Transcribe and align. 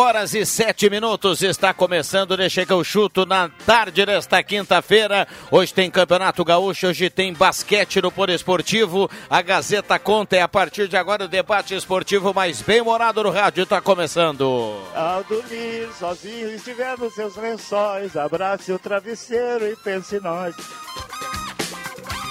Horas 0.00 0.34
e 0.34 0.46
sete 0.46 0.88
minutos 0.88 1.42
está 1.42 1.74
começando, 1.74 2.34
deixa 2.34 2.64
que 2.64 2.72
eu 2.72 2.82
chuto 2.82 3.26
na 3.26 3.50
tarde 3.66 4.06
desta 4.06 4.42
quinta-feira. 4.42 5.28
Hoje 5.50 5.74
tem 5.74 5.90
Campeonato 5.90 6.42
Gaúcho, 6.42 6.86
hoje 6.86 7.10
tem 7.10 7.34
basquete 7.34 8.00
no 8.00 8.10
Por 8.10 8.30
Esportivo. 8.30 9.10
A 9.28 9.42
Gazeta 9.42 9.98
conta 9.98 10.36
é 10.36 10.42
a 10.42 10.48
partir 10.48 10.88
de 10.88 10.96
agora 10.96 11.24
o 11.24 11.28
debate 11.28 11.74
esportivo 11.74 12.32
mais 12.32 12.62
bem 12.62 12.80
morado 12.80 13.22
no 13.22 13.30
rádio 13.30 13.64
está 13.64 13.78
começando. 13.80 14.80
Ao 14.94 15.22
dormir 15.24 15.88
sozinho, 15.98 16.50
estiver 16.54 16.96
nos 16.96 17.14
seus 17.14 17.36
lençóis, 17.36 18.16
abrace 18.16 18.72
o 18.72 18.78
travesseiro 18.78 19.66
e 19.66 19.76
pense 19.76 20.16
em 20.16 20.20
nós. 20.20 20.56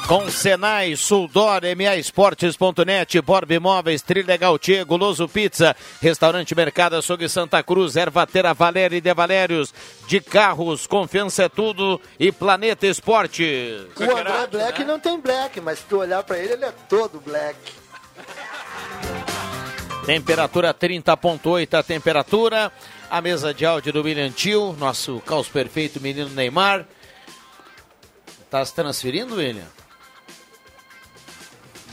Com 0.09 0.27
Senai, 0.27 0.95
Suldor, 0.95 1.61
MA 1.77 1.97
Esportes.net, 1.97 3.21
Borb 3.21 3.51
Imóveis, 3.51 4.01
Trilegal 4.01 4.57
Tchê, 4.57 4.83
Goloso 4.83 5.29
Pizza, 5.29 5.75
Restaurante 6.01 6.55
Mercado 6.55 6.95
Açougue 6.95 7.29
Santa 7.29 7.61
Cruz, 7.61 7.95
Ervatera 7.95 8.51
Valéria 8.51 8.97
e 8.97 9.01
De 9.01 9.13
Valérios, 9.13 9.71
de 10.07 10.19
carros, 10.19 10.87
confiança 10.87 11.43
é 11.43 11.47
tudo 11.47 12.01
e 12.19 12.31
Planeta 12.31 12.87
Esportes. 12.87 13.83
O 13.95 14.03
André 14.03 14.47
Black 14.47 14.83
não 14.83 14.99
tem 14.99 15.19
black, 15.19 15.61
mas 15.61 15.77
se 15.77 15.85
tu 15.85 15.99
olhar 15.99 16.23
pra 16.23 16.39
ele, 16.39 16.53
ele 16.53 16.65
é 16.65 16.73
todo 16.89 17.21
black. 17.21 17.59
Temperatura 20.07 20.73
30.8 20.73 21.77
a 21.77 21.83
temperatura. 21.83 22.71
A 23.11 23.21
mesa 23.21 23.53
de 23.53 23.63
áudio 23.63 23.93
do 23.93 24.01
William 24.01 24.31
Tio, 24.31 24.75
nosso 24.79 25.21
caos 25.23 25.47
perfeito 25.47 26.01
menino 26.01 26.31
Neymar. 26.31 26.87
Tá 28.49 28.65
se 28.65 28.73
transferindo, 28.73 29.35
William? 29.35 29.78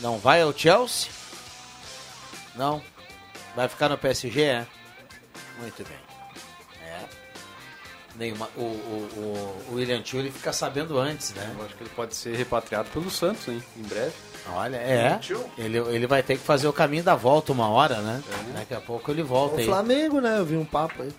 Não 0.00 0.18
vai 0.18 0.42
ao 0.42 0.52
Chelsea? 0.56 1.10
Não. 2.54 2.82
Vai 3.54 3.68
ficar 3.68 3.88
no 3.88 3.96
PSG, 3.98 4.42
é? 4.42 4.66
Muito 5.60 5.82
bem. 5.84 5.96
É. 6.84 7.00
Neymar, 8.16 8.48
o, 8.56 8.60
o, 8.60 9.08
o, 9.16 9.70
o 9.70 9.74
William 9.74 10.02
Tio 10.02 10.20
ele 10.20 10.30
fica 10.30 10.52
sabendo 10.52 10.98
antes, 10.98 11.32
né? 11.34 11.54
Eu 11.58 11.64
acho 11.64 11.74
que 11.74 11.82
ele 11.82 11.90
pode 11.96 12.14
ser 12.14 12.36
repatriado 12.36 12.88
pelo 12.90 13.10
Santos, 13.10 13.48
hein? 13.48 13.62
Em 13.76 13.82
breve. 13.82 14.12
Olha, 14.52 14.76
é. 14.76 15.18
Ele, 15.58 15.78
ele 15.78 16.06
vai 16.06 16.22
ter 16.22 16.36
que 16.38 16.44
fazer 16.44 16.68
o 16.68 16.72
caminho 16.72 17.02
da 17.02 17.14
volta 17.16 17.52
uma 17.52 17.68
hora, 17.68 17.96
né? 18.00 18.22
Daqui 18.54 18.74
a 18.74 18.80
pouco 18.80 19.10
ele 19.10 19.22
volta 19.22 19.56
O 19.56 19.58
aí. 19.58 19.64
Flamengo, 19.64 20.20
né? 20.20 20.38
Eu 20.38 20.44
vi 20.44 20.56
um 20.56 20.64
papo 20.64 21.02
aí. 21.02 21.12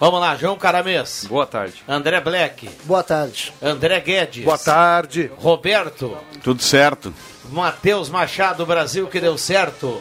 Vamos 0.00 0.20
lá, 0.20 0.36
João 0.36 0.56
Caramês. 0.56 1.26
Boa 1.28 1.44
tarde. 1.44 1.82
André 1.88 2.20
Black. 2.20 2.70
Boa 2.84 3.02
tarde. 3.02 3.52
André 3.60 3.98
Guedes. 4.00 4.44
Boa 4.44 4.56
tarde. 4.56 5.30
Roberto. 5.36 6.16
Tudo 6.42 6.62
certo. 6.62 7.12
Matheus 7.50 8.08
Machado, 8.08 8.64
Brasil, 8.64 9.08
que 9.08 9.20
deu 9.20 9.36
certo. 9.36 10.00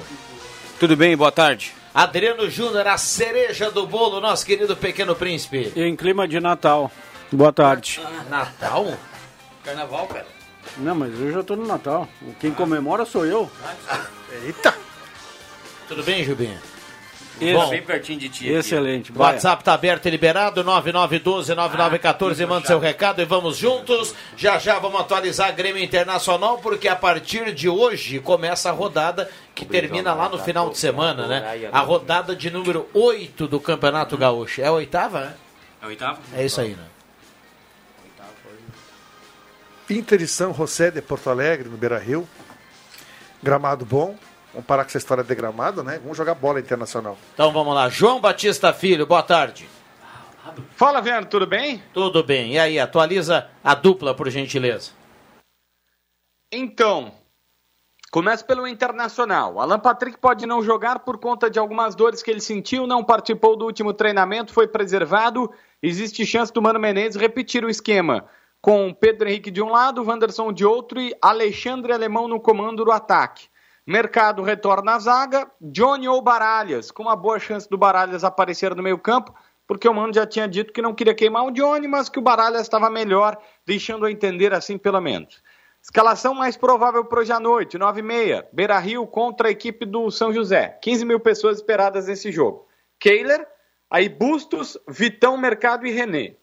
Tudo 0.80 0.96
bem, 0.96 1.18
boa 1.18 1.32
tarde. 1.32 1.74
Adriano 1.96 2.48
Júnior, 2.48 2.88
a 2.88 2.96
cereja 2.96 3.72
do 3.72 3.88
bolo, 3.88 4.22
nosso 4.22 4.46
querido 4.46 4.78
Pequeno 4.78 5.16
Príncipe. 5.16 5.74
Em 5.76 5.96
clima 5.96 6.28
de 6.28 6.40
Natal. 6.40 6.92
Boa 7.32 7.52
tarde. 7.52 8.00
Natal? 8.30 8.96
Carnaval, 9.64 10.06
cara. 10.06 10.28
Não, 10.78 10.94
mas 10.94 11.20
eu 11.20 11.32
já 11.32 11.42
tô 11.42 11.56
no 11.56 11.66
Natal. 11.66 12.08
Quem 12.40 12.52
comemora 12.52 13.04
sou 13.04 13.26
eu. 13.26 13.50
Eita! 14.44 14.76
Tudo 15.88 16.04
bem, 16.04 16.24
Jubinho? 17.40 17.60
Bom, 17.60 17.70
bem 17.70 17.82
pertinho 17.82 18.20
de 18.20 18.30
ti. 18.30 18.48
Excelente. 18.50 19.12
O 19.12 19.20
WhatsApp 19.20 19.64
tá 19.64 19.74
aberto 19.74 20.06
e 20.08 20.10
liberado, 20.10 20.64
9912-9914, 20.64 22.48
manda 22.48 22.68
seu 22.68 22.80
recado 22.80 23.22
e 23.22 23.26
vamos 23.26 23.58
juntos. 23.58 24.16
Já 24.36 24.58
já 24.58 24.80
vamos 24.80 25.00
atualizar 25.00 25.50
a 25.50 25.52
Grêmio 25.52 25.84
Internacional, 25.84 26.58
porque 26.58 26.88
a 26.88 26.96
partir 26.96 27.54
de 27.54 27.70
hoje 27.70 28.20
começa 28.20 28.70
a 28.70 28.72
rodada 28.72 29.30
que 29.54 29.66
termina 29.66 30.14
lá 30.14 30.30
no 30.30 30.40
final 30.40 30.70
de 30.70 30.78
semana, 30.78 31.28
né? 31.28 31.70
A 31.72 31.80
rodada 31.82 32.36
de 32.36 32.50
número 32.50 32.88
8 32.94 33.48
do 33.48 33.60
Campeonato 33.60 34.18
Gaúcho. 34.18 34.62
É 34.62 34.66
a 34.66 34.72
oitava, 34.72 35.22
né? 35.22 35.34
É 35.82 35.86
o 35.86 35.90
oitavo? 35.90 36.20
É 36.34 36.46
isso 36.46 36.60
aí, 36.60 36.72
né? 36.72 36.84
Inter 39.90 40.22
e 40.22 40.28
São 40.28 40.54
José 40.54 40.92
de 40.92 41.02
Porto 41.02 41.30
Alegre, 41.30 41.70
no 41.70 41.78
Beira 41.78 41.98
Rio. 41.98 42.28
Gramado 43.42 43.86
bom. 43.86 44.18
Vamos 44.54 44.66
parar 44.66 44.84
com 44.84 44.90
essa 44.90 44.98
história 44.98 45.24
de 45.24 45.36
gramado, 45.36 45.84
né? 45.84 46.00
Vamos 46.00 46.18
jogar 46.18 46.34
bola 46.36 46.60
internacional. 46.60 47.18
Então 47.34 47.52
vamos 47.52 47.74
lá. 47.76 47.90
João 47.90 48.20
Batista 48.20 48.74
Filho, 48.74 49.06
boa 49.06 49.24
tarde. 49.24 49.70
Fala, 50.76 51.02
Viano, 51.02 51.28
tudo 51.28 51.46
bem? 51.46 51.84
Tudo 51.94 52.24
bem. 52.24 52.54
E 52.54 52.60
aí, 52.60 52.80
atualiza 52.80 53.50
a 53.64 53.76
dupla, 53.76 54.16
por 54.16 54.30
gentileza. 54.30 54.92
Então, 56.52 57.12
começa 58.12 58.44
pelo 58.44 58.68
Internacional. 58.68 59.60
Alan 59.60 59.80
Patrick 59.80 60.18
pode 60.18 60.46
não 60.46 60.64
jogar 60.64 61.00
por 61.00 61.20
conta 61.20 61.50
de 61.50 61.60
algumas 61.60 61.96
dores 61.96 62.24
que 62.24 62.32
ele 62.32 62.40
sentiu, 62.40 62.88
não 62.88 63.04
participou 63.04 63.58
do 63.58 63.66
último 63.66 63.94
treinamento, 63.94 64.54
foi 64.54 64.68
preservado. 64.68 65.52
Existe 65.84 66.26
chance 66.26 66.52
do 66.52 66.62
Mano 66.62 66.80
Menezes 66.80 67.20
repetir 67.20 67.66
o 67.66 67.70
esquema 67.70 68.26
com 68.62 68.94
Pedro 68.94 69.28
Henrique 69.28 69.52
de 69.52 69.62
um 69.62 69.70
lado, 69.70 70.04
Wanderson 70.04 70.52
de 70.52 70.66
outro 70.66 71.00
e 71.00 71.16
Alexandre 71.22 71.94
Alemão 71.94 72.28
no 72.28 72.40
comando 72.40 72.86
do 72.86 72.92
ataque. 72.92 73.50
Mercado 73.88 74.44
retorna 74.44 74.96
à 74.96 75.00
zaga, 75.00 75.50
Johnny 75.62 76.10
ou 76.10 76.22
Baralhas, 76.22 76.92
com 76.92 77.04
uma 77.04 77.16
boa 77.16 77.40
chance 77.40 77.70
do 77.70 77.78
Baralhas 77.78 78.26
aparecer 78.26 78.76
no 78.76 78.84
meio 78.84 78.98
campo, 78.98 79.34
porque 79.66 79.88
o 79.88 79.94
Mano 79.94 80.14
já 80.14 80.28
tinha 80.28 80.46
dito 80.46 80.74
que 80.74 80.82
não 80.82 80.94
queria 80.94 81.16
queimar 81.16 81.46
o 81.46 81.52
Johnny, 81.52 81.88
mas 81.88 82.10
que 82.10 82.20
o 82.20 82.22
Baralhas 82.22 82.64
estava 82.64 82.90
melhor, 82.90 83.38
deixando 83.66 84.06
a 84.06 84.12
entender 84.12 84.54
assim 84.54 84.78
pelo 84.78 85.00
menos. 85.00 85.42
Escalação 85.82 86.34
mais 86.34 86.58
provável 86.58 87.06
para 87.06 87.22
hoje 87.22 87.32
à 87.32 87.40
noite, 87.40 87.78
9 87.78 88.02
e 88.02 88.04
meia, 88.04 88.50
Beira 88.52 88.78
Rio 88.78 89.08
contra 89.08 89.48
a 89.48 89.52
equipe 89.52 89.86
do 89.86 90.12
São 90.12 90.34
José. 90.34 90.78
15 90.82 91.06
mil 91.06 91.20
pessoas 91.22 91.56
esperadas 91.60 92.08
nesse 92.08 92.30
jogo. 92.30 92.68
Kehler, 93.00 93.48
aí 93.90 94.10
Bustos, 94.10 94.78
Vitão, 94.86 95.38
Mercado 95.38 95.88
e 95.88 95.92
René. 95.92 96.36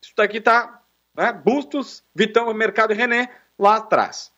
Isso 0.00 0.12
daqui 0.16 0.40
tá, 0.40 0.80
né? 1.16 1.32
Bustos, 1.32 2.04
Vitão, 2.14 2.54
Mercado 2.54 2.92
e 2.92 2.96
René 2.96 3.28
lá 3.58 3.76
atrás. 3.78 4.31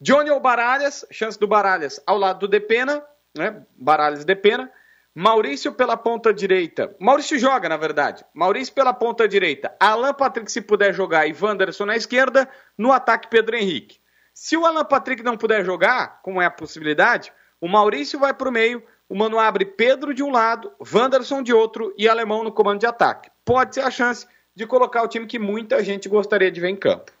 Johnny 0.00 0.30
ou 0.30 0.40
Baralhas, 0.40 1.04
chance 1.10 1.38
do 1.38 1.46
Baralhas 1.46 2.00
ao 2.06 2.16
lado 2.16 2.40
do 2.40 2.48
Depena, 2.48 3.04
né? 3.36 3.62
Baralhas 3.76 4.24
Depena. 4.24 4.70
Maurício 5.14 5.72
pela 5.72 5.96
ponta 5.96 6.32
direita. 6.32 6.94
Maurício 6.98 7.38
joga, 7.38 7.68
na 7.68 7.76
verdade. 7.76 8.24
Maurício 8.32 8.72
pela 8.72 8.94
ponta 8.94 9.26
direita. 9.26 9.74
Alan 9.78 10.14
Patrick, 10.14 10.50
se 10.50 10.60
puder 10.60 10.94
jogar, 10.94 11.26
e 11.26 11.34
Wanderson 11.38 11.84
na 11.84 11.96
esquerda. 11.96 12.48
No 12.78 12.92
ataque, 12.92 13.28
Pedro 13.28 13.56
Henrique. 13.56 13.98
Se 14.32 14.56
o 14.56 14.64
Alan 14.64 14.84
Patrick 14.84 15.22
não 15.22 15.36
puder 15.36 15.64
jogar, 15.64 16.22
como 16.22 16.40
é 16.40 16.46
a 16.46 16.50
possibilidade, 16.50 17.32
o 17.60 17.68
Maurício 17.68 18.18
vai 18.18 18.32
para 18.32 18.48
o 18.48 18.52
meio, 18.52 18.82
o 19.08 19.14
Mano 19.14 19.38
abre 19.38 19.66
Pedro 19.66 20.14
de 20.14 20.22
um 20.22 20.30
lado, 20.30 20.72
Wanderson 20.80 21.42
de 21.42 21.52
outro 21.52 21.92
e 21.98 22.08
Alemão 22.08 22.44
no 22.44 22.52
comando 22.52 22.78
de 22.78 22.86
ataque. 22.86 23.30
Pode 23.44 23.74
ser 23.74 23.82
a 23.82 23.90
chance 23.90 24.26
de 24.54 24.66
colocar 24.66 25.02
o 25.02 25.08
time 25.08 25.26
que 25.26 25.38
muita 25.38 25.82
gente 25.82 26.08
gostaria 26.08 26.50
de 26.50 26.60
ver 26.60 26.68
em 26.68 26.76
campo. 26.76 27.12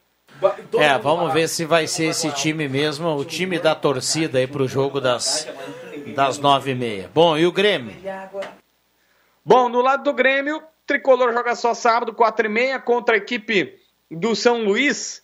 É, 0.78 0.98
vamos 0.98 1.32
ver 1.32 1.48
se 1.48 1.64
vai 1.64 1.86
ser 1.86 2.06
esse 2.06 2.30
time 2.32 2.68
mesmo, 2.68 3.08
o 3.08 3.24
time 3.24 3.58
da 3.58 3.74
torcida 3.74 4.38
aí 4.38 4.46
pro 4.46 4.66
jogo 4.66 5.00
das, 5.00 5.46
das 6.14 6.38
nove 6.38 6.72
e 6.72 6.74
meia. 6.74 7.10
Bom, 7.12 7.36
e 7.36 7.46
o 7.46 7.52
Grêmio? 7.52 7.94
Bom, 9.44 9.68
no 9.68 9.80
lado 9.80 10.04
do 10.04 10.12
Grêmio, 10.12 10.62
Tricolor 10.86 11.32
joga 11.32 11.54
só 11.54 11.72
sábado, 11.72 12.12
quatro 12.12 12.46
e 12.46 12.48
meia, 12.48 12.78
contra 12.78 13.14
a 13.14 13.18
equipe 13.18 13.74
do 14.10 14.34
São 14.34 14.64
Luís. 14.64 15.22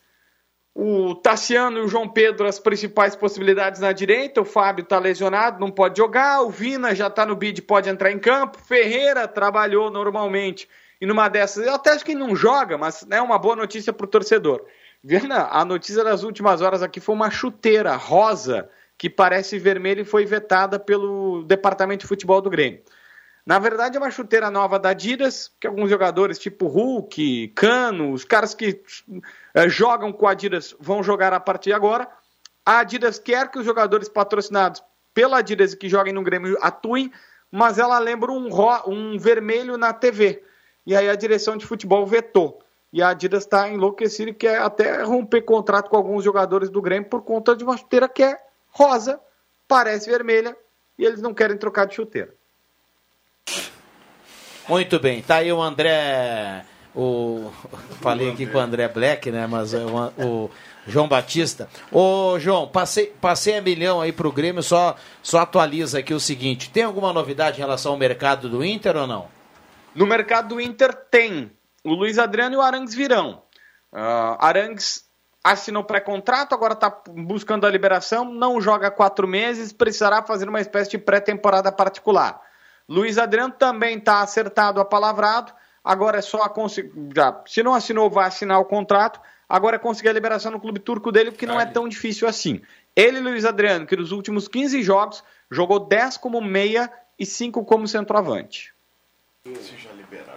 O 0.79 1.15
Tassiano 1.15 1.79
e 1.79 1.81
o 1.81 1.89
João 1.89 2.07
Pedro, 2.07 2.47
as 2.47 2.59
principais 2.59 3.17
possibilidades 3.17 3.81
na 3.81 3.93
direita. 3.93 4.43
O 4.43 4.45
Fábio 4.45 4.83
está 4.83 4.99
lesionado, 4.99 5.59
não 5.59 5.71
pode 5.71 5.97
jogar. 5.97 6.43
O 6.43 6.51
Vina 6.51 6.95
já 6.95 7.07
está 7.07 7.25
no 7.25 7.35
bid, 7.35 7.63
pode 7.63 7.89
entrar 7.89 8.13
em 8.13 8.19
campo. 8.19 8.59
Ferreira 8.59 9.27
trabalhou 9.27 9.91
normalmente. 9.91 10.69
E 11.01 11.07
numa 11.07 11.29
dessas, 11.29 11.67
eu 11.67 11.75
até 11.75 11.91
acho 11.91 12.05
que 12.05 12.15
não 12.15 12.37
joga, 12.37 12.77
mas 12.79 13.07
é 13.11 13.21
uma 13.21 13.39
boa 13.39 13.57
notícia 13.57 13.93
para 13.93 14.05
o 14.05 14.09
torcedor. 14.09 14.65
Viana, 15.09 15.47
a 15.53 15.65
notícia 15.65 16.03
das 16.03 16.25
últimas 16.25 16.61
horas 16.61 16.83
aqui 16.83 16.99
foi 16.99 17.15
uma 17.15 17.31
chuteira 17.31 17.95
rosa 17.95 18.69
que 18.99 19.09
parece 19.09 19.57
vermelha 19.57 20.01
e 20.01 20.05
foi 20.05 20.27
vetada 20.27 20.81
pelo 20.81 21.45
Departamento 21.45 22.01
de 22.01 22.09
Futebol 22.09 22.43
do 22.43 22.51
Grêmio. 22.51 22.83
Na 23.47 23.61
verdade, 23.61 23.97
é 23.97 24.01
uma 24.01 24.11
chuteira 24.11 24.51
nova 24.51 24.81
da 24.81 24.89
Adidas, 24.89 25.53
que 25.61 25.67
alguns 25.69 25.89
jogadores, 25.89 26.41
tipo 26.41 26.67
Hulk, 26.67 27.53
Cano, 27.55 28.11
os 28.11 28.25
caras 28.25 28.53
que 28.53 28.83
é, 29.55 29.69
jogam 29.69 30.13
com 30.13 30.27
a 30.27 30.33
Adidas 30.33 30.75
vão 30.81 31.05
jogar 31.05 31.33
a 31.33 31.39
partir 31.39 31.71
de 31.71 31.75
agora. 31.75 32.09
A 32.65 32.81
Adidas 32.81 33.17
quer 33.17 33.49
que 33.49 33.61
os 33.61 33.65
jogadores 33.65 34.09
patrocinados 34.09 34.83
pela 35.15 35.39
Adidas 35.39 35.73
e 35.73 35.77
que 35.77 35.89
joguem 35.89 36.13
no 36.13 36.25
Grêmio 36.25 36.59
atuem, 36.61 37.13
mas 37.49 37.79
ela 37.79 38.01
lembra 38.01 38.33
um, 38.33 38.49
um 38.89 39.17
vermelho 39.17 39.79
na 39.79 39.93
TV. 39.93 40.43
E 40.85 40.97
aí 40.97 41.09
a 41.09 41.15
direção 41.15 41.57
de 41.57 41.65
futebol 41.65 42.05
vetou. 42.05 42.66
E 42.93 43.03
a 43.03 43.09
Adidas 43.09 43.45
está 43.45 43.69
enlouquecida 43.69 44.31
e 44.31 44.35
quer 44.35 44.61
até 44.61 45.03
romper 45.03 45.43
contrato 45.43 45.91
com 45.91 45.97
alguns 45.97 46.25
jogadores 46.25 46.71
do 46.71 46.81
Grêmio 46.81 47.09
por 47.09 47.23
conta 47.23 47.55
de 47.55 47.65
uma 47.65 47.77
chuteira 47.77 48.09
que 48.09 48.23
é 48.23 48.39
rosa, 48.71 49.21
parece 49.67 50.09
vermelha, 50.09 50.57
e 50.99 51.05
eles 51.05 51.21
não 51.21 51.35
querem 51.35 51.57
trocar 51.57 51.87
de 51.87 51.95
chuteira. 51.95 52.33
Muito 54.69 54.99
bem, 54.99 55.23
tá 55.23 55.37
aí 55.37 55.53
o 55.53 55.63
André. 55.63 56.65
O, 56.95 57.53
falei 58.01 58.31
aqui 58.31 58.47
com 58.47 58.59
o 58.59 58.61
André 58.61 58.89
Black, 58.89 59.31
né? 59.31 59.47
Mas 59.47 59.75
o, 59.75 60.13
o 60.19 60.51
João 60.87 61.09
Batista. 61.09 61.69
Ô, 61.93 62.39
João, 62.39 62.69
passei, 62.69 63.15
passei 63.21 63.59
a 63.59 63.63
milhão 63.63 64.01
aí 64.01 64.13
pro 64.13 64.33
Grêmio, 64.33 64.63
só, 64.63 64.97
só 65.23 65.41
atualiza 65.41 65.99
aqui 65.99 66.15
o 66.15 66.21
seguinte: 66.21 66.71
tem 66.71 66.85
alguma 66.85 67.13
novidade 67.13 67.59
em 67.59 67.61
relação 67.61 67.93
ao 67.93 67.99
mercado 67.99 68.49
do 68.49 68.65
Inter 68.65 68.97
ou 68.97 69.07
não? 69.07 69.29
No 69.95 70.07
mercado 70.07 70.49
do 70.55 70.61
Inter 70.61 70.95
tem. 70.95 71.51
O 71.87 71.95
Luiz 71.95 72.19
Adriano 72.19 72.57
e 72.57 72.59
o 72.59 72.63
Arangues 72.63 72.95
virão. 72.95 73.43
Uh, 73.93 74.37
Arangues 74.41 75.05
assinou 75.43 75.85
pré-contrato, 75.85 76.53
agora 76.53 76.73
está 76.73 76.91
buscando 77.09 77.65
a 77.65 77.71
liberação, 77.71 78.25
não 78.25 78.61
joga 78.61 78.91
quatro 78.91 79.29
meses, 79.29 79.73
precisará 79.73 80.21
fazer 80.21 80.49
uma 80.49 80.61
espécie 80.61 80.91
de 80.91 80.99
pré-temporada 80.99 81.71
particular. 81.71 82.41
Luiz 82.89 83.19
Adriano 83.19 83.55
também 83.57 83.99
está 83.99 84.21
acertado, 84.21 84.81
apalavrado. 84.81 85.53
Agora 85.85 86.19
é 86.19 86.23
só 86.23 86.49
conseguir. 86.49 86.91
Se 87.47 87.63
não 87.63 87.73
assinou, 87.73 88.11
vai 88.11 88.27
assinar 88.27 88.59
o 88.59 88.65
contrato. 88.65 89.21
Agora 89.49 89.77
é 89.77 89.79
conseguir 89.79 90.09
a 90.09 90.13
liberação 90.13 90.51
no 90.51 90.61
clube 90.61 90.81
turco 90.81 91.13
dele, 91.13 91.31
porque 91.31 91.47
não 91.47 91.61
é 91.61 91.67
tão 91.67 91.89
difícil 91.89 92.27
assim. 92.27 92.61
Ele, 92.97 93.21
Luiz 93.21 93.45
Adriano, 93.45 93.87
que 93.87 93.95
nos 93.95 94.11
últimos 94.11 94.49
15 94.49 94.83
jogos 94.83 95.23
jogou 95.49 95.79
10 95.79 96.17
como 96.17 96.41
meia 96.41 96.93
e 97.17 97.25
5 97.25 97.65
como 97.65 97.87
centroavante. 97.87 98.75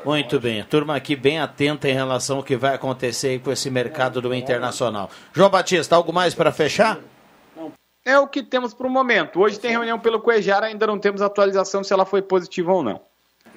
Muito 0.06 0.40
bem, 0.40 0.64
turma 0.64 0.96
aqui 0.96 1.16
bem 1.16 1.40
atenta 1.40 1.90
em 1.90 1.94
relação 1.94 2.38
ao 2.38 2.44
que 2.44 2.56
vai 2.56 2.76
acontecer 2.76 3.40
com 3.42 3.52
esse 3.52 3.70
mercado 3.70 4.22
do 4.22 4.34
Internacional. 4.34 5.10
João 5.34 5.50
Batista, 5.50 5.96
algo 5.96 6.14
mais 6.14 6.34
para 6.34 6.52
fechar? 6.52 7.00
é 8.10 8.18
o 8.18 8.28
que 8.28 8.42
temos 8.42 8.74
para 8.74 8.88
o 8.88 8.90
momento. 8.90 9.40
Hoje 9.40 9.60
tem 9.60 9.72
reunião 9.72 10.00
pelo 10.00 10.20
Cuejar, 10.20 10.64
ainda 10.64 10.88
não 10.88 10.98
temos 10.98 11.22
atualização 11.22 11.84
se 11.84 11.94
ela 11.94 12.06
foi 12.06 12.22
positiva 12.22 12.74
ou 12.74 12.82
não. 12.84 13.02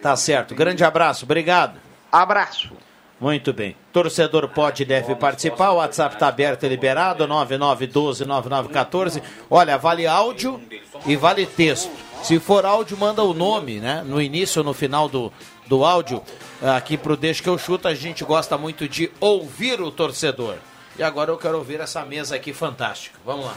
Tá 0.01 0.15
certo. 0.17 0.55
Grande 0.55 0.85
abraço, 0.85 1.25
obrigado. 1.25 1.79
Abraço. 2.11 2.73
Muito 3.21 3.53
bem. 3.53 3.77
Torcedor 3.93 4.49
pode 4.49 4.83
e 4.83 4.87
deve 4.87 5.15
participar. 5.15 5.71
O 5.71 5.77
WhatsApp 5.77 6.17
está 6.17 6.27
aberto 6.27 6.65
e 6.65 6.69
liberado, 6.69 7.27
9912-9914. 7.29 9.23
Olha, 9.49 9.79
vale 9.79 10.09
áudio 10.09 10.61
e 11.07 11.15
vale 11.15 11.47
texto. 11.47 12.12
Se 12.23 12.39
for 12.39 12.65
áudio, 12.65 12.97
manda 12.97 13.23
o 13.23 13.35
nome, 13.35 13.81
né? 13.81 14.03
No 14.07 14.23
início 14.23 14.61
ou 14.61 14.65
no 14.65 14.73
final 14.73 15.09
do, 15.09 15.33
do 15.67 15.85
áudio. 15.85 16.23
Aqui 16.63 16.97
pro 16.97 17.17
Deixa 17.17 17.43
que 17.43 17.49
eu 17.49 17.59
chuto, 17.59 17.89
a 17.89 17.95
gente 17.95 18.25
gosta 18.25 18.57
muito 18.57 18.89
de 18.89 19.11
ouvir 19.21 19.81
o 19.81 19.91
torcedor. 19.91 20.57
E 20.97 21.03
agora 21.03 21.31
eu 21.31 21.37
quero 21.37 21.59
ouvir 21.59 21.81
essa 21.81 22.05
mesa 22.05 22.37
aqui 22.37 22.53
fantástica. 22.53 23.19
Vamos 23.25 23.47
lá. 23.47 23.57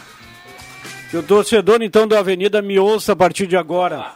Que 1.11 1.17
o 1.17 1.23
torcedor, 1.23 1.83
então, 1.83 2.07
da 2.07 2.19
Avenida 2.19 2.61
me 2.61 2.79
ouça 2.79 3.13
a 3.13 3.15
partir 3.15 3.45
de 3.45 3.55
agora. 3.55 4.13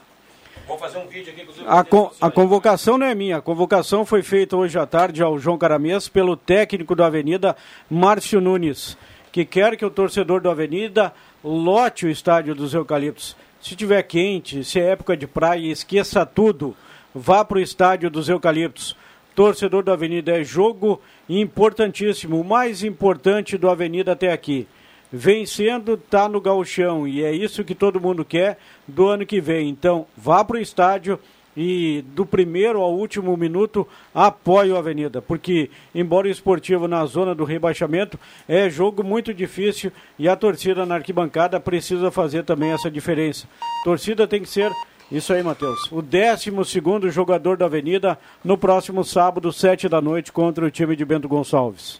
Vou 0.67 0.77
fazer 0.77 0.97
um 0.97 1.07
vídeo 1.07 1.31
aqui, 1.31 1.41
inclusive. 1.41 1.65
A, 1.67 1.83
con 1.83 2.11
a 2.19 2.31
convocação 2.31 2.97
não 2.97 3.05
é 3.05 3.13
minha. 3.13 3.37
A 3.37 3.41
convocação 3.41 4.05
foi 4.05 4.23
feita 4.23 4.57
hoje 4.57 4.77
à 4.79 4.85
tarde 4.85 5.21
ao 5.21 5.37
João 5.37 5.57
Caramês 5.57 6.07
pelo 6.07 6.35
técnico 6.35 6.95
da 6.95 7.05
Avenida, 7.05 7.55
Márcio 7.89 8.41
Nunes, 8.41 8.97
que 9.31 9.45
quer 9.45 9.75
que 9.75 9.85
o 9.85 9.89
torcedor 9.89 10.41
da 10.41 10.51
Avenida 10.51 11.13
lote 11.43 12.05
o 12.05 12.09
estádio 12.09 12.55
dos 12.55 12.73
Eucaliptos. 12.73 13.35
Se 13.61 13.75
tiver 13.75 14.01
quente, 14.03 14.63
se 14.63 14.79
é 14.79 14.89
época 14.91 15.17
de 15.17 15.27
praia, 15.27 15.71
esqueça 15.71 16.25
tudo. 16.25 16.75
Vá 17.13 17.43
para 17.43 17.57
o 17.57 17.61
estádio 17.61 18.09
dos 18.09 18.29
Eucaliptos. 18.29 18.95
Torcedor 19.35 19.83
da 19.83 19.93
Avenida 19.93 20.39
é 20.39 20.43
jogo 20.43 21.01
importantíssimo, 21.27 22.39
o 22.39 22.43
mais 22.43 22.83
importante 22.83 23.57
do 23.57 23.69
Avenida 23.69 24.11
até 24.11 24.31
aqui 24.31 24.67
vencendo, 25.11 25.97
tá 25.97 26.29
no 26.29 26.39
gauchão 26.39 27.07
e 27.07 27.23
é 27.23 27.31
isso 27.31 27.63
que 27.63 27.73
todo 27.73 27.99
mundo 27.99 28.23
quer 28.23 28.59
do 28.87 29.07
ano 29.07 29.25
que 29.25 29.41
vem. 29.41 29.69
Então, 29.69 30.05
vá 30.15 30.43
para 30.43 30.57
o 30.57 30.61
estádio 30.61 31.19
e 31.55 32.03
do 32.15 32.25
primeiro 32.25 32.81
ao 32.81 32.93
último 32.93 33.35
minuto 33.35 33.87
apoie 34.13 34.71
o 34.71 34.77
Avenida, 34.77 35.21
porque 35.21 35.69
embora 35.93 36.27
o 36.27 36.31
esportivo 36.31 36.87
na 36.87 37.05
zona 37.05 37.33
do 37.35 37.43
rebaixamento 37.43 38.19
é 38.47 38.69
jogo 38.69 39.03
muito 39.03 39.33
difícil 39.33 39.91
e 40.17 40.27
a 40.27 40.35
torcida 40.35 40.85
na 40.85 40.95
arquibancada 40.95 41.59
precisa 41.59 42.11
fazer 42.11 42.43
também 42.43 42.71
essa 42.71 42.89
diferença. 42.89 43.47
torcida 43.83 44.27
tem 44.27 44.41
que 44.41 44.49
ser 44.49 44.71
isso 45.11 45.33
aí, 45.33 45.41
Matheus. 45.41 45.91
O 45.91 46.03
12 46.03 47.09
jogador 47.09 47.57
da 47.57 47.65
Avenida 47.65 48.17
no 48.43 48.57
próximo 48.57 49.03
sábado, 49.03 49.51
sete 49.51 49.89
da 49.89 49.99
noite, 49.99 50.31
contra 50.31 50.65
o 50.65 50.69
time 50.69 50.95
de 50.95 51.03
Bento 51.03 51.27
Gonçalves. 51.27 51.99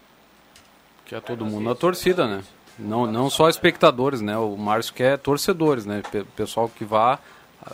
Que 1.06 1.16
é 1.16 1.20
todo 1.20 1.44
mundo 1.44 1.64
na 1.64 1.74
torcida, 1.74 2.28
né? 2.28 2.44
Não, 2.78 3.12
não 3.12 3.30
só 3.30 3.50
espectadores, 3.50 4.22
né? 4.22 4.38
O 4.38 4.56
Márcio 4.56 4.94
quer 4.94 5.18
torcedores, 5.18 5.88
né? 5.88 6.04
Pessoal 6.36 6.70
que 6.70 6.86
vá 6.86 7.20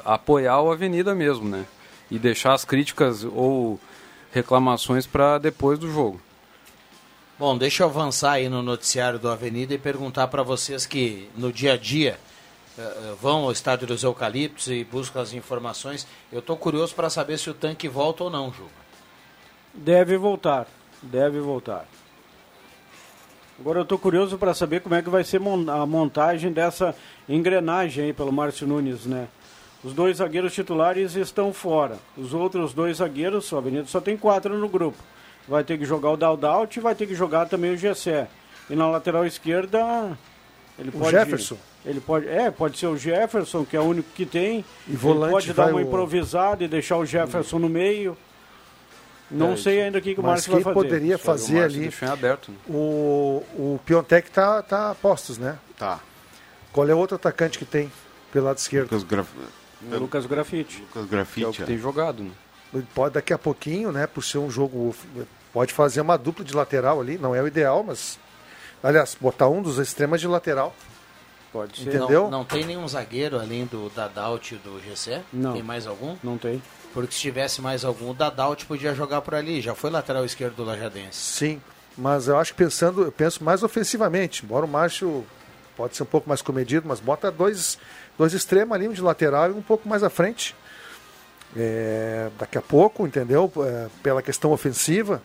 apoiar 0.04 0.62
o 0.62 0.72
Avenida 0.72 1.14
mesmo, 1.14 1.48
né? 1.48 1.66
E 2.10 2.20
deixar 2.20 2.54
as 2.54 2.66
críticas 2.66 3.24
ou 3.24 3.80
reclamações 4.32 5.08
para 5.08 5.38
depois 5.38 5.80
do 5.80 5.92
jogo. 5.92 6.22
Bom, 7.38 7.58
deixa 7.58 7.84
eu 7.84 7.88
avançar 7.88 8.34
aí 8.34 8.48
no 8.48 8.62
noticiário 8.62 9.20
do 9.20 9.30
Avenida 9.30 9.74
e 9.74 9.78
perguntar 9.78 10.28
para 10.28 10.44
vocês 10.44 10.86
que 10.86 11.30
no 11.36 11.52
dia 11.52 11.74
a 11.74 11.78
dia 11.78 12.18
uh, 12.78 13.16
vão 13.16 13.44
ao 13.44 13.52
estádio 13.52 13.88
dos 13.88 14.04
Eucaliptos 14.04 14.70
e 14.70 14.84
buscam 14.86 15.22
as 15.22 15.34
informações. 15.34 16.08
Eu 16.32 16.40
estou 16.40 16.56
curioso 16.56 16.96
para 16.96 17.10
saber 17.10 17.38
se 17.38 17.50
o 17.50 17.54
tanque 17.54 17.90
volta 17.90 18.24
ou 18.24 18.30
não, 18.30 18.54
Ju. 18.54 18.68
Deve 19.74 20.18
voltar, 20.18 20.66
deve 21.02 21.40
voltar. 21.40 21.86
Agora 23.60 23.80
eu 23.80 23.84
estou 23.84 23.98
curioso 23.98 24.38
para 24.38 24.54
saber 24.54 24.82
como 24.82 24.96
é 24.96 25.02
que 25.02 25.10
vai 25.10 25.24
ser 25.24 25.42
a 25.42 25.86
montagem 25.86 26.52
dessa 26.52 26.96
engrenagem 27.28 28.06
aí 28.06 28.14
pelo 28.14 28.32
Márcio 28.32 28.68
Nunes, 28.68 29.06
né? 29.06 29.28
Os 29.86 29.94
dois 29.94 30.18
zagueiros 30.18 30.52
titulares 30.52 31.16
estão 31.16 31.54
fora. 31.54 32.00
Os 32.18 32.34
outros 32.34 32.74
dois 32.74 32.98
zagueiros, 32.98 33.52
o 33.52 33.58
Avenida 33.58 33.86
só 33.86 34.02
tem 34.02 34.18
quatro 34.18 34.58
no 34.58 34.68
grupo. 34.68 34.98
Vai 35.48 35.64
ter 35.64 35.78
que 35.78 35.86
jogar 35.86 36.10
o 36.10 36.18
Daldaut 36.18 36.76
e 36.76 36.82
vai 36.82 36.96
ter 36.96 37.06
que 37.06 37.14
jogar 37.14 37.48
também 37.48 37.72
o 37.72 37.78
Gessé. 37.78 38.28
E 38.68 38.76
na 38.76 38.90
lateral 38.90 39.28
esquerda, 39.28 40.18
ele 40.80 40.90
o 40.90 40.94
pode. 40.94 41.12
Jefferson. 41.12 41.58
Ele 41.86 42.00
pode, 42.00 42.28
é, 42.28 42.50
pode 42.50 42.80
ser 42.80 42.88
o 42.88 42.98
Jefferson, 42.98 43.64
que 43.64 43.78
é 43.78 43.80
o 43.80 43.84
único 43.84 44.10
que 44.16 44.26
tem. 44.26 44.66
E 44.88 44.96
volante 44.96 45.26
ele 45.26 45.32
pode 45.32 45.54
dar 45.54 45.68
uma 45.68 45.78
o... 45.78 45.82
improvisada 45.82 46.64
e 46.64 46.68
deixar 46.68 46.98
o 46.98 47.06
Jefferson 47.06 47.60
no 47.60 47.70
meio. 47.70 48.18
Não 49.30 49.52
é, 49.52 49.58
sei 49.58 49.84
ainda 49.84 50.00
o 50.00 50.02
que, 50.02 50.16
que 50.16 50.20
o 50.20 50.24
Márcio 50.24 50.52
vai 50.52 50.64
fazer. 50.64 50.74
poderia 50.74 51.18
fazer 51.20 51.64
ali. 51.64 51.94
aberto. 52.12 52.52
Né? 52.52 52.58
O, 52.68 53.44
o 53.54 53.80
Piontek 53.86 54.32
tá, 54.32 54.64
tá 54.64 54.90
a 54.90 54.96
postos, 54.96 55.38
né? 55.38 55.60
Tá. 55.78 56.00
Qual 56.74 56.90
é 56.90 56.96
o 56.96 56.98
outro 56.98 57.18
atacante 57.18 57.60
que 57.60 57.66
tem 57.66 57.92
pelo 58.32 58.46
lado 58.46 58.58
esquerdo? 58.58 58.86
Lucas, 58.86 59.04
Graf... 59.04 59.28
o 59.82 59.98
Lucas 59.98 60.26
Grafite. 60.26 60.82
Lucas 60.82 61.06
Grafite. 61.06 61.40
Que 61.40 61.46
é 61.46 61.48
o 61.48 61.54
que 61.54 61.64
é. 61.64 61.66
tem 61.66 61.78
jogado, 61.78 62.24
né? 62.24 62.32
Ele 62.74 62.88
pode 62.94 63.14
daqui 63.14 63.34
a 63.34 63.38
pouquinho, 63.38 63.92
né, 63.92 64.06
por 64.08 64.24
ser 64.24 64.38
um 64.38 64.50
jogo. 64.50 64.96
Pode 65.54 65.74
fazer 65.74 66.02
uma 66.02 66.18
dupla 66.18 66.44
de 66.44 66.54
lateral 66.54 67.00
ali, 67.00 67.18
não 67.18 67.34
é 67.34 67.42
o 67.42 67.48
ideal, 67.48 67.84
mas. 67.84 68.20
Aliás, 68.84 69.18
botar 69.20 69.48
um 69.48 69.62
dos 69.62 69.80
extremos 69.80 70.20
de 70.20 70.28
lateral. 70.28 70.76
Pode 71.52 71.78
ser. 71.78 71.96
Entendeu? 71.96 72.24
Não, 72.24 72.40
não 72.40 72.46
tem 72.46 72.66
nenhum 72.66 72.86
zagueiro 72.88 73.40
além 73.40 73.66
do 73.66 73.90
Dadaut 73.96 74.54
e 74.54 74.58
do 74.58 74.80
GC? 74.82 75.22
Não. 75.32 75.54
Tem 75.54 75.64
mais 75.64 75.88
algum? 75.88 76.18
Não 76.22 76.38
tem. 76.38 76.62
Porque 76.94 77.14
se 77.14 77.22
tivesse 77.22 77.62
mais 77.62 77.86
algum, 77.86 78.12
o 78.12 78.14
Dadaut 78.14 78.66
podia 78.66 78.94
jogar 78.94 79.22
por 79.22 79.34
ali. 79.34 79.62
Já 79.62 79.74
foi 79.74 79.90
lateral 79.90 80.26
esquerdo 80.26 80.56
do 80.56 80.66
Lajadense. 80.66 81.18
Sim, 81.18 81.62
mas 81.98 82.28
eu 82.28 82.38
acho 82.38 82.52
que 82.54 82.58
pensando, 82.58 83.04
eu 83.04 83.12
penso 83.12 83.44
mais 83.44 83.64
ofensivamente. 83.64 84.44
Embora 84.44 84.66
o 84.66 84.68
Márcio 84.68 85.26
pode 85.78 85.96
ser 85.96 86.04
um 86.04 86.08
pouco 86.08 86.28
mais 86.28 86.42
comedido, 86.42 86.88
mas 86.88 87.00
bota 87.00 87.32
dois, 87.32 87.78
dois 88.18 88.34
extremos 88.34 88.74
ali, 88.76 88.88
um 88.88 88.94
de 88.94 89.02
lateral 89.02 89.50
e 89.50 89.54
um 89.54 89.62
pouco 89.62 89.88
mais 89.88 90.04
à 90.04 90.10
frente. 90.10 90.56
É, 91.58 92.30
daqui 92.38 92.58
a 92.58 92.62
pouco, 92.62 93.06
entendeu? 93.08 93.52
É, 93.66 93.88
pela 94.04 94.22
questão 94.22 94.52
ofensiva, 94.52 95.22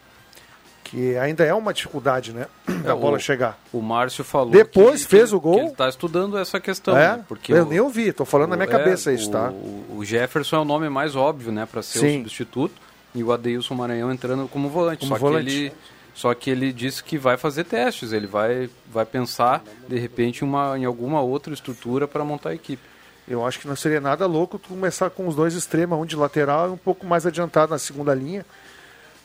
Que 0.83 1.17
ainda 1.19 1.45
é 1.45 1.55
uma 1.55 1.73
dificuldade, 1.73 2.33
né? 2.33 2.47
Da 2.83 2.95
É, 2.95 2.97
bola 2.97 3.17
o- 3.17 3.21
chegar. 3.21 3.57
O 3.73 3.81
Márcio 3.81 4.25
falou. 4.25 4.51
Depois 4.51 5.05
que- 5.05 5.09
fez 5.11 5.29
que- 5.31 5.37
o 5.37 5.41
gol. 5.41 5.57
ele 5.61 5.69
está 5.69 5.89
estudando 5.89 6.37
essa 6.37 6.59
questão. 6.59 6.97
É? 6.99 7.17
né? 7.19 7.25
Porque 7.29 7.53
eu 7.53 7.63
o- 7.65 7.69
nem 7.69 7.79
ouvi, 7.79 8.13
tô 8.13 8.25
falando 8.25 8.51
na 8.51 8.57
minha 8.57 8.67
o- 8.67 8.73
cabeça 8.73 9.13
é, 9.13 9.15
isso, 9.15 9.29
o- 9.29 9.31
tá? 9.31 9.51
O, 9.51 9.99
o 9.99 10.05
Jefferson 10.05 10.57
é 10.57 10.59
o 10.59 10.65
nome 10.65 10.89
mais 10.89 11.15
óbvio, 11.15 11.53
né, 11.53 11.65
para 11.65 11.81
ser 11.81 11.99
o 11.99 12.01
Sim. 12.01 12.17
substituto. 12.19 12.75
E 13.15 13.23
o 13.23 13.31
Adeilson 13.31 13.75
Maranhão 13.75 14.11
entrando 14.11 14.49
como 14.49 14.69
volante. 14.69 15.07
Como 15.07 15.13
só, 15.17 15.21
volante. 15.21 15.47
Que 15.47 15.57
ele, 15.67 15.73
só 16.21 16.35
que 16.35 16.51
ele 16.51 16.71
disse 16.71 17.03
que 17.03 17.17
vai 17.17 17.39
fazer 17.39 17.65
testes. 17.65 18.13
Ele 18.13 18.27
vai, 18.27 18.69
vai 18.93 19.07
pensar, 19.07 19.63
de 19.89 19.99
repente, 19.99 20.45
uma, 20.45 20.79
em 20.79 20.85
alguma 20.85 21.23
outra 21.23 21.55
estrutura 21.55 22.07
para 22.07 22.23
montar 22.23 22.51
a 22.51 22.55
equipe. 22.55 22.83
Eu 23.27 23.47
acho 23.47 23.59
que 23.59 23.67
não 23.67 23.75
seria 23.75 24.01
nada 24.03 24.27
louco 24.27 24.59
começar 24.59 25.09
com 25.09 25.27
os 25.27 25.35
dois 25.35 25.55
extremos, 25.55 25.99
um 25.99 26.05
de 26.05 26.17
lateral 26.17 26.69
e 26.69 26.73
um 26.73 26.77
pouco 26.77 27.07
mais 27.07 27.25
adiantado 27.25 27.73
na 27.73 27.79
segunda 27.79 28.15
linha, 28.15 28.45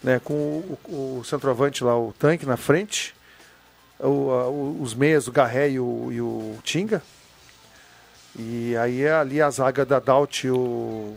né, 0.01 0.21
com 0.23 0.33
o, 0.33 0.79
o- 0.87 1.19
o 1.19 1.23
centroavante 1.25 1.83
lá, 1.83 1.97
o 1.99 2.13
tanque 2.17 2.45
na 2.45 2.55
frente, 2.55 3.13
o- 3.99 4.29
a- 4.31 4.49
os 4.49 4.93
meias, 4.93 5.27
o 5.27 5.31
Garré 5.33 5.71
e 5.71 5.79
o, 5.79 6.09
e 6.13 6.21
o 6.21 6.57
Tinga. 6.63 7.01
E 8.37 8.75
aí 8.77 9.01
é 9.01 9.11
ali 9.13 9.41
a 9.41 9.49
zaga 9.49 9.85
da 9.85 9.99
Daut 9.99 10.45
e 10.47 10.51
o 10.51 11.13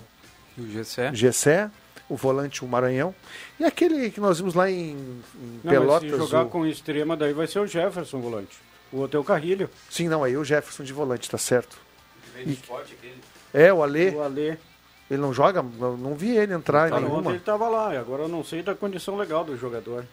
E 0.57 0.63
o 0.63 0.71
Gessé. 0.73 1.11
Gessé, 1.15 1.71
o 2.09 2.17
volante, 2.17 2.65
o 2.65 2.69
Maranhão. 2.69 3.15
E 3.61 3.65
aquele 3.65 4.11
que 4.11 4.21
nós 4.21 4.39
vimos 4.39 4.55
lá 4.55 4.71
em, 4.71 4.91
em 4.93 5.23
Não, 5.63 5.71
Pelotas. 5.71 6.11
se 6.11 6.17
jogar 6.17 6.45
o- 6.45 6.49
com 6.49 6.67
extrema, 6.67 7.17
daí 7.17 7.33
vai 7.33 7.47
ser 7.47 7.59
o 7.59 7.67
Jefferson 7.67 8.21
volante. 8.21 8.57
O 8.93 8.99
outro 8.99 9.19
é 9.19 9.21
o 9.21 9.25
Carrilho. 9.25 9.69
Sim, 9.91 10.09
não, 10.09 10.25
aí 10.25 10.37
o 10.37 10.45
Jefferson 10.45 10.83
de 10.83 10.93
volante, 10.93 11.29
tá 11.31 11.37
certo. 11.39 11.77
E- 12.39 12.59
É, 13.53 13.73
o 13.73 13.83
Alê. 13.83 14.11
O 14.11 14.23
Alê. 14.23 14.57
Ele 15.11 15.21
não 15.23 15.33
joga? 15.33 15.63
Não, 15.63 15.97
não 15.97 16.15
vi 16.15 16.37
ele 16.37 16.53
entrar 16.53 16.91
Tá, 16.91 16.97
em 16.97 16.99
ontem 17.05 17.11
nenhuma. 17.11 17.31
ele 17.31 17.39
estava 17.39 17.69
lá, 17.69 17.99
agora 17.99 18.23
eu 18.25 18.29
não 18.29 18.45
sei 18.45 18.63
da 18.63 18.75
condição 18.75 19.17
legal 19.17 19.43
do 19.45 19.57
jogador. 19.57 20.05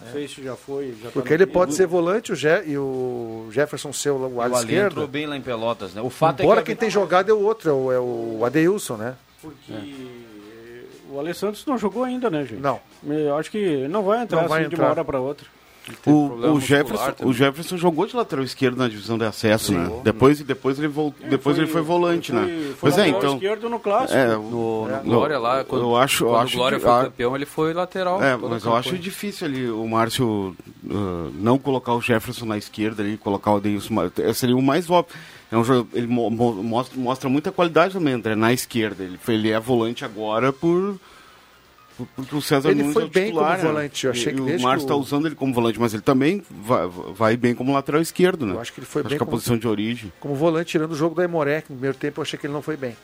Não 0.00 0.12
sei 0.12 0.28
se 0.28 0.42
já 0.42 0.54
foi. 0.54 0.94
Já 1.00 1.06
tá 1.06 1.10
Porque 1.12 1.30
no 1.30 1.34
ele 1.36 1.46
pode 1.46 1.74
ser 1.74 1.86
volante 1.86 2.32
o 2.32 2.36
Je 2.36 2.62
e 2.66 2.78
o 2.78 3.48
Jefferson 3.50 3.92
ser 3.92 4.10
o 4.10 4.16
O 4.36 4.40
ala 4.40 4.58
Ali 4.58 4.74
entrou 4.74 4.86
esquerda. 4.88 5.06
bem 5.08 5.26
lá 5.26 5.36
em 5.36 5.40
Pelotas, 5.42 5.92
né? 5.94 6.00
O 6.00 6.10
fato 6.10 6.42
Embora 6.42 6.60
é 6.60 6.62
que... 6.62 6.66
quem 6.66 6.76
tem 6.76 6.88
jogado 6.90 7.30
é 7.30 7.34
o 7.34 7.40
outro, 7.40 7.68
é 7.70 7.72
o, 7.72 7.92
é 7.92 7.98
o 8.00 8.44
Adeilson, 8.44 8.96
né? 8.96 9.16
Porque 9.42 9.72
o 11.10 11.18
Alessandro 11.18 11.58
não 11.66 11.78
jogou 11.78 12.04
ainda, 12.04 12.28
né, 12.30 12.44
gente? 12.44 12.60
Não. 12.60 12.80
Eu 13.06 13.36
acho 13.36 13.50
que 13.50 13.86
não 13.88 14.02
vai 14.02 14.22
entrar 14.22 14.42
Não 14.42 14.48
vai 14.48 14.60
assim 14.60 14.68
de 14.68 14.74
entrar. 14.74 14.86
uma 14.86 14.90
hora 14.92 15.04
para 15.04 15.20
outra. 15.20 15.46
O, 16.04 16.10
o, 16.52 16.60
Jefferson, 16.60 17.12
também. 17.12 17.30
o 17.30 17.32
Jefferson 17.32 17.78
jogou 17.78 18.04
de 18.06 18.14
lateral 18.14 18.44
esquerdo 18.44 18.76
na 18.76 18.88
divisão 18.88 19.16
de 19.16 19.24
acesso, 19.24 19.72
né? 19.72 19.90
Depois, 20.04 20.38
depois, 20.42 20.78
ele, 20.78 20.86
voltou, 20.86 21.26
depois 21.26 21.56
foi- 21.56 21.64
ele 21.64 21.72
foi 21.72 21.80
volante, 21.80 22.30
foi- 22.30 22.40
né? 22.42 22.46
foi 22.46 22.74
Pois 22.78 22.94
é, 22.98 23.00
lateral 23.06 23.18
então. 23.20 23.34
esquerdo 23.36 23.70
no 23.70 23.80
clássico. 23.80 24.12
É, 24.18 24.26
No, 24.36 24.86
no 24.86 24.94
É. 24.94 24.98
Glória 25.02 25.38
lá, 25.38 25.60
Eu 25.60 25.64
quando, 25.64 25.96
acho- 25.96 26.24
eu 26.24 26.28
quando 26.28 26.42
acho 26.42 26.54
o 26.54 26.58
Glória 26.58 26.78
que- 26.78 26.84
foi 26.84 27.04
campeão, 27.04 27.34
ele 27.34 27.46
foi 27.46 27.72
lateral. 27.72 28.22
É, 28.22 28.36
mas 28.36 28.64
eu 28.66 28.76
acho 28.76 28.98
difícil 28.98 29.46
ali 29.46 29.70
o 29.70 29.86
Márcio 29.88 30.54
ah, 30.90 31.30
não 31.36 31.56
colocar 31.58 31.94
o 31.94 32.02
Jefferson 32.02 32.44
na 32.44 32.58
esquerda 32.58 33.02
ali, 33.02 33.16
colocar 33.16 33.54
o 33.54 33.62
eh, 34.18 34.32
Seria 34.34 34.56
o 34.56 34.62
mais 34.62 34.90
óbvio. 34.90 35.16
É 35.50 35.56
um 35.56 35.64
jogo, 35.64 35.88
ele 35.94 36.06
mo- 36.06 36.28
mo- 36.30 36.62
mostra, 36.62 36.98
mostra 36.98 37.28
muita 37.30 37.50
qualidade 37.50 37.94
também, 37.94 38.14
André, 38.14 38.34
na 38.34 38.52
esquerda. 38.52 39.02
Ele, 39.02 39.16
foi- 39.18 39.34
ele 39.34 39.50
é 39.50 39.58
volante 39.58 40.04
agora 40.04 40.52
por. 40.52 40.98
por- 41.96 42.06
Porque 42.14 42.34
o 42.36 42.42
César 42.42 42.70
Ele 42.70 42.80
Nunes 42.82 42.92
foi 42.94 43.02
é 43.04 43.06
o 43.06 43.08
bem 43.08 43.24
titular, 43.26 43.56
como 43.56 43.62
né? 43.68 43.72
volante, 43.74 44.04
eu 44.06 44.10
achei 44.12 44.32
E- 44.32 44.34
que 44.36 44.40
o 44.42 44.60
Márcio 44.60 44.84
está 44.84 44.94
o- 44.94 45.00
usando 45.00 45.26
ele 45.26 45.34
como 45.34 45.52
volante, 45.54 45.80
mas 45.80 45.94
ele 45.94 46.02
também 46.02 46.42
vai, 46.50 46.86
vai 47.14 47.36
bem 47.36 47.54
como 47.54 47.72
lateral 47.72 48.00
esquerdo, 48.02 48.44
né? 48.44 48.54
Eu 48.54 48.60
acho 48.60 48.72
que 48.74 48.80
ele 48.80 48.86
foi 48.86 49.00
acho 49.00 49.08
bem 49.08 49.16
que 49.18 49.22
a 49.22 49.26
como- 49.26 49.36
posição 49.36 49.56
de 49.58 49.66
origem. 49.66 50.12
Como 50.20 50.34
volante, 50.34 50.70
tirando 50.70 50.92
o 50.92 50.96
jogo 50.96 51.14
da 51.14 51.24
Emoré, 51.24 51.62
que 51.62 51.72
no 51.72 51.76
primeiro 51.78 51.96
tempo 51.96 52.20
eu 52.20 52.22
achei 52.22 52.38
que 52.38 52.46
ele 52.46 52.52
não 52.52 52.62
foi 52.62 52.76
bem. 52.76 52.94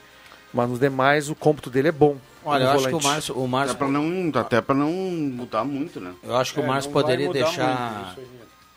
Mas 0.52 0.68
nos 0.70 0.78
demais, 0.78 1.28
o 1.30 1.34
cômputo 1.34 1.68
dele 1.70 1.88
é 1.88 1.92
bom. 1.92 2.16
Olha, 2.44 2.62
eu 2.64 2.70
acho 2.70 2.88
que 2.88 2.94
o. 2.94 3.02
Márcio, 3.02 3.34
o 3.34 3.38
Até 3.40 3.48
Márcio, 3.48 3.76
para 3.76 3.88
não, 3.88 4.30
até 4.40 4.60
pra 4.60 4.74
não 4.76 4.92
mudar 4.92 5.64
muito, 5.64 5.98
né? 5.98 6.12
eu 6.22 6.36
acho 6.36 6.54
que 6.54 6.60
o 6.60 6.62
É, 6.62 6.66
Márcio 6.66 6.90
não 6.90 6.94
vai 6.94 7.02
poderia 7.02 7.32
deixar 7.32 8.14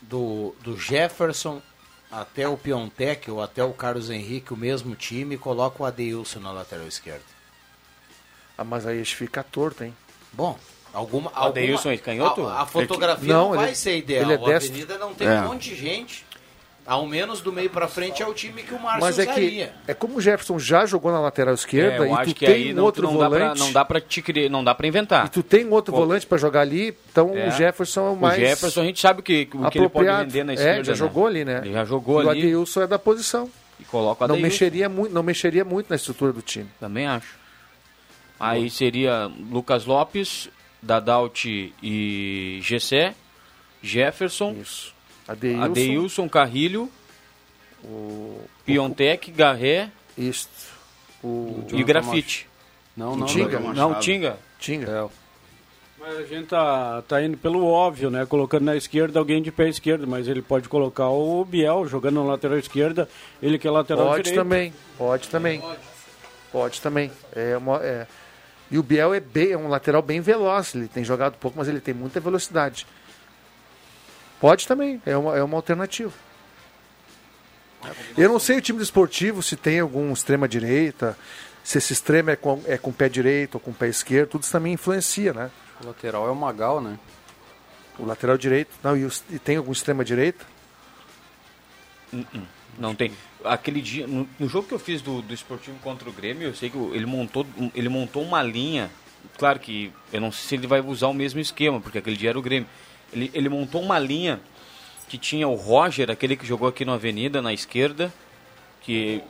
do, 0.02 0.56
do 0.64 0.76
Jefferson 0.80 1.62
até 2.12 2.48
o 2.48 2.58
Piontek 2.58 3.30
ou 3.30 3.42
até 3.42 3.64
o 3.64 3.74
Carlos 3.74 4.10
Henrique 4.10 4.54
o 4.54 4.58
mesmo 4.58 4.96
time 4.96 5.36
e 5.36 5.38
coloca 5.38 5.82
o 5.84 5.86
Adeilson 5.86 6.40
na 6.40 6.52
lateral 6.52 6.88
esquerda. 6.88 7.24
Ah, 8.58 8.64
mas 8.64 8.86
aí 8.86 9.04
fica 9.06 9.44
torto, 9.44 9.84
hein? 9.84 9.96
Bom, 10.34 10.58
alguma. 10.94 11.32
O 11.32 11.46
Adeilson 11.48 11.92
é 11.92 11.98
canhoto? 11.98 12.46
A, 12.48 12.62
a 12.62 12.66
fotografia 12.66 13.34
Não, 13.34 13.50
não, 13.50 13.56
vai 13.56 13.68
ele- 13.68 13.76
ser 13.76 13.98
ideal. 13.98 14.24
ele 14.24 14.34
é 14.34 14.54
a. 14.54 14.58
Avenida 14.58 14.98
não 14.98 15.14
tem 15.14 15.28
É. 15.28 15.42
um 15.42 15.48
monte 15.50 15.70
de 15.70 15.76
gente. 15.76 16.26
Ao 16.88 17.06
menos 17.06 17.42
do 17.42 17.52
meio 17.52 17.70
pra 17.70 17.86
frente 17.90 18.24
é 18.24 18.26
o 18.28 18.34
time 18.34 18.64
que 18.64 18.74
o 18.74 18.80
Márcio 18.80 19.02
Mas 19.02 19.20
é 19.20 19.26
que 19.26 19.32
usaria. 19.32 19.74
é 19.86 19.94
como 19.94 20.16
o 20.18 20.22
Jefferson 20.22 20.58
já 20.58 20.86
jogou 20.86 21.12
na 21.12 21.20
lateral 21.20 21.54
esquerda 21.54 22.08
É, 22.08 22.12
e 22.14 22.18
tu 22.28 22.34
que 22.34 22.46
tem 22.46 22.56
aí 22.56 22.72
um 22.72 22.76
não, 22.78 22.84
outro 22.86 23.04
não 23.04 23.18
dá 23.18 23.30
pra, 23.30 23.40
volante. 23.40 23.60
não 23.60 23.72
dá 23.74 23.84
pra 23.84 24.00
te 24.00 24.22
criar, 24.22 24.50
não 24.50 24.64
dá 24.64 24.74
pra 24.74 24.88
inventar. 24.88 25.26
E 25.26 25.30
tu 25.30 25.44
tem 25.44 25.66
um 25.66 25.72
outro 25.72 25.92
Pô. 25.94 26.00
volante 26.00 26.26
para 26.26 26.38
jogar 26.38 26.62
ali, 26.62 26.96
então 27.12 27.36
É. 27.38 27.50
o 27.50 27.52
Jefferson 27.52 28.00
é 28.00 28.10
o 28.10 28.14
O 28.14 28.18
mais 28.22 28.40
Jefferson 28.40 28.82
a 28.82 28.84
gente 28.86 29.02
sabe 29.02 29.20
o 29.20 29.24
que, 29.24 29.50
o 29.54 29.70
que 29.70 29.78
ele 29.80 29.90
pode 29.90 30.08
vender 30.08 30.46
na 30.46 30.54
é, 30.54 30.56
esquerda. 30.56 30.84
já 30.86 30.92
né? 30.94 30.98
jogou 30.98 31.28
ali, 31.28 31.44
né? 31.44 31.62
Ele 31.66 31.74
já 31.74 31.84
jogou 31.84 32.22
e 32.22 32.26
o 32.26 32.30
ali 32.30 32.40
Adeilson 32.40 32.82
é 32.84 32.88
da 32.88 32.98
posição. 32.98 33.52
e 33.80 33.84
coloca 33.84 34.24
o 34.24 34.28
Não 34.30 34.38
mexeria, 34.40 34.88
muito, 34.88 35.14
não 35.14 35.22
mexeria 35.24 35.66
muito 35.66 35.90
na 35.90 35.98
estrutura 35.98 36.32
do 36.32 36.42
time. 36.42 36.70
Também 36.80 37.06
acho. 37.06 37.36
Aí 38.40 38.70
seria 38.70 39.30
Lucas 39.52 39.84
Lopes, 39.86 40.48
Dadaut 40.82 41.74
e 41.84 42.60
Gessé, 42.64 43.14
Jefferson, 43.84 44.56
Isso. 44.62 44.96
Adeilson, 45.28 45.64
Adeilson, 45.64 46.30
Carrilho, 46.30 46.90
o 47.84 48.40
Piontek, 48.66 49.32
Garré 49.32 49.90
isso. 50.18 50.50
O 51.24 51.64
e 51.72 51.84
Grafite. 51.84 52.48
Não, 52.96 53.16
não, 53.16 53.28
Tinga? 53.28 53.60
não. 53.60 53.74
Não, 53.74 54.00
Tinga. 54.00 54.38
Tinga. 54.60 55.10
Mas 56.00 56.18
a 56.18 56.24
gente 56.24 56.48
tá, 56.48 57.02
tá 57.08 57.22
indo 57.22 57.38
pelo 57.38 57.66
óbvio, 57.66 58.10
né? 58.10 58.26
Colocando 58.26 58.64
na 58.64 58.76
esquerda 58.76 59.20
alguém 59.20 59.42
de 59.42 59.52
pé 59.52 59.68
esquerdo, 59.68 60.08
mas 60.08 60.28
ele 60.28 60.42
pode 60.42 60.70
colocar 60.70 61.10
o 61.10 61.44
Biel 61.44 61.88
jogando 61.88 62.16
na 62.16 62.24
lateral 62.24 62.58
esquerda, 62.58 63.10
ele 63.42 63.60
que 63.60 63.68
é 63.68 63.72
lateral 63.72 64.08
Pode 64.08 64.24
direito. 64.24 64.42
também, 64.42 64.74
pode 64.98 65.28
também. 65.28 65.62
Pode 66.52 66.82
também. 66.82 67.12
É 67.36 67.58
uma, 67.58 67.78
é. 67.84 68.08
E 68.72 68.78
o 68.78 68.84
Biel 68.84 69.14
é, 69.14 69.20
bem, 69.20 69.52
é 69.52 69.58
um 69.58 69.68
lateral 69.68 70.02
bem 70.02 70.22
veloz. 70.22 70.76
Ele 70.76 70.88
tem 70.88 71.04
jogado 71.04 71.36
pouco, 71.38 71.58
mas 71.58 71.68
ele 71.68 71.80
tem 71.80 71.94
muita 71.94 72.20
velocidade. 72.20 72.86
Pode 74.40 74.68
também, 74.68 75.02
é 75.06 75.18
uma, 75.18 75.36
é 75.38 75.44
uma 75.44 75.56
alternativa. 75.58 76.14
Eu 78.18 78.30
não 78.30 78.40
sei 78.40 78.58
o 78.58 78.62
time 78.62 78.80
desportivo 78.80 79.42
se 79.42 79.56
tem 79.56 79.80
algum 79.80 80.12
extrema 80.12 80.48
direita, 80.48 81.18
se 81.64 81.78
esse 81.78 81.94
extremo 81.94 82.30
é 82.30 82.36
com, 82.36 82.62
é 82.66 82.78
com 82.78 82.92
pé 82.92 83.08
direito 83.10 83.56
ou 83.56 83.60
com 83.62 83.72
pé 83.74 83.88
esquerdo, 83.88 84.30
tudo 84.30 84.44
isso 84.44 84.52
também 84.52 84.74
influencia, 84.74 85.34
né? 85.34 85.52
O 85.82 85.88
lateral 85.88 86.28
é 86.28 86.32
o 86.32 86.36
Magal, 86.36 86.82
né? 86.82 86.98
O 88.00 88.06
lateral 88.06 88.38
direito, 88.38 88.72
não, 88.84 88.96
e, 88.96 89.06
os- 89.06 89.24
e 89.30 89.40
tem 89.40 89.58
algum 89.58 89.72
extrema 89.72 90.04
direita? 90.04 90.46
Não 92.78 92.96
tem. 92.96 93.12
Aquele 93.44 93.82
dia, 93.82 94.08
no, 94.08 94.28
no 94.40 94.48
jogo 94.48 94.68
que 94.68 94.74
eu 94.74 94.80
fiz 94.80 95.02
do, 95.02 95.22
do 95.22 95.34
esportivo 95.34 95.78
contra 95.80 96.08
o 96.10 96.14
Grêmio, 96.14 96.48
eu 96.48 96.56
sei 96.56 96.70
que 96.70 96.78
o- 96.78 96.94
ele 96.96 97.06
montou, 97.06 97.46
ele 97.74 97.90
montou 97.90 98.24
uma 98.24 98.42
linha. 98.42 98.90
Claro 99.38 99.60
que 99.60 99.92
eu 100.12 100.22
não 100.22 100.32
sei 100.32 100.48
se 100.50 100.56
ele 100.56 100.68
vai 100.68 100.80
usar 100.82 101.08
o 101.08 101.14
mesmo 101.14 101.40
esquema, 101.40 101.80
porque 101.82 101.98
aquele 101.98 102.16
dia 102.18 102.30
era 102.30 102.40
o 102.40 102.42
Grêmio. 102.42 102.68
Ele, 103.14 103.32
ele 103.34 103.50
montou 103.50 103.82
uma 103.82 103.98
linha 104.00 104.40
que 105.08 105.18
tinha 105.18 105.48
o 105.48 105.56
Roger, 105.56 106.12
aquele 106.12 106.36
que 106.36 106.46
jogou 106.46 106.68
aqui 106.68 106.84
no 106.84 106.94
Avenida, 106.94 107.42
na 107.42 107.54
esquerda, 107.54 108.14
que 108.82 109.24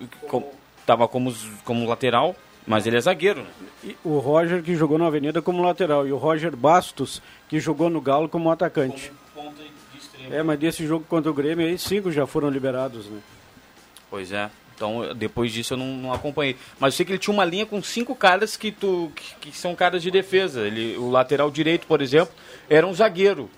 estava 0.79 1.07
como, 1.07 1.33
como 1.63 1.87
lateral, 1.87 2.35
mas 2.65 2.85
ele 2.87 2.97
é 2.97 3.01
zagueiro. 3.01 3.43
né? 3.83 3.93
O 4.03 4.17
Roger 4.19 4.63
que 4.63 4.75
jogou 4.75 4.97
na 4.97 5.07
Avenida 5.07 5.41
como 5.41 5.61
lateral 5.61 6.07
e 6.07 6.11
o 6.11 6.17
Roger 6.17 6.55
Bastos 6.55 7.21
que 7.47 7.59
jogou 7.59 7.89
no 7.89 8.01
Galo 8.01 8.27
como 8.27 8.51
atacante. 8.51 9.11
É, 10.29 10.43
mas 10.43 10.59
desse 10.59 10.85
jogo 10.85 11.05
contra 11.07 11.31
o 11.31 11.33
Grêmio 11.33 11.65
aí 11.65 11.77
cinco 11.77 12.11
já 12.11 12.27
foram 12.27 12.49
liberados, 12.49 13.05
né? 13.05 13.19
Pois 14.09 14.31
é. 14.31 14.49
Então, 14.75 15.13
depois 15.15 15.51
disso 15.51 15.73
eu 15.73 15.77
não, 15.77 15.87
não 15.87 16.13
acompanhei. 16.13 16.55
Mas 16.79 16.93
eu 16.93 16.97
sei 16.97 17.05
que 17.05 17.11
ele 17.13 17.19
tinha 17.19 17.33
uma 17.33 17.45
linha 17.45 17.65
com 17.65 17.81
cinco 17.81 18.15
caras 18.15 18.55
que, 18.55 18.71
tu, 18.71 19.11
que, 19.15 19.49
que 19.49 19.57
são 19.57 19.73
caras 19.73 20.03
de 20.03 20.11
defesa. 20.11 20.67
Ele, 20.67 20.95
o 20.97 21.09
lateral 21.09 21.49
direito, 21.49 21.87
por 21.87 22.01
exemplo, 22.01 22.33
era 22.69 22.85
um 22.85 22.93
zagueiro. 22.93 23.49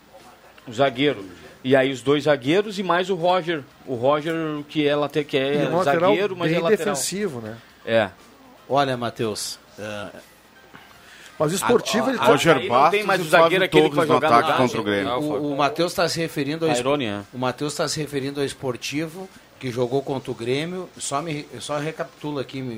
Um 0.70 0.74
zagueiro. 0.74 1.26
E 1.64 1.76
aí 1.76 1.92
os 1.92 2.02
dois 2.02 2.24
zagueiros 2.24 2.80
e 2.80 2.84
mais 2.84 3.10
o 3.10 3.16
Roger. 3.16 3.64
O 3.86 3.96
Roger 3.96 4.34
que 4.70 4.88
é, 4.88 4.96
late, 4.96 5.24
que 5.26 5.38
é, 5.38 5.70
um 5.70 5.84
zagueiro, 5.84 6.36
mas 6.38 6.50
bem 6.52 6.60
é 6.60 6.62
lateral. 6.64 6.94
defensivo, 6.94 7.42
né? 7.42 7.58
É. 7.86 8.10
Olha, 8.70 8.96
Matheus, 8.96 9.60
eh, 9.78 10.08
Mas 11.40 11.52
o 11.52 11.56
esportivo, 11.56 12.06
Ah, 12.06 12.10
ele 12.10 12.18
ah, 12.18 12.22
tá- 12.22 12.28
Roger 12.28 12.68
Bastos 12.68 12.92
tem 12.92 13.04
mais 13.04 13.22
o 13.22 13.24
zagueiro 13.30 13.64
aquele 13.66 13.90
que 13.90 13.96
vai 13.96 14.06
jogar 14.08 14.28
ataque 14.32 14.58
contra 14.58 14.80
o 14.80 14.84
Grêmio. 14.84 15.12
o, 15.14 15.54
o 15.54 15.58
Matheus 15.58 15.92
está 15.92 16.08
se 16.08 16.20
referindo 16.20 16.66
ao 16.66 16.72
es- 16.72 16.78
Tairone, 16.78 17.08
né? 17.08 17.24
o 17.34 17.38
Matheus 17.38 17.74
está 17.74 17.88
se 17.88 18.00
referindo 18.00 18.40
ao 18.42 18.46
esportivo 18.46 19.28
que 19.60 19.72
jogou 19.72 20.02
contra 20.02 20.32
o 20.32 20.34
Grêmio. 20.36 20.90
Só 20.98 21.22
me 21.22 21.46
eu 21.54 21.60
só 21.62 21.78
recapitulo 21.80 22.40
aqui, 22.40 22.62
me, 22.62 22.76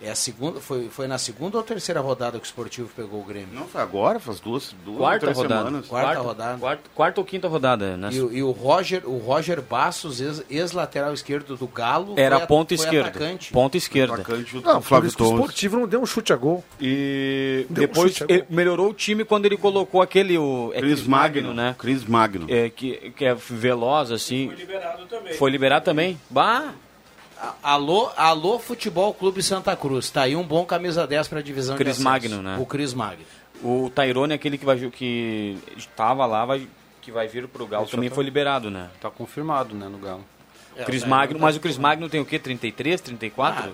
É 0.00 0.10
a 0.10 0.14
segunda, 0.14 0.60
foi, 0.60 0.90
foi 0.90 1.06
na 1.06 1.16
segunda 1.16 1.56
ou 1.56 1.62
terceira 1.62 2.00
rodada 2.00 2.38
que 2.38 2.44
o 2.44 2.46
Esportivo 2.46 2.86
pegou 2.94 3.20
o 3.20 3.24
Grêmio? 3.24 3.48
Não, 3.54 3.66
foi 3.66 3.80
agora, 3.80 4.20
faz 4.20 4.38
duas, 4.40 4.74
duas 4.84 4.98
Quarta 4.98 5.20
três 5.20 5.36
rodada. 5.38 5.64
semanas. 5.64 5.86
Quarta, 5.88 6.06
Quarta- 6.08 6.22
rodada. 6.22 6.58
Quarta, 6.58 6.82
quarta 6.94 7.20
ou 7.20 7.24
quinta 7.24 7.48
rodada, 7.48 7.96
né? 7.96 8.10
E, 8.12 8.20
o- 8.20 8.30
e 8.32 8.42
o 8.42 8.50
Roger, 8.50 9.08
o 9.08 9.16
Roger 9.16 9.62
Bastos, 9.62 10.20
ex- 10.20 10.44
ex-lateral 10.50 11.14
esquerdo 11.14 11.56
do 11.56 11.66
Galo, 11.66 12.12
Era 12.18 12.36
foi 12.40 12.46
ponta 12.46 12.76
foi 12.76 12.84
esquerda. 12.84 13.08
atacante. 13.08 13.50
Ponta 13.52 13.76
esquerda. 13.78 14.14
Atacante 14.16 14.56
Não, 14.62 14.82
Flávio 14.82 15.08
isso 15.08 15.16
que 15.16 15.22
o 15.22 15.26
Torres. 15.26 15.40
esportivo 15.40 15.78
não 15.78 15.88
deu 15.88 16.02
um 16.02 16.06
chute 16.06 16.30
a 16.30 16.36
gol. 16.36 16.62
E 16.78 17.64
Deu 17.70 17.84
um 17.84 17.86
depois 17.86 18.20
ele 18.28 18.44
melhorou 18.50 18.90
o 18.90 18.94
time 18.94 19.24
quando 19.24 19.46
ele 19.46 19.56
colocou 19.56 20.02
aquele 20.02 20.36
o 20.36 20.72
é 20.74 20.80
Cris 20.80 21.06
Magno, 21.06 21.54
né? 21.54 21.74
Cris 21.78 22.04
Magno. 22.04 22.44
É, 22.50 22.68
que, 22.68 23.12
que 23.16 23.24
é 23.24 23.34
veloz 23.34 24.12
assim. 24.12 24.48
Foi 24.48 24.56
liberado 24.56 25.06
também. 25.06 25.32
Foi 25.34 25.50
liberado 25.50 25.84
também? 25.86 26.20
Bah, 26.28 26.74
Alô, 27.62 28.10
alô 28.16 28.58
Futebol 28.58 29.12
Clube 29.12 29.42
Santa 29.42 29.76
Cruz. 29.76 30.10
Tá 30.10 30.22
aí 30.22 30.34
um 30.34 30.42
bom 30.42 30.64
camisa 30.64 31.06
10 31.06 31.28
para 31.28 31.40
a 31.40 31.42
divisão 31.42 31.76
Cris 31.76 31.86
de 31.86 31.90
acesso. 31.92 32.04
Magno, 32.04 32.42
né? 32.42 32.56
O 32.60 32.66
Cris 32.66 32.94
Magno. 32.94 33.24
o 33.62 33.90
Tairone 33.94 34.32
aquele 34.34 34.56
que 34.58 34.64
vai 34.64 34.76
que 34.90 35.58
estava 35.76 36.24
lá 36.26 36.44
vai 36.44 36.66
que 37.02 37.10
vai 37.12 37.28
vir 37.28 37.46
pro 37.46 37.66
Galo 37.66 37.86
também 37.86 38.08
tá- 38.08 38.14
foi 38.14 38.24
liberado, 38.24 38.70
né? 38.70 38.88
Tá 39.00 39.10
confirmado, 39.10 39.74
né, 39.74 39.86
no 39.88 39.98
Galo. 39.98 40.24
É, 40.76 40.84
Cris 40.84 41.02
Tairone 41.02 41.10
Magno, 41.20 41.38
tá 41.38 41.44
mas 41.44 41.56
o 41.56 41.60
Cris 41.60 41.78
Magno 41.78 42.08
tem 42.08 42.20
o 42.20 42.24
quê? 42.24 42.38
33, 42.38 43.00
34? 43.00 43.72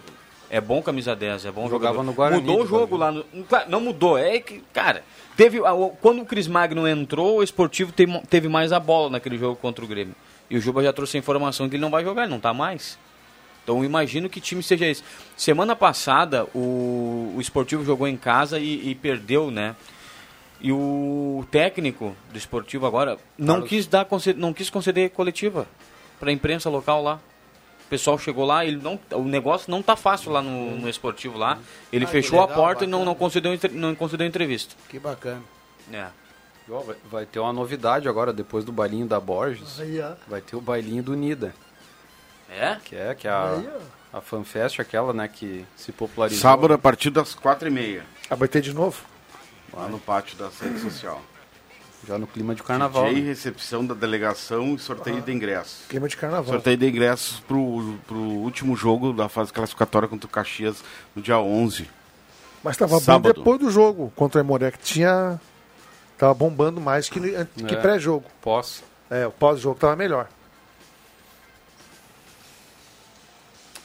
É 0.51 0.61
bom 0.61 0.83
camisa 0.83 1.17
10, 1.17 1.47
é 1.47 1.51
bom 1.51 1.69
Jogava 1.69 1.95
jogador. 1.95 2.03
no 2.05 2.13
Guarani 2.13 2.41
Mudou 2.43 2.63
o 2.63 2.67
jogo 2.67 2.97
lá 2.97 3.11
no, 3.11 3.25
claro, 3.49 3.71
não 3.71 3.81
mudou, 3.81 4.19
é 4.19 4.39
que, 4.39 4.63
cara, 4.73 5.03
teve 5.35 5.59
quando 6.03 6.21
o 6.21 6.27
Cris 6.27 6.47
Magno 6.47 6.87
entrou, 6.87 7.39
o 7.39 7.43
Esportivo 7.43 7.91
teve, 7.91 8.21
teve 8.29 8.49
mais 8.49 8.71
a 8.71 8.79
bola 8.79 9.09
naquele 9.09 9.39
jogo 9.39 9.57
contra 9.57 9.83
o 9.83 9.89
Grêmio. 9.89 10.15
E 10.51 10.57
o 10.59 10.61
Juba 10.61 10.83
já 10.83 10.93
trouxe 10.93 11.17
a 11.17 11.21
informação 11.21 11.71
que 11.71 11.77
ele 11.77 11.81
não 11.81 11.91
vai 11.91 12.05
jogar, 12.05 12.25
ele 12.25 12.33
não 12.33 12.41
tá 12.41 12.53
mais. 12.53 12.99
Então 13.63 13.79
eu 13.79 13.85
imagino 13.85 14.29
que 14.29 14.41
time 14.41 14.63
seja 14.63 14.87
esse. 14.87 15.03
Semana 15.37 15.77
passada 15.77 16.45
o, 16.55 17.35
o 17.37 17.41
Esportivo 17.41 17.85
jogou 17.85 18.09
em 18.09 18.17
casa 18.17 18.59
e, 18.59 18.91
e 18.91 18.95
perdeu, 18.95 19.51
né? 19.51 19.77
E 20.61 20.73
o 20.73 21.45
técnico 21.51 22.15
do 22.31 22.39
Esportivo 22.39 22.87
agora 22.87 23.19
não 23.37 23.55
Carlos. 23.55 23.69
quis 23.69 23.87
dar 23.87 24.07
não 24.37 24.53
quis 24.53 24.71
conceder 24.71 25.11
coletiva 25.11 25.67
para 26.21 26.31
a 26.31 26.33
imprensa 26.33 26.69
local 26.71 27.03
lá. 27.03 27.21
O 27.87 27.89
pessoal 27.93 28.17
chegou 28.19 28.47
lá, 28.47 28.65
ele 28.65 28.79
não, 28.83 28.99
o 29.13 29.23
negócio 29.25 29.71
não 29.71 29.83
tá 29.83 29.95
fácil 29.97 30.33
lá 30.33 30.41
no, 30.41 30.79
no 30.79 30.89
Esportivo 30.89 31.37
lá. 31.37 31.59
Ele 31.93 32.05
Ah, 32.05 32.09
fechou 32.09 32.39
a 32.41 32.43
legal, 32.47 32.57
porta 32.57 32.85
e 32.85 32.87
não, 32.87 33.01
bacana. 33.01 33.11
não 33.11 33.15
concedeu 33.19 33.59
não 33.73 33.95
concedeu 33.95 34.27
entrevista. 34.27 34.75
Que 34.89 34.99
bacana. 34.99 35.43
É. 35.93 36.07
Vai, 37.11 37.27
ter 37.27 37.41
uma 37.41 37.53
novidade 37.53 38.09
agora, 38.09 38.33
depois 38.33 38.65
do 38.65 38.73
bailinho 38.73 39.07
da 39.07 39.19
Borges. 39.21 39.79
Vai 40.29 40.41
ter 40.41 40.57
o 40.57 40.61
bailinho 40.61 41.03
do 41.03 41.15
Nida. 41.15 41.53
É? 42.53 42.77
Que 42.85 42.97
é, 42.97 43.15
que 43.15 43.27
é 43.27 43.31
a, 43.31 43.53
Aí, 43.55 43.69
a 44.13 44.21
fanfest, 44.21 44.79
aquela, 44.81 45.13
né, 45.13 45.27
que 45.29 45.65
se 45.77 45.91
popularizou. 45.93 46.43
Sábado 46.43 46.75
a 46.75 46.79
partir 46.79 47.11
das 47.11 47.35
quatro 47.35 47.67
e 47.69 47.71
meia, 47.71 48.05
Ah, 48.29 48.35
vai 48.35 48.49
ter 48.49 48.61
de 48.61 48.73
novo? 48.75 49.03
lá 49.73 49.89
no 49.89 49.99
pátio 49.99 50.37
da 50.37 50.51
sede 50.51 50.79
social. 50.81 51.21
Já 52.07 52.19
no 52.19 52.27
clima 52.27 52.53
de 52.55 52.63
carnaval. 52.65 53.05
DJ, 53.07 53.21
né? 53.23 53.29
recepção 53.29 53.87
da 53.87 53.95
delegação 53.95 54.75
e 54.75 54.79
sorteio 54.79 55.23
de 55.23 55.33
ingressos. 55.33 55.87
Clima 55.89 56.09
de 56.09 56.17
carnaval. 56.17 56.53
Sorteio 56.53 56.77
de 56.77 56.89
ingressos 56.89 57.39
pro, 57.41 57.97
pro 58.07 58.17
último 58.19 58.75
jogo 58.77 59.13
da 59.13 59.29
fase 59.29 59.53
classificatória 59.53 60.09
contra 60.09 60.27
o 60.27 60.29
Caxias 60.31 60.83
no 61.15 61.23
dia 61.23 61.39
11. 61.39 61.89
Mas 62.63 62.77
tava 62.77 62.99
Sábado. 63.01 63.33
bom 63.33 63.39
depois 63.41 63.61
do 63.61 63.71
jogo 63.71 64.13
contra 64.17 64.41
o 64.41 64.45
Emoré, 64.45 64.71
que 64.73 64.79
tinha. 64.79 65.41
Tava 66.19 66.35
bombando 66.35 66.81
mais 66.81 67.09
que, 67.09 67.19
que 67.21 67.75
É. 67.75 67.81
pré-jogo. 67.81 68.27
Pós. 68.41 68.83
É, 69.09 69.27
o 69.27 69.31
pós-jogo 69.31 69.79
tava 69.79 69.95
melhor. 69.97 70.29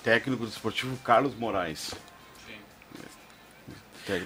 Técnico 0.07 0.45
do 0.45 0.49
esportivo 0.49 0.95
Carlos 1.03 1.35
Moraes. 1.35 1.93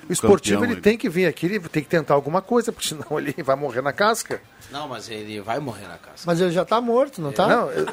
O 0.10 0.14
esportivo 0.14 0.60
campeão, 0.60 0.72
ele 0.74 0.82
tem 0.82 0.98
que 0.98 1.10
vir 1.10 1.26
aqui, 1.26 1.46
ele 1.46 1.60
tem 1.60 1.84
que 1.84 1.90
tentar 1.90 2.14
alguma 2.14 2.42
coisa, 2.42 2.72
porque 2.72 2.88
senão 2.88 3.20
ele 3.20 3.36
vai 3.44 3.56
morrer 3.56 3.82
na 3.82 3.92
casca. 3.94 4.42
Não, 4.72 4.88
mas 4.88 5.10
ele 5.10 5.42
vai 5.42 5.60
morrer 5.60 5.86
na 5.88 5.98
casa. 5.98 6.24
Mas 6.26 6.40
ele 6.40 6.52
já 6.52 6.64
tá 6.64 6.80
morto, 6.80 7.22
não 7.22 7.34
tá? 7.34 7.46
Não, 7.48 7.70
eu- 7.72 7.86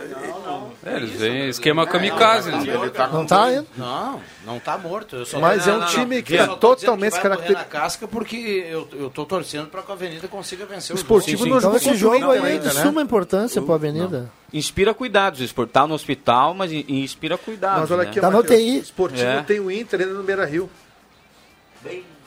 É, 0.86 0.96
eles 0.96 1.10
vêm 1.18 1.48
esquema 1.48 1.84
kamikaze. 1.86 2.50
né? 2.52 2.58
Ele 2.62 2.90
tá 2.90 3.08
Não 3.08 3.20
com 3.22 3.26
tá 3.26 3.44
ainda? 3.46 3.66
Não, 3.76 4.20
não 4.46 4.60
tá 4.60 4.78
morto. 4.78 5.16
Eu 5.16 5.26
só 5.26 5.40
Mas 5.40 5.66
é 5.66 5.72
um 5.72 5.74
não, 5.74 5.80
não, 5.80 5.88
time 5.88 6.16
não. 6.16 6.22
que 6.22 6.36
tá 6.36 6.42
dizendo 6.44 6.56
totalmente 6.58 7.16
que 7.20 7.28
vai 7.28 7.36
morrer 7.36 7.52
na 7.52 7.64
casca 7.64 8.06
porque 8.06 8.36
eu, 8.70 8.86
eu 8.92 9.10
tô 9.10 9.26
torcendo 9.26 9.66
para 9.68 9.82
que 9.82 9.90
a 9.90 9.94
Avenida 9.94 10.28
consiga 10.28 10.66
vencer 10.66 10.94
o, 10.94 10.96
O 10.96 11.00
Esportivo 11.00 11.38
jogo. 11.38 11.50
não 11.50 11.58
Então 11.58 11.72
jogou 11.72 11.92
esse 11.92 11.96
jogo 12.00 12.30
aí 12.30 12.54
é 12.56 12.58
de 12.58 12.66
né? 12.66 12.82
suma 12.82 13.02
importância 13.02 13.60
pra 13.60 13.74
Avenida. 13.74 14.30
Inspira 14.52 14.94
cuidados, 14.94 15.40
o 15.40 15.44
Sport 15.44 15.70
tá 15.70 15.86
no 15.86 15.94
hospital, 15.94 16.54
mas 16.54 16.72
in- 16.72 16.84
inspira 16.88 17.36
cuidados, 17.36 17.80
Mas 17.82 17.90
olha 17.90 18.04
né? 18.04 18.08
aqui, 18.10 18.20
Tá 18.20 18.28
ó, 18.28 18.30
no 18.30 18.38
UTI. 18.38 18.78
O 18.78 18.82
esportivo 18.82 19.22
É. 19.22 19.42
tem 19.42 19.58
o 19.60 19.70
Inter 19.70 20.00
ainda 20.00 20.14
no 20.14 20.22
Beira 20.22 20.44
Rio. 20.46 20.70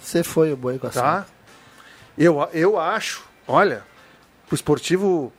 Você 0.02 0.24
foi 0.24 0.52
o 0.52 0.58
boi 0.58 0.78
com 0.80 0.88
a 0.88 0.90
Tá? 0.90 1.26
Eu, 2.18 2.48
eu 2.54 2.80
acho, 2.80 3.24
olha, 3.48 3.84
pro 4.48 4.56
esportivo 4.56 5.32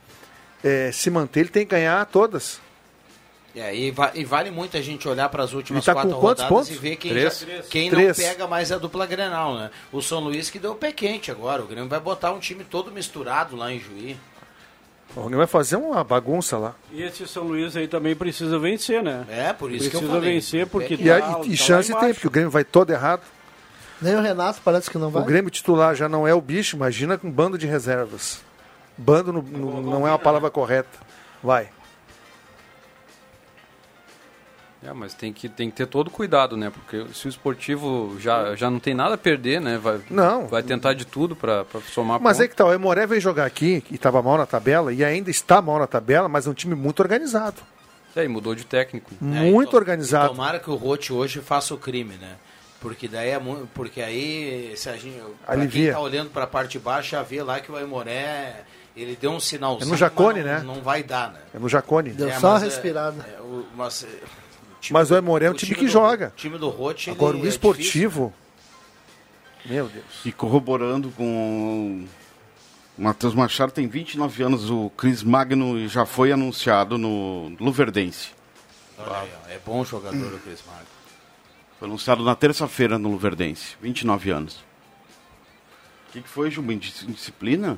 é, 0.63 0.91
se 0.91 1.09
manter, 1.09 1.41
ele 1.41 1.49
tem 1.49 1.65
que 1.65 1.71
ganhar 1.71 2.05
todas. 2.05 2.59
É, 3.55 3.75
e, 3.75 3.91
va- 3.91 4.11
e 4.15 4.25
vale 4.25 4.49
muito 4.49 4.75
a 4.75 4.81
gente 4.81 5.07
olhar 5.07 5.29
para 5.29 5.43
as 5.43 5.53
últimas 5.53 5.85
tá 5.85 5.93
quatro 5.93 6.11
rodadas 6.17 6.49
pontos? 6.49 6.71
e 6.71 6.73
ver 6.75 6.95
quem, 6.95 7.11
Três. 7.11 7.39
já- 7.47 7.61
quem 7.69 7.89
Três. 7.91 8.17
não 8.17 8.25
pega 8.25 8.47
mais 8.47 8.71
a 8.71 8.79
dupla 8.79 9.05
Grenal, 9.05 9.55
né? 9.55 9.69
O 9.91 10.01
São 10.01 10.19
Luís 10.21 10.49
que 10.49 10.57
deu 10.57 10.71
o 10.71 10.75
pé 10.75 10.91
quente 10.91 11.29
agora. 11.29 11.61
O 11.61 11.67
Grêmio 11.67 11.87
vai 11.87 11.99
botar 11.99 12.31
um 12.31 12.39
time 12.39 12.63
todo 12.63 12.91
misturado 12.91 13.55
lá 13.55 13.71
em 13.71 13.79
Juí. 13.79 14.17
O 15.15 15.19
Grêmio 15.21 15.37
vai 15.37 15.45
fazer 15.45 15.75
uma 15.75 16.03
bagunça 16.03 16.57
lá. 16.57 16.73
E 16.91 17.03
esse 17.03 17.27
São 17.27 17.43
Luís 17.43 17.75
aí 17.77 17.87
também 17.87 18.15
precisa 18.15 18.57
vencer, 18.57 19.03
né? 19.03 19.23
É, 19.29 19.53
por 19.53 19.71
isso 19.71 19.87
que 19.87 19.95
eu 19.97 19.99
Precisa 19.99 20.19
vencer, 20.19 20.65
porque 20.65 20.95
E, 20.95 20.97
Tá- 20.97 21.41
e 21.45 21.55
tá 21.55 21.63
chance 21.63 21.93
tem, 21.99 22.11
porque 22.15 22.25
o 22.27 22.31
Grêmio 22.31 22.49
vai 22.49 22.63
todo 22.63 22.89
errado. 22.89 23.21
Nem 24.03 24.15
o 24.15 24.21
Renato 24.21 24.59
parece 24.63 24.89
que 24.89 24.97
não 24.97 25.09
vai. 25.09 25.21
O 25.21 25.25
Grêmio 25.25 25.49
titular 25.49 25.95
já 25.95 26.07
não 26.09 26.27
é 26.27 26.33
o 26.33 26.41
bicho, 26.41 26.75
imagina 26.75 27.17
com 27.17 27.27
um 27.27 27.31
bando 27.31 27.57
de 27.57 27.65
reservas. 27.67 28.41
Bando 28.97 29.31
no- 29.33 29.41
no- 29.41 29.81
não 29.81 30.07
é 30.07 30.11
a 30.11 30.17
palavra 30.19 30.49
correta. 30.51 30.99
Vai. 31.41 31.69
É, 34.85 34.91
mas 34.91 35.13
tem 35.13 35.31
que, 35.31 35.47
tem 35.47 35.69
que 35.69 35.77
ter 35.77 35.85
todo 35.87 36.11
cuidado, 36.11 36.57
né? 36.57 36.69
Porque 36.69 37.05
se 37.13 37.25
o 37.25 37.29
esportivo 37.29 38.17
já, 38.19 38.53
já 38.53 38.69
não 38.69 38.79
tem 38.79 38.93
nada 38.93 39.15
a 39.15 39.17
perder, 39.17 39.61
né? 39.61 39.77
Vai, 39.77 40.01
Não. 40.09 40.45
vai 40.47 40.61
tentar 40.61 40.93
de 40.93 41.05
tudo 41.05 41.37
pra, 41.37 41.63
pra 41.63 41.79
somar 41.81 42.19
Mas 42.19 42.35
ponto. 42.37 42.45
é 42.45 42.47
que 42.49 42.55
tal, 42.55 42.67
o 42.67 42.73
Emoré 42.73 43.07
veio 43.07 43.21
jogar 43.21 43.45
aqui, 43.45 43.81
e 43.89 43.95
estava 43.95 44.21
mal 44.21 44.37
na 44.37 44.45
tabela, 44.45 44.91
e 44.91 45.01
ainda 45.03 45.31
está 45.31 45.61
mal 45.61 45.79
na 45.79 45.87
tabela, 45.87 46.27
mas 46.27 46.45
é 46.45 46.49
um 46.49 46.53
time 46.53 46.75
muito 46.75 46.99
organizado. 46.99 47.61
É, 48.13 48.25
e 48.25 48.27
mudou 48.27 48.53
de 48.53 48.65
técnico. 48.65 49.09
É, 49.21 49.49
muito 49.51 49.69
e 49.69 49.71
to- 49.71 49.77
organizado. 49.77 50.29
Tomara 50.29 50.59
que 50.59 50.69
o 50.69 50.75
Rote 50.75 51.13
hoje 51.13 51.39
faça 51.39 51.73
o 51.73 51.77
crime, 51.77 52.15
né? 52.17 52.35
Porque 52.83 53.07
daí 53.07 53.29
é 53.29 53.39
muito. 53.39 53.65
Porque 53.73 54.01
aí, 54.01 54.73
se 54.75 54.89
a 54.89 54.97
gente. 54.97 55.19
Pra 55.45 55.65
quem 55.67 55.91
tá 55.91 55.99
olhando 55.99 56.29
pra 56.29 56.45
parte 56.45 56.73
de 56.73 56.79
baixo, 56.79 57.09
já 57.11 57.23
vê 57.23 57.41
lá 57.41 57.59
que 57.59 57.71
o 57.71 57.75
Aimoré. 57.77 58.65
Ele 58.95 59.17
deu 59.19 59.31
um 59.31 59.39
sinalzinho. 59.39 59.87
É 59.87 59.91
no 59.91 59.97
Jacone, 59.97 60.39
não, 60.41 60.45
né? 60.45 60.59
Não 60.63 60.81
vai 60.81 61.01
dar, 61.01 61.31
né? 61.33 61.39
É 61.55 61.57
no 61.57 61.67
Jacone. 61.67 62.11
Deu 62.11 62.27
É, 62.29 62.39
só 62.39 62.49
uma 62.49 62.59
é- 62.59 62.63
respirada. 62.65 63.25
é, 63.35 63.41
o- 63.41 63.65
mas, 63.75 64.03
é, 64.03 64.07
o 64.07 64.09
time 64.79 64.93
Mas 64.93 65.09
o 65.09 65.15
Aimoré 65.15 65.47
é 65.47 65.49
um 65.49 65.53
time 65.55 65.73
que 65.73 65.85
do- 65.85 65.91
joga. 65.91 66.27
O 66.27 66.37
time 66.37 66.57
do 66.59 66.69
Rote. 66.69 67.09
Agora, 67.09 67.35
o 67.35 67.43
é 67.43 67.47
esportivo. 67.49 68.31
Meu 69.65 69.87
Deus. 69.87 70.05
E 70.25 70.31
corroborando 70.31 71.09
com 71.11 72.05
o 72.97 73.01
Matheus 73.01 73.33
Machado, 73.33 73.71
tem 73.71 73.87
29 73.87 74.43
anos, 74.43 74.69
o 74.69 74.91
Cris 74.97 75.23
Magno 75.23 75.87
já 75.87 76.05
foi 76.05 76.31
anunciado 76.31 76.97
no 76.97 77.55
Luverdense. 77.59 78.29
Olha 78.99 79.17
aí, 79.21 79.29
ó, 79.47 79.49
é 79.49 79.59
bom 79.65 79.83
jogador 79.85 80.33
o 80.33 80.39
Cris 80.39 80.61
Magno. 80.67 80.92
Foi 81.83 81.89
anunciado 81.89 82.23
na 82.23 82.33
terça-feira 82.33 82.97
no 82.97 83.09
Luverdense, 83.11 83.75
29 83.81 84.29
anos. 84.31 84.63
O 86.07 86.13
que, 86.13 86.21
que 86.21 86.29
foi, 86.29 86.49
Juba? 86.49 86.71
Indis- 86.71 87.03
Indisciplina? 87.03 87.77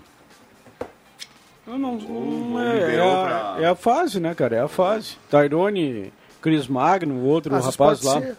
Não, 1.66 1.76
não, 1.76 1.96
não, 1.98 2.62
é, 2.62 2.98
é, 2.98 3.00
a, 3.02 3.24
pra- 3.24 3.56
é 3.62 3.66
a 3.66 3.76
fase, 3.76 4.20
né, 4.20 4.36
cara? 4.36 4.58
É 4.58 4.60
a 4.62 4.68
fase. 4.68 5.18
Tairone, 5.28 6.14
Cris 6.40 6.68
Magno, 6.68 7.16
o 7.16 7.24
outro 7.26 7.56
Às 7.56 7.64
vezes 7.66 7.80
rapaz 7.80 8.04
lá, 8.04 8.22
ser. 8.22 8.38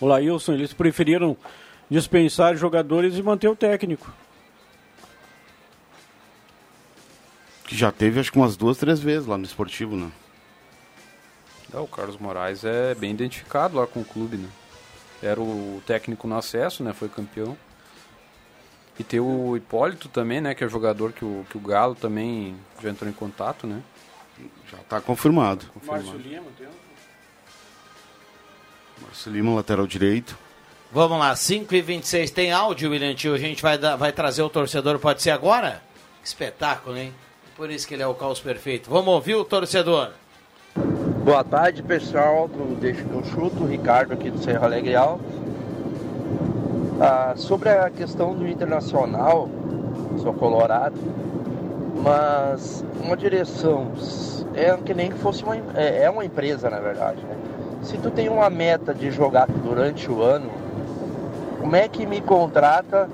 o 0.00 0.06
Lailson, 0.06 0.54
eles 0.54 0.72
preferiram 0.72 1.36
dispensar 1.90 2.56
jogadores 2.56 3.18
e 3.18 3.22
manter 3.22 3.48
o 3.48 3.54
técnico. 3.54 4.10
Que 7.66 7.76
já 7.76 7.92
teve, 7.92 8.20
acho 8.20 8.32
que 8.32 8.38
umas 8.38 8.56
duas, 8.56 8.78
três 8.78 9.00
vezes 9.00 9.26
lá 9.26 9.36
no 9.36 9.44
esportivo, 9.44 9.94
né? 9.98 10.10
É, 11.74 11.78
o 11.78 11.86
Carlos 11.86 12.16
Moraes 12.16 12.64
é 12.64 12.94
bem 12.94 13.10
identificado 13.10 13.76
lá 13.76 13.86
com 13.86 14.00
o 14.00 14.04
clube, 14.06 14.38
né? 14.38 14.48
Era 15.22 15.40
o 15.40 15.82
técnico 15.86 16.26
no 16.26 16.36
acesso, 16.36 16.82
né? 16.82 16.92
Foi 16.92 17.08
campeão. 17.08 17.56
E 18.98 19.04
tem 19.04 19.20
o 19.20 19.56
Hipólito 19.56 20.08
também, 20.08 20.40
né? 20.40 20.54
Que 20.54 20.64
é 20.64 20.68
jogador 20.68 21.12
que 21.12 21.24
o, 21.24 21.46
que 21.48 21.56
o 21.56 21.60
Galo 21.60 21.94
também 21.94 22.56
já 22.82 22.90
entrou 22.90 23.08
em 23.08 23.12
contato, 23.14 23.66
né? 23.66 23.80
Já 24.70 24.78
está 24.78 25.00
confirmado. 25.00 25.64
Confirmado. 25.72 26.18
Lima, 26.18 26.44
tem 26.58 26.66
Márcio 29.00 29.32
Lima, 29.32 29.54
lateral 29.54 29.86
direito. 29.86 30.36
Vamos 30.90 31.18
lá, 31.18 31.34
5 31.34 31.74
e 31.74 31.80
26 31.80 32.30
tem 32.30 32.52
áudio, 32.52 32.90
William 32.90 33.14
Tio. 33.14 33.34
A 33.34 33.38
gente 33.38 33.62
vai, 33.62 33.78
dar- 33.78 33.96
vai 33.96 34.12
trazer 34.12 34.42
o 34.42 34.50
torcedor, 34.50 34.98
pode 34.98 35.22
ser 35.22 35.30
agora? 35.30 35.82
Que 36.20 36.28
espetáculo, 36.28 36.96
hein? 36.98 37.14
Por 37.56 37.70
isso 37.70 37.86
que 37.88 37.94
ele 37.94 38.02
é 38.02 38.06
o 38.06 38.14
caos 38.14 38.40
perfeito. 38.40 38.90
Vamos 38.90 39.08
ouvir 39.14 39.34
o 39.34 39.44
torcedor. 39.44 40.10
Boa 41.24 41.44
tarde, 41.44 41.84
pessoal 41.84 42.48
do 42.48 42.74
Deixa 42.80 43.04
que 43.04 43.14
eu 43.14 43.22
chuto, 43.22 43.64
Ricardo 43.64 44.12
aqui 44.12 44.28
do 44.28 44.38
Serra 44.38 44.66
Alegreal. 44.66 45.20
Ah, 47.00 47.34
sobre 47.36 47.68
a 47.68 47.88
questão 47.90 48.34
do 48.34 48.44
internacional, 48.44 49.48
sou 50.20 50.34
colorado, 50.34 50.96
mas 52.02 52.84
uma 53.00 53.16
direção 53.16 53.92
é 54.52 54.76
que 54.84 54.92
nem 54.92 55.12
que 55.12 55.18
fosse 55.18 55.44
uma, 55.44 55.54
é, 55.76 56.02
é 56.02 56.10
uma 56.10 56.24
empresa, 56.24 56.68
na 56.68 56.80
verdade. 56.80 57.22
Né? 57.22 57.36
Se 57.84 57.96
tu 57.98 58.10
tem 58.10 58.28
uma 58.28 58.50
meta 58.50 58.92
de 58.92 59.12
jogar 59.12 59.46
durante 59.46 60.10
o 60.10 60.22
ano, 60.22 60.50
como 61.60 61.76
é 61.76 61.86
que 61.86 62.04
me 62.04 62.20
contrata 62.20 63.08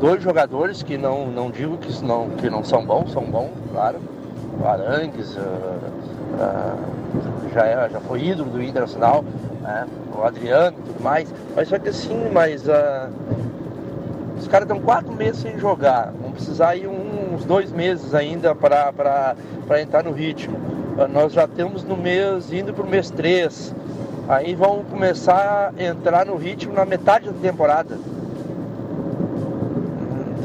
dois 0.00 0.22
jogadores 0.22 0.82
que 0.82 0.96
não, 0.96 1.26
não 1.26 1.50
digo 1.50 1.76
que 1.76 2.02
não, 2.02 2.30
que 2.30 2.48
não 2.48 2.64
são 2.64 2.82
bons, 2.82 3.12
são 3.12 3.24
bons, 3.24 3.50
claro. 3.70 3.98
Arangues 4.64 5.36
uh, 5.36 5.40
uh, 5.40 6.13
já, 7.52 7.66
é, 7.66 7.88
já 7.90 8.00
foi 8.00 8.24
ídolo 8.24 8.50
do 8.50 8.62
Internacional, 8.62 9.24
né? 9.62 9.86
o 10.16 10.22
Adriano 10.22 10.76
e 10.78 10.92
tudo 10.92 11.02
mais. 11.02 11.32
Mas 11.54 11.68
só 11.68 11.78
que 11.78 11.88
assim, 11.88 12.30
mas 12.32 12.66
uh, 12.66 13.10
os 14.38 14.48
caras 14.48 14.68
estão 14.68 14.80
quatro 14.80 15.12
meses 15.12 15.40
sem 15.40 15.58
jogar. 15.58 16.12
Vão 16.20 16.32
precisar 16.32 16.76
ir 16.76 16.88
uns 16.88 17.44
dois 17.44 17.70
meses 17.70 18.14
ainda 18.14 18.54
para 18.54 19.34
entrar 19.80 20.02
no 20.04 20.12
ritmo. 20.12 20.56
nós 21.12 21.32
já 21.32 21.46
temos 21.46 21.84
no 21.84 21.96
mês, 21.96 22.52
indo 22.52 22.72
para 22.72 22.84
o 22.84 22.88
mês 22.88 23.10
3. 23.10 23.74
Aí 24.28 24.54
vão 24.54 24.82
começar 24.84 25.72
a 25.76 25.82
entrar 25.82 26.26
no 26.26 26.36
ritmo 26.36 26.72
na 26.72 26.84
metade 26.84 27.26
da 27.26 27.38
temporada 27.40 27.98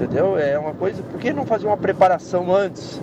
entendeu? 0.03 0.37
É 0.37 0.57
uma 0.57 0.73
coisa, 0.73 1.03
por 1.03 1.19
que 1.19 1.33
não 1.33 1.45
fazer 1.45 1.67
uma 1.67 1.77
preparação 1.77 2.55
antes? 2.55 2.99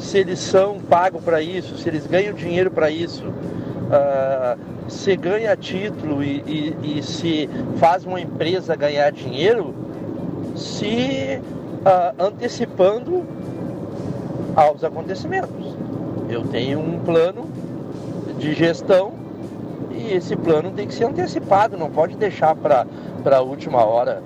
Se 0.00 0.18
eles 0.18 0.38
são 0.40 0.80
pagos 0.80 1.22
para 1.22 1.40
isso, 1.42 1.76
se 1.78 1.88
eles 1.88 2.06
ganham 2.06 2.32
dinheiro 2.32 2.70
para 2.70 2.90
isso, 2.90 3.22
uh, 3.28 4.58
se 4.90 5.14
ganha 5.14 5.54
título 5.56 6.22
e, 6.22 6.42
e, 6.46 6.98
e, 6.98 7.02
se 7.02 7.48
faz 7.76 8.04
uma 8.04 8.20
empresa 8.20 8.74
ganhar 8.74 9.12
dinheiro, 9.12 9.74
se 10.56 11.40
uh, 11.84 12.24
antecipando 12.24 13.24
aos 14.56 14.82
acontecimentos. 14.82 15.76
Eu 16.28 16.42
tenho 16.44 16.80
um 16.80 16.98
plano 17.00 17.46
de 18.38 18.54
gestão 18.54 19.12
e 19.92 20.14
esse 20.14 20.34
plano 20.34 20.72
tem 20.72 20.88
que 20.88 20.94
ser 20.94 21.04
antecipado, 21.04 21.76
não 21.76 21.90
pode 21.90 22.16
deixar 22.16 22.56
para 22.56 22.86
a 23.30 23.40
última 23.40 23.84
hora 23.84 24.22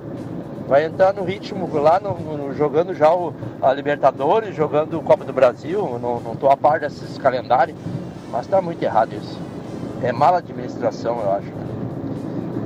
vai 0.67 0.85
entrar 0.85 1.13
no 1.13 1.25
ritmo 1.25 1.69
lá, 1.75 2.01
no, 2.01 2.15
no, 2.15 2.55
jogando 2.55 2.95
já 2.95 3.15
o, 3.15 3.35
a 3.61 3.73
Libertadores, 3.73 4.55
jogando 4.55 4.99
o 4.99 5.03
Copa 5.03 5.25
do 5.25 5.33
Brasil, 5.33 5.99
não, 6.01 6.21
não 6.21 6.37
tô 6.37 6.49
a 6.49 6.57
par 6.57 6.81
desses 6.81 7.19
calendários, 7.19 7.77
mas 8.31 8.47
tá 8.47 8.61
muito 8.61 8.83
errado 8.83 9.15
isso. 9.15 9.39
É 10.03 10.13
mala 10.13 10.39
administração, 10.39 11.21
eu 11.21 11.33
acho. 11.33 11.53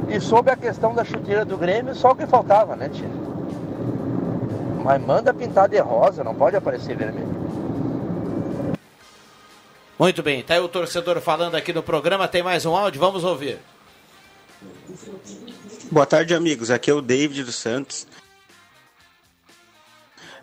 E 0.09 0.21
sobre 0.21 0.53
a 0.53 0.57
questão 0.57 0.95
da 0.95 1.05
chuteira 1.05 1.45
do 1.45 1.57
Grêmio, 1.57 1.95
só 1.95 2.13
o 2.13 2.17
que 2.17 2.27
faltava, 2.27 2.75
né, 2.75 2.89
Tia? 2.89 3.09
Mas 4.83 5.03
manda 5.03 5.35
pintar 5.35 5.69
de 5.69 5.79
rosa, 5.79 6.25
não 6.25 6.35
pode 6.35 6.57
aparecer 6.57 6.97
vermelho. 6.97 7.37
Muito 9.99 10.23
bem, 10.23 10.43
tá 10.43 10.55
aí 10.55 10.61
o 10.61 10.69
torcedor 10.69 11.21
falando 11.21 11.57
aqui 11.57 11.73
no 11.73 11.83
programa, 11.83 12.29
tem 12.29 12.43
mais 12.43 12.65
um 12.65 12.75
áudio, 12.75 13.01
vamos 13.01 13.25
ouvir. 13.25 13.59
Boa 15.90 16.05
tarde, 16.05 16.35
amigos. 16.35 16.70
Aqui 16.70 16.90
é 16.90 16.94
o 16.94 17.01
David 17.01 17.44
dos 17.44 17.55
Santos. 17.55 18.07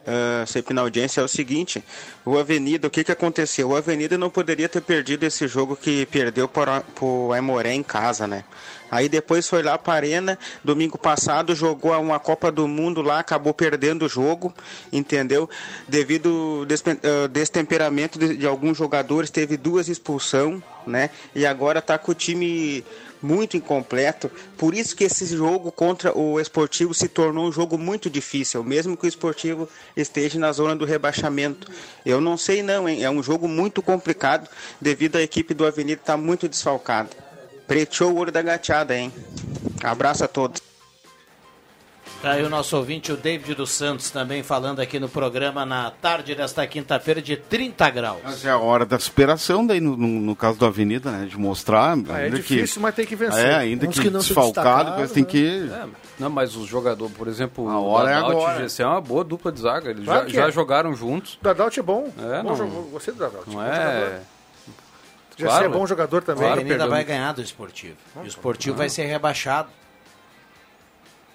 Uh, 0.02 0.46
sempre 0.48 0.74
na 0.74 0.82
audiência 0.82 1.22
é 1.22 1.24
o 1.24 1.28
seguinte: 1.28 1.84
o 2.26 2.36
Avenida, 2.36 2.88
o 2.88 2.90
que, 2.90 3.04
que 3.04 3.12
aconteceu? 3.12 3.70
O 3.70 3.76
Avenida 3.76 4.18
não 4.18 4.30
poderia 4.32 4.68
ter 4.68 4.82
perdido 4.82 5.24
esse 5.24 5.48
jogo 5.48 5.76
que 5.76 6.08
perdeu 6.08 6.48
para 6.48 6.84
o 7.00 7.32
Aimoré 7.32 7.74
em 7.74 7.84
casa, 7.84 8.26
né? 8.26 8.44
Aí 8.90 9.08
depois 9.08 9.48
foi 9.48 9.62
lá 9.62 9.78
para 9.78 9.94
Arena, 9.94 10.40
domingo 10.64 10.98
passado 10.98 11.54
jogou 11.54 11.92
uma 12.00 12.20
Copa 12.20 12.52
do 12.52 12.68
Mundo 12.68 13.02
lá, 13.02 13.20
acabou 13.20 13.54
perdendo 13.54 14.06
o 14.06 14.10
jogo, 14.10 14.54
entendeu? 14.92 15.50
Devido 15.88 16.66
ao 17.04 17.28
destemperamento 17.28 18.18
de, 18.18 18.48
alguns 18.48 18.78
jogadores, 18.78 19.30
teve 19.30 19.58
duas 19.58 19.90
expulsões, 19.90 20.62
né? 20.88 21.10
E 21.36 21.46
agora 21.46 21.80
está 21.80 21.98
com 21.98 22.12
o 22.12 22.16
time 22.16 22.84
muito 23.22 23.58
incompleto. 23.58 24.30
Por 24.58 24.74
isso 24.74 24.96
que 24.96 25.04
esse 25.04 25.26
jogo 25.26 25.72
contra 25.72 26.18
o 26.18 26.40
Esportivo 26.40 26.94
se 26.94 27.08
tornou 27.08 27.48
um 27.48 27.52
jogo 27.52 27.78
muito 27.78 28.10
difícil, 28.10 28.64
mesmo 28.64 28.98
que 28.98 29.06
o 29.06 29.10
Esportivo 29.10 29.68
esteja 29.96 30.40
na 30.40 30.52
zona 30.52 30.76
do 30.76 30.86
rebaixamento. 30.86 31.72
Eu 32.06 32.20
não 32.22 32.38
sei 32.38 32.62
não, 32.62 32.88
hein? 32.88 33.04
É 33.04 33.10
um 33.10 33.24
jogo 33.24 33.48
muito 33.48 33.82
complicado 33.82 34.50
devido 34.80 35.16
à 35.16 35.22
equipe 35.22 35.54
do 35.54 35.66
Avenida 35.66 36.02
estar 36.02 36.14
tá 36.14 36.18
muito 36.18 36.48
desfalcada. 36.48 37.10
Preteou 37.68 38.14
o 38.14 38.18
olho 38.18 38.32
da 38.32 38.42
gateada, 38.42 38.96
hein? 38.96 39.12
Abraço 39.84 40.24
a 40.24 40.28
todos. 40.28 40.75
Tá 42.26 42.32
aí 42.32 42.44
o 42.44 42.50
nosso 42.50 42.76
ouvinte, 42.76 43.12
o 43.12 43.18
David 43.18 43.54
dos 43.54 43.70
Santos, 43.70 44.10
também 44.10 44.42
falando 44.42 44.80
aqui 44.80 45.00
no 45.00 45.08
programa 45.08 45.64
na 45.64 45.92
tarde 45.92 46.34
desta 46.34 46.66
quinta-feira 46.66 47.22
de 47.22 47.38
30 47.38 47.88
graus. 47.92 48.20
Mas 48.24 48.44
é 48.44 48.50
a 48.50 48.58
hora 48.58 48.84
da 48.84 48.98
superação 48.98 49.64
daí, 49.64 49.80
no, 49.80 49.96
no, 49.96 50.08
no 50.08 50.36
caso 50.36 50.58
da 50.58 50.66
Avenida, 50.66 51.12
né? 51.12 51.28
De 51.28 51.38
mostrar. 51.38 51.96
Ah, 52.10 52.22
é 52.22 52.30
difícil, 52.30 52.78
que, 52.78 52.80
mas 52.80 52.96
tem 52.96 53.06
que 53.06 53.16
vencer. 53.16 53.46
É, 53.46 53.54
ainda 53.54 53.88
Uns 53.88 54.00
que, 54.00 54.02
que 54.02 54.10
desfalcado, 54.10 55.00
mas 55.00 55.12
tem 55.12 55.22
né? 55.22 55.30
que... 55.30 55.70
É, 55.72 55.86
não, 56.18 56.32
mas 56.32 56.56
os 56.56 56.68
jogadores, 56.68 57.16
por 57.16 57.28
exemplo, 57.28 57.70
a 57.70 57.80
hora 57.80 58.10
é 58.10 58.16
agora. 58.16 58.60
e 58.60 58.66
o 58.66 58.70
GC 58.70 58.82
é 58.82 58.88
uma 58.88 59.02
boa 59.02 59.24
dupla 59.24 59.52
de 59.52 59.62
zaga. 59.62 59.92
Eles 59.92 60.06
claro 60.06 60.28
já, 60.28 60.42
já 60.42 60.48
é. 60.48 60.52
jogaram 60.52 60.96
juntos. 60.96 61.36
O 61.36 61.44
Dadalt 61.44 61.78
é 61.78 61.82
bom. 61.84 62.12
É, 62.18 62.42
bom 62.42 62.50
não, 62.50 62.56
jogo, 62.56 62.90
gostei 62.90 63.14
do 63.14 63.20
Dadalt. 63.20 63.46
Não 63.46 63.62
é... 63.62 64.20
O 64.68 65.38
GC 65.38 65.46
claro, 65.46 65.66
é 65.66 65.70
bom 65.70 65.86
jogador 65.86 66.24
também. 66.24 66.42
Claro, 66.42 66.60
a 66.60 66.60
Avenida 66.60 66.88
vai 66.88 67.04
ganhar 67.04 67.34
do 67.34 67.44
Esportivo. 67.44 67.98
e 68.16 68.20
o 68.22 68.26
Esportivo 68.26 68.76
vai 68.76 68.90
ser 68.90 69.06
rebaixado. 69.06 69.70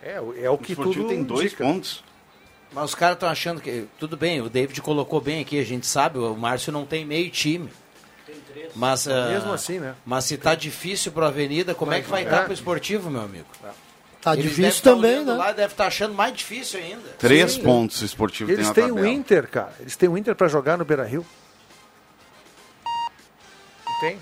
É, 0.02 0.14
é 0.42 0.50
o 0.50 0.56
que 0.56 0.72
o 0.72 0.76
tudo 0.76 1.08
tem 1.08 1.22
dois 1.22 1.46
indica. 1.46 1.64
pontos. 1.64 2.02
Mas 2.72 2.84
os 2.84 2.94
caras 2.94 3.16
estão 3.16 3.28
achando 3.28 3.60
que. 3.60 3.86
Tudo 3.98 4.16
bem, 4.16 4.40
o 4.40 4.48
David 4.48 4.80
colocou 4.80 5.20
bem 5.20 5.40
aqui, 5.40 5.58
a 5.58 5.64
gente 5.64 5.86
sabe, 5.86 6.18
o 6.18 6.36
Márcio 6.36 6.72
não 6.72 6.86
tem 6.86 7.04
meio 7.04 7.30
time. 7.30 7.68
Mas, 8.74 9.06
uh, 9.06 9.10
Mesmo 9.30 9.52
assim, 9.52 9.78
né? 9.78 9.94
Mas 10.06 10.24
se 10.24 10.36
tá 10.36 10.54
difícil 10.54 11.10
pro 11.10 11.24
Avenida, 11.24 11.74
como 11.74 11.92
é 11.92 12.00
que 12.00 12.08
vai 12.08 12.22
estar 12.22 12.36
é. 12.36 12.38
tá 12.40 12.44
pro 12.44 12.52
esportivo, 12.52 13.10
meu 13.10 13.22
amigo? 13.22 13.46
Tá 14.20 14.34
Eles 14.34 14.54
difícil 14.54 14.82
também, 14.82 15.24
né? 15.24 15.32
Lá 15.32 15.52
deve 15.52 15.72
estar 15.72 15.84
tá 15.84 15.88
achando 15.88 16.14
mais 16.14 16.34
difícil 16.36 16.78
ainda. 16.78 17.08
Três 17.18 17.52
Sim, 17.52 17.62
pontos 17.62 18.02
o 18.02 18.04
esportivo 18.04 18.50
Eles 18.50 18.70
tem 18.70 18.84
têm 18.84 18.92
o 18.92 19.06
Inter, 19.06 19.48
cara. 19.48 19.72
Eles 19.80 19.96
têm 19.96 20.08
o 20.08 20.16
Inter 20.16 20.36
para 20.36 20.46
jogar 20.46 20.76
no 20.76 20.84
Beira 20.84 21.04
Rio. 21.04 21.24
Tem? 24.00 24.18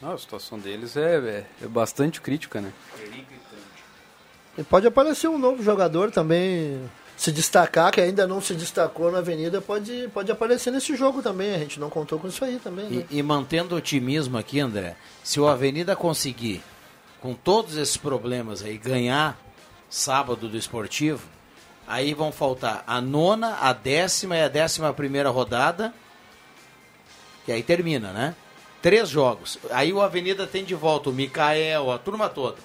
Não, 0.00 0.12
a 0.12 0.18
situação 0.18 0.58
deles 0.58 0.96
é, 0.96 1.16
é, 1.16 1.44
é 1.64 1.66
bastante 1.66 2.20
crítica, 2.20 2.60
né? 2.60 2.72
E 4.58 4.64
pode 4.64 4.88
aparecer 4.88 5.28
um 5.28 5.38
novo 5.38 5.62
jogador 5.62 6.10
também 6.10 6.80
se 7.16 7.30
destacar, 7.30 7.92
que 7.92 8.00
ainda 8.00 8.26
não 8.26 8.40
se 8.40 8.54
destacou 8.54 9.10
na 9.10 9.18
Avenida, 9.18 9.60
pode, 9.60 10.08
pode 10.12 10.32
aparecer 10.32 10.72
nesse 10.72 10.96
jogo 10.96 11.22
também. 11.22 11.54
A 11.54 11.58
gente 11.58 11.78
não 11.78 11.88
contou 11.88 12.18
com 12.18 12.26
isso 12.26 12.44
aí 12.44 12.58
também. 12.58 12.88
Né? 12.88 13.06
E, 13.08 13.18
e, 13.18 13.22
mantendo 13.22 13.76
o 13.76 13.78
otimismo 13.78 14.36
aqui, 14.36 14.58
André, 14.58 14.96
se 15.22 15.38
o 15.38 15.46
Avenida 15.46 15.94
conseguir, 15.94 16.60
com 17.20 17.34
todos 17.34 17.76
esses 17.76 17.96
problemas 17.96 18.62
aí, 18.62 18.76
ganhar 18.76 19.38
sábado 19.88 20.48
do 20.48 20.56
esportivo, 20.56 21.24
aí 21.86 22.12
vão 22.12 22.32
faltar 22.32 22.82
a 22.84 23.00
nona, 23.00 23.58
a 23.60 23.72
décima 23.72 24.36
e 24.36 24.42
a 24.42 24.48
décima 24.48 24.92
primeira 24.92 25.30
rodada, 25.30 25.94
que 27.44 27.52
aí 27.52 27.62
termina, 27.62 28.12
né? 28.12 28.34
Três 28.82 29.08
jogos. 29.08 29.58
Aí 29.70 29.92
o 29.92 30.00
Avenida 30.00 30.46
tem 30.46 30.64
de 30.64 30.74
volta 30.74 31.10
o 31.10 31.12
Mikael, 31.12 31.90
a 31.92 31.98
turma 31.98 32.28
toda. 32.28 32.56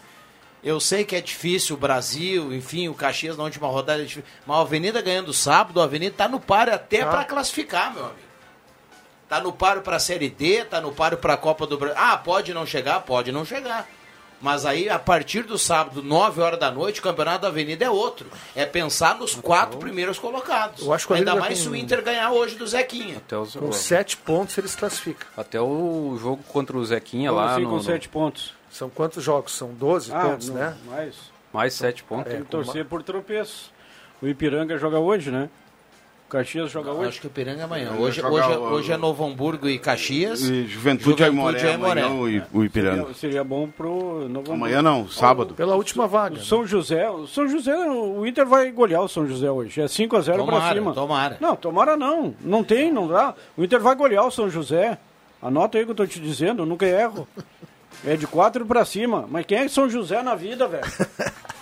Eu 0.64 0.80
sei 0.80 1.04
que 1.04 1.16
é 1.16 1.20
difícil 1.20 1.76
o 1.76 1.80
Brasil, 1.80 2.54
enfim, 2.54 2.88
o 2.88 2.94
Caxias 2.94 3.36
na 3.36 3.44
última 3.44 3.68
rodada 3.68 4.02
é 4.02 4.06
difícil. 4.06 4.24
Mas 4.46 4.58
a 4.58 4.62
Avenida 4.62 5.02
ganhando 5.02 5.34
sábado, 5.34 5.82
a 5.82 5.84
Avenida 5.84 6.16
tá 6.16 6.28
no 6.28 6.40
páreo 6.40 6.74
até 6.74 7.02
ah. 7.02 7.08
para 7.08 7.26
classificar, 7.26 7.94
meu 7.94 8.06
amigo. 8.06 8.20
Tá 9.28 9.42
no 9.42 9.52
páreo 9.52 9.82
para 9.82 9.98
a 9.98 10.00
Série 10.00 10.30
D, 10.30 10.64
tá 10.64 10.80
no 10.80 10.94
páreo 10.94 11.18
para 11.18 11.34
a 11.34 11.38
Copa 11.38 11.68
do 11.68 11.78
Brasil. 11.78 12.00
Ah, 12.00 12.18
pode 12.18 12.54
não 12.54 12.66
chegar? 12.66 13.02
Pode 13.02 13.32
não 13.32 13.44
chegar. 13.44 13.90
Mas 14.44 14.66
aí, 14.66 14.90
a 14.90 15.00
partir 15.00 15.44
do 15.44 15.58
sábado, 15.58 16.04
9 16.04 16.42
horas 16.42 16.60
da 16.60 16.70
noite, 16.70 17.00
o 17.00 17.04
campeonato 17.04 17.44
da 17.44 17.48
Avenida 17.48 17.86
é 17.86 17.90
outro. 17.90 18.30
É 18.54 18.66
pensar 18.66 19.18
nos 19.18 19.34
quatro 19.34 19.80
primeiros 19.80 20.20
colocados. 20.20 20.86
Eu 20.86 20.92
acho 20.92 21.08
que 21.08 21.14
Ainda 21.14 21.34
mais 21.34 21.58
com... 21.58 21.64
se 21.64 21.70
o 21.70 21.76
Inter 21.76 22.04
ganhar 22.04 22.30
hoje 22.32 22.56
do 22.56 22.68
Zequinha. 22.68 23.18
Até 23.18 23.38
os... 23.38 23.56
Com 23.56 23.72
sete 23.72 24.18
pontos 24.18 24.58
eles 24.58 24.76
classificam. 24.76 25.26
Até 25.38 25.62
o 25.62 26.18
jogo 26.22 26.44
contra 26.44 26.78
o 26.78 26.86
Zequinha 26.86 27.32
lá. 27.32 27.58
No, 27.58 27.70
com 27.70 27.82
sete 27.82 28.10
pontos. 28.10 28.54
São 28.70 28.90
quantos 28.90 29.24
jogos? 29.24 29.54
São 29.54 29.74
12 29.74 30.12
ah, 30.12 30.20
pontos, 30.20 30.50
não, 30.50 30.56
né? 30.56 30.78
Mais. 30.88 31.16
Mais 31.54 31.74
7 31.76 32.04
pontos. 32.04 32.34
É, 32.34 32.36
Tem 32.36 32.44
que 32.44 32.50
torcer 32.50 32.84
por 32.84 33.04
tropeço. 33.04 33.72
O 34.22 34.28
Ipiranga 34.28 34.78
joga 34.78 34.98
hoje, 34.98 35.30
né? 35.30 35.48
Caxias 36.34 36.72
joga 36.72 36.92
hoje? 36.92 37.10
Acho 37.10 37.22
que 37.22 37.28
o 37.28 37.30
Ipiranga 37.30 37.62
é 37.62 37.64
amanhã. 37.64 37.92
Hoje, 37.98 38.22
hoje, 38.26 38.48
o- 38.58 38.62
hoje 38.72 38.92
é 38.92 38.98
Novo 38.98 39.24
Hamburgo 39.26 39.70
e 39.70 39.78
Caxias. 39.78 40.42
E 40.42 40.66
Juventude, 40.66 40.72
Juventude 40.74 41.24
Aimoré, 41.24 41.72
Aimoré. 41.72 42.02
amanhã 42.02 42.44
o, 42.52 42.58
o 42.60 42.66
Ipiranga. 42.66 43.02
Seria, 43.04 43.14
seria 43.16 43.44
bom 43.44 43.68
pro 43.70 44.28
Novo 44.28 44.52
Amanhã 44.52 44.82
não, 44.82 45.08
sábado. 45.08 45.54
Pela 45.54 45.76
última 45.76 46.08
vaga. 46.08 46.36
O 46.38 46.44
São 46.44 46.66
José, 46.66 47.10
o 47.10 47.28
São 47.28 47.48
José, 47.48 47.76
o 47.76 48.26
Inter 48.26 48.46
vai 48.48 48.72
golear 48.72 49.02
o 49.04 49.08
São 49.08 49.28
José 49.28 49.50
hoje. 49.52 49.80
É 49.80 49.88
5 49.88 50.18
a 50.18 50.22
0 50.22 50.44
pra 50.44 50.54
Tomara, 50.56 50.74
cima. 50.76 50.94
tomara. 50.94 51.38
Não, 51.40 51.56
tomara 51.56 51.96
não. 51.96 52.34
Não 52.42 52.64
tem, 52.64 52.92
não 52.92 53.08
dá. 53.08 53.36
O 53.56 53.64
Inter 53.64 53.80
vai 53.80 53.96
golear 53.96 54.26
o 54.26 54.32
São 54.32 54.50
José. 54.50 54.98
Anota 55.42 55.78
aí 55.78 55.84
o 55.84 55.86
que 55.88 55.92
eu 55.92 55.96
tô 55.96 56.08
te 56.08 56.20
dizendo, 56.20 56.64
eu 56.64 56.66
nunca 56.66 56.86
erro. 56.88 57.28
É 58.06 58.16
de 58.16 58.26
4 58.26 58.66
pra 58.66 58.84
cima. 58.84 59.26
Mas 59.30 59.46
quem 59.46 59.60
é 59.60 59.68
São 59.68 59.88
José 59.90 60.22
na 60.24 60.34
vida, 60.36 60.68
velho? 60.68 60.84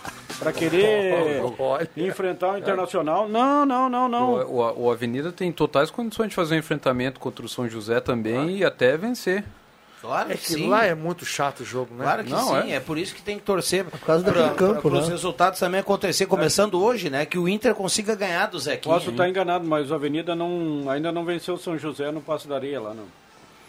Pra 0.42 0.52
querer 0.52 1.42
enfrentar 1.96 2.54
o 2.54 2.58
Internacional? 2.58 3.30
Não, 3.30 3.66
não, 3.66 3.88
não, 3.88 4.08
não. 4.10 4.34
O, 4.34 4.62
o- 4.62 4.84
o 4.86 4.92
Avenida 4.92 5.32
tem 5.32 5.52
totais 5.52 5.92
condições 5.92 6.30
de 6.30 6.36
fazer 6.36 6.56
um 6.56 6.58
enfrentamento 6.58 7.20
contra 7.20 7.46
o 7.46 7.50
São 7.50 7.70
José 7.70 8.00
também 8.00 8.58
e 8.58 8.66
até 8.66 8.98
vencer. 8.98 9.44
Claro 10.02 10.32
É 10.32 10.34
que 10.34 10.40
que 10.48 10.54
sim. 10.54 10.68
lá 10.68 10.84
é 10.84 10.96
muito 10.96 11.24
chato 11.24 11.60
o 11.60 11.64
jogo, 11.64 11.94
né? 11.94 12.04
Claro 12.04 12.24
que 12.24 12.32
Não, 12.32 12.48
sim, 12.64 12.72
é. 12.72 12.76
é. 12.78 12.80
por 12.80 12.98
isso 12.98 13.14
que 13.14 13.22
tem 13.22 13.38
que 13.38 13.44
torcer 13.44 13.86
por 13.86 14.00
causa 14.00 14.24
daquele 14.24 14.50
campo, 14.56 14.88
os 14.90 15.06
né? 15.06 15.12
resultados 15.14 15.60
também 15.60 15.80
acontecer, 15.80 16.26
começando 16.26 16.82
hoje, 16.84 17.08
né? 17.12 17.24
Que 17.24 17.38
o 17.38 17.48
Inter 17.48 17.76
consiga 17.76 18.16
ganhar 18.16 18.48
do 18.48 18.58
Zequinha. 18.58 18.96
Posso 18.96 19.12
estar 19.12 19.30
enganado, 19.30 19.64
mas 19.64 19.92
o 19.92 19.94
Avenida 19.94 20.34
não, 20.36 20.90
ainda 20.90 21.12
não 21.12 21.24
venceu 21.24 21.54
o 21.54 21.58
São 21.60 21.78
José 21.78 22.10
no 22.12 22.20
Passo 22.20 22.48
da 22.48 22.56
Areia 22.56 22.82
lá, 22.82 22.96
no, 22.96 23.04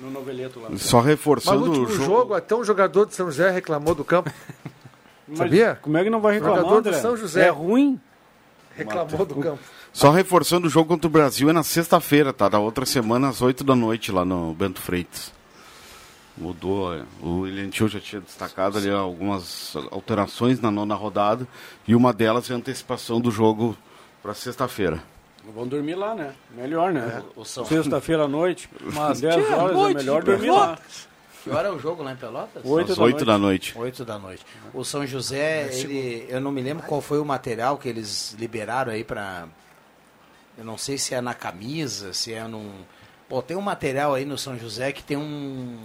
no 0.01 0.11
Noveleto 0.11 0.59
lá. 0.59 0.71
Só 0.79 0.97
Mas 0.99 1.07
reforçando 1.09 1.67
último 1.67 1.85
o 1.85 1.91
jogo. 1.91 2.05
jogo, 2.07 2.35
até 2.35 2.55
um 2.57 2.65
jogador 2.65 3.05
de 3.05 3.15
São 3.15 3.27
José 3.27 3.51
reclamou 3.51 3.95
do 3.95 4.03
campo. 4.03 4.31
Mas 5.33 5.39
Sabia? 5.39 5.79
Como 5.83 5.97
é 5.97 6.05
que 6.05 6.11
não 6.11 6.21
vai 6.21 6.35
reclamar, 6.35 6.59
Jogador 6.61 6.81
do 6.83 6.89
André? 6.89 7.01
São 7.01 7.17
José. 7.17 7.47
É 7.47 7.51
ruim? 7.51 8.01
Reclamou 8.77 9.27
do 9.27 9.35
campo. 9.37 9.59
Só 9.93 10.11
reforçando 10.11 10.67
o 10.67 10.71
jogo 10.71 10.89
contra 10.89 11.07
o 11.07 11.11
Brasil 11.11 11.51
é 11.51 11.53
na 11.53 11.63
sexta-feira, 11.63 12.33
tá? 12.33 12.49
Da 12.49 12.59
outra 12.59 12.87
semana, 12.87 13.29
às 13.29 13.43
8 13.43 13.63
da 13.63 13.75
noite, 13.75 14.11
lá 14.11 14.25
no 14.25 14.55
Bento 14.55 14.81
Freitas. 14.81 15.33
Mudou, 16.37 16.95
é. 16.95 17.03
o 17.21 17.41
William 17.41 17.69
Tio 17.69 17.89
já 17.89 18.01
tinha 18.01 18.21
destacado 18.23 18.79
ali 18.79 18.89
algumas 18.91 19.75
alterações 19.91 20.61
na 20.61 20.71
nona 20.71 20.95
rodada 20.95 21.47
e 21.87 21.95
uma 21.95 22.11
delas 22.11 22.51
é 22.51 22.55
a 22.55 22.57
antecipação 22.57 23.21
do 23.21 23.31
jogo 23.31 23.77
para 24.23 24.33
sexta-feira. 24.33 25.03
Vão 25.55 25.67
dormir 25.67 25.95
lá, 25.95 26.15
né? 26.15 26.33
Melhor, 26.57 26.91
né? 26.93 27.23
O 27.37 27.45
São- 27.45 27.67
Sexta-feira 27.67 28.25
à 28.25 28.29
noite, 28.29 28.71
Mas 28.95 29.21
10 29.21 29.35
que 29.47 29.53
horas 29.53 29.77
noite 29.77 29.97
é 29.97 29.99
melhor 29.99 30.23
dormir 30.23 30.51
lá. 30.51 30.79
Que 31.43 31.51
hora 31.51 31.69
é 31.69 31.71
o 31.73 31.79
jogo 31.79 32.03
lá 32.03 32.13
em 32.13 32.17
Pelotas? 32.17 32.63
Oito 32.65 32.95
da 32.95 33.03
8 33.03 33.13
noite. 33.13 33.25
da 33.25 33.39
noite. 33.39 33.75
8 33.79 34.05
da 34.05 34.19
noite. 34.19 34.47
O 34.73 34.85
São 34.85 35.07
José, 35.07 35.69
ele, 35.75 36.27
eu 36.29 36.41
não 36.41 36.53
me 36.53 36.61
lembro 36.63 36.85
qual 36.87 37.01
foi 37.01 37.19
o 37.19 37.25
material 37.25 37.77
que 37.79 37.89
eles 37.89 38.35
liberaram 38.39 38.93
aí 38.93 39.03
pra. 39.05 39.47
Eu 40.57 40.65
não 40.65 40.77
sei 40.79 40.99
se 40.99 41.15
é 41.15 41.21
na 41.21 41.35
camisa, 41.35 42.13
se 42.13 42.33
é 42.33 42.45
num. 42.47 42.71
Pô, 43.29 43.41
tem 43.43 43.57
um 43.57 43.61
material 43.63 44.15
aí 44.15 44.25
no 44.25 44.37
São 44.39 44.59
José 44.59 44.93
que 44.93 45.03
tem 45.03 45.17
um, 45.17 45.79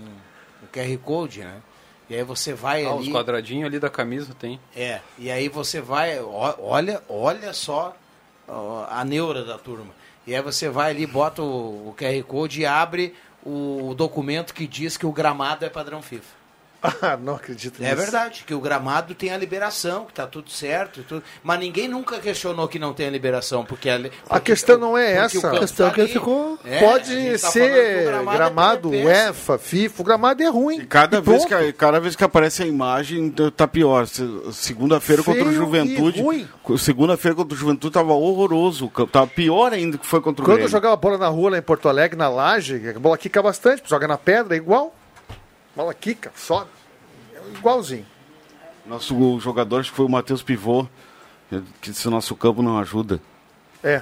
um 0.62 0.68
QR 0.72 0.98
Code, 1.00 1.40
né? 1.40 1.62
E 2.10 2.16
aí 2.16 2.24
você 2.24 2.54
vai 2.54 2.86
Ah, 2.86 2.94
os 2.94 3.02
ali. 3.04 3.12
quadradinhos 3.12 3.66
ali 3.66 3.80
da 3.80 3.90
camisa 3.90 4.34
tem. 4.38 4.60
É, 4.76 5.02
e 5.18 5.30
aí 5.32 5.50
você 5.50 5.82
vai, 5.82 6.20
olha, 6.22 7.02
olha 7.10 7.52
só 7.54 7.96
a 8.90 9.04
neura 9.04 9.44
da 9.44 9.58
turma. 9.58 9.94
E 10.26 10.36
aí 10.36 10.42
você 10.42 10.70
vai 10.70 10.92
ali, 10.92 11.06
bota 11.06 11.42
o, 11.42 11.90
o 11.90 11.96
QR 11.98 12.22
Code 12.24 12.62
e 12.62 12.66
abre 12.66 13.14
o 13.48 13.94
documento 13.96 14.54
que 14.54 14.68
diz 14.68 14.98
que 14.98 15.06
o 15.06 15.12
gramado 15.12 15.64
é 15.64 15.70
padrão 15.70 16.02
FIFA. 16.02 16.37
Ah, 17.02 17.18
não 17.18 17.36
acredito 17.36 17.84
É 17.84 17.94
verdade, 17.94 18.44
que 18.46 18.54
o 18.54 18.60
gramado 18.60 19.14
tem 19.14 19.32
a 19.32 19.38
liberação, 19.38 20.06
que 20.06 20.14
tá 20.14 20.26
tudo 20.26 20.50
certo, 20.50 21.00
e 21.02 21.04
tudo. 21.04 21.24
mas 21.44 21.60
ninguém 21.60 21.88
nunca 21.88 22.18
questionou 22.20 22.68
que 22.68 22.80
não 22.80 22.94
tem 22.94 23.08
a 23.08 23.10
liberação, 23.10 23.66
porque 23.66 23.90
a, 23.90 23.98
li- 23.98 24.12
A 24.26 24.36
porque- 24.36 24.52
questão 24.52 24.78
não 24.78 24.98
é 24.98 25.22
porque 25.22 25.38
essa. 25.38 25.52
A 25.52 25.60
questão 25.60 25.86
tá 25.88 25.92
é 25.92 25.96
que 25.96 26.02
ele 26.02 26.10
ali. 26.12 26.20
ficou. 26.20 26.60
É, 26.66 26.80
Pode 26.80 27.16
tá 27.16 27.32
que 27.32 27.38
ser 27.40 28.04
gramado 28.06 28.30
é 28.32 28.38
gramado, 28.38 28.90
péssimo. 28.90 29.08
UEFA, 29.10 29.58
FIFA. 29.58 30.02
O 30.02 30.06
gramado 30.06 30.44
é 30.44 30.48
ruim. 30.50 30.86
Cada 30.86 31.18
E 31.18 31.22
vez, 31.22 31.46
pronto. 31.46 31.64
que, 31.66 31.74
cada 31.74 32.00
vez 32.00 32.16
que 32.16 32.24
aparece 32.24 32.64
a 32.64 32.66
imagem, 32.66 33.34
tá 33.56 33.68
pior. 33.68 34.08
Se- 34.08 34.28
Segunda-feira 34.54 35.24
contra 35.24 35.44
o 35.46 35.52
Juventude. 35.54 36.22
e. 36.22 36.78
Segunda-feira 36.78 37.36
contra 37.36 37.54
o 37.54 37.58
Juventude 37.58 37.94
tava 37.94 38.14
horroroso. 38.14 38.92
Tava 39.12 39.28
pior 39.28 39.74
ainda 39.74 39.98
que 39.98 40.06
foi 40.06 40.22
contra 40.22 40.42
o 40.42 40.46
Quando 40.46 40.52
eu 40.54 40.56
Grêmio. 40.58 40.72
jogava 40.72 40.96
bola 40.96 41.18
na 41.18 41.28
rua 41.28 41.52
lá 41.52 41.58
em 41.58 41.62
Porto 41.62 41.88
Alegre, 41.90 42.18
na 42.18 42.30
laje, 42.30 42.94
a 42.96 43.00
bola 43.00 43.18
quica 43.18 43.42
bastante, 43.42 43.84
joga 43.86 44.08
na 44.08 44.18
pedra, 44.18 44.56
é 44.56 44.58
igual. 44.58 44.94
Bola 45.76 45.94
quica, 45.94 46.32
sobe. 46.36 46.70
É 47.54 47.58
igualzinho. 47.58 48.06
Nosso 48.86 49.40
jogador, 49.40 49.80
acho 49.82 49.90
que 49.92 49.96
foi 49.98 50.06
o 50.06 50.10
Matheus 50.10 50.42
Pivô, 50.42 50.88
que 51.82 51.94
se 51.94 52.08
o 52.08 52.12
nosso 52.12 52.36
campo 52.36 52.62
não 52.62 52.78
ajuda. 52.80 53.20
É. 53.84 54.02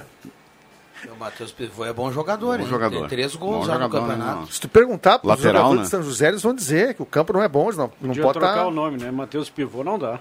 O 1.10 1.16
Matheus 1.18 1.52
Pivô 1.52 1.84
é 1.84 1.92
bom 1.92 2.10
jogador, 2.10 2.56
Bom 2.58 2.64
hein? 2.64 2.68
jogador. 2.70 2.98
Tem 3.00 3.08
três 3.08 3.36
Bom 3.36 3.46
gols 3.46 3.66
já 3.66 3.74
no 3.74 3.82
jogador, 3.84 4.06
campeonato. 4.08 4.40
né? 4.40 4.46
Se 4.50 4.60
tu 4.60 4.68
perguntar 4.68 5.18
para 5.18 5.26
os 5.28 5.36
Lateral, 5.36 5.54
jogadores 5.54 5.78
né? 5.78 5.84
de 5.84 5.90
São 5.90 6.02
José, 6.02 6.28
eles 6.28 6.42
vão 6.42 6.54
dizer 6.54 6.94
que 6.94 7.02
o 7.02 7.06
campo 7.06 7.32
não 7.32 7.42
é 7.42 7.48
bom, 7.48 7.70
não, 7.72 7.76
não 7.76 7.88
Podia 7.88 8.22
pode 8.22 8.38
trocar 8.38 8.54
estar. 8.54 8.66
o 8.66 8.70
nome, 8.70 8.96
né? 9.02 9.10
Matheus 9.10 9.50
Pivô 9.50 9.84
não 9.84 9.98
dá. 9.98 10.18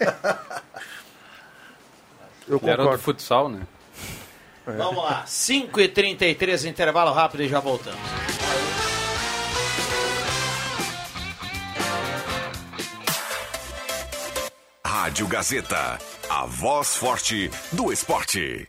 Eu 2.46 2.58
Ele 2.58 2.66
era 2.70 2.76
do 2.76 2.82
concordo. 2.82 3.02
futsal, 3.02 3.48
né? 3.48 3.62
Vamos 4.66 5.02
lá, 5.04 5.24
5h33, 5.26 6.68
intervalo 6.68 7.12
rápido 7.12 7.42
e 7.42 7.48
já 7.48 7.60
voltamos. 7.60 7.98
Rádio 14.96 15.26
Gazeta, 15.26 15.98
a 16.30 16.46
voz 16.46 16.96
forte 16.96 17.50
do 17.72 17.92
esporte. 17.92 18.64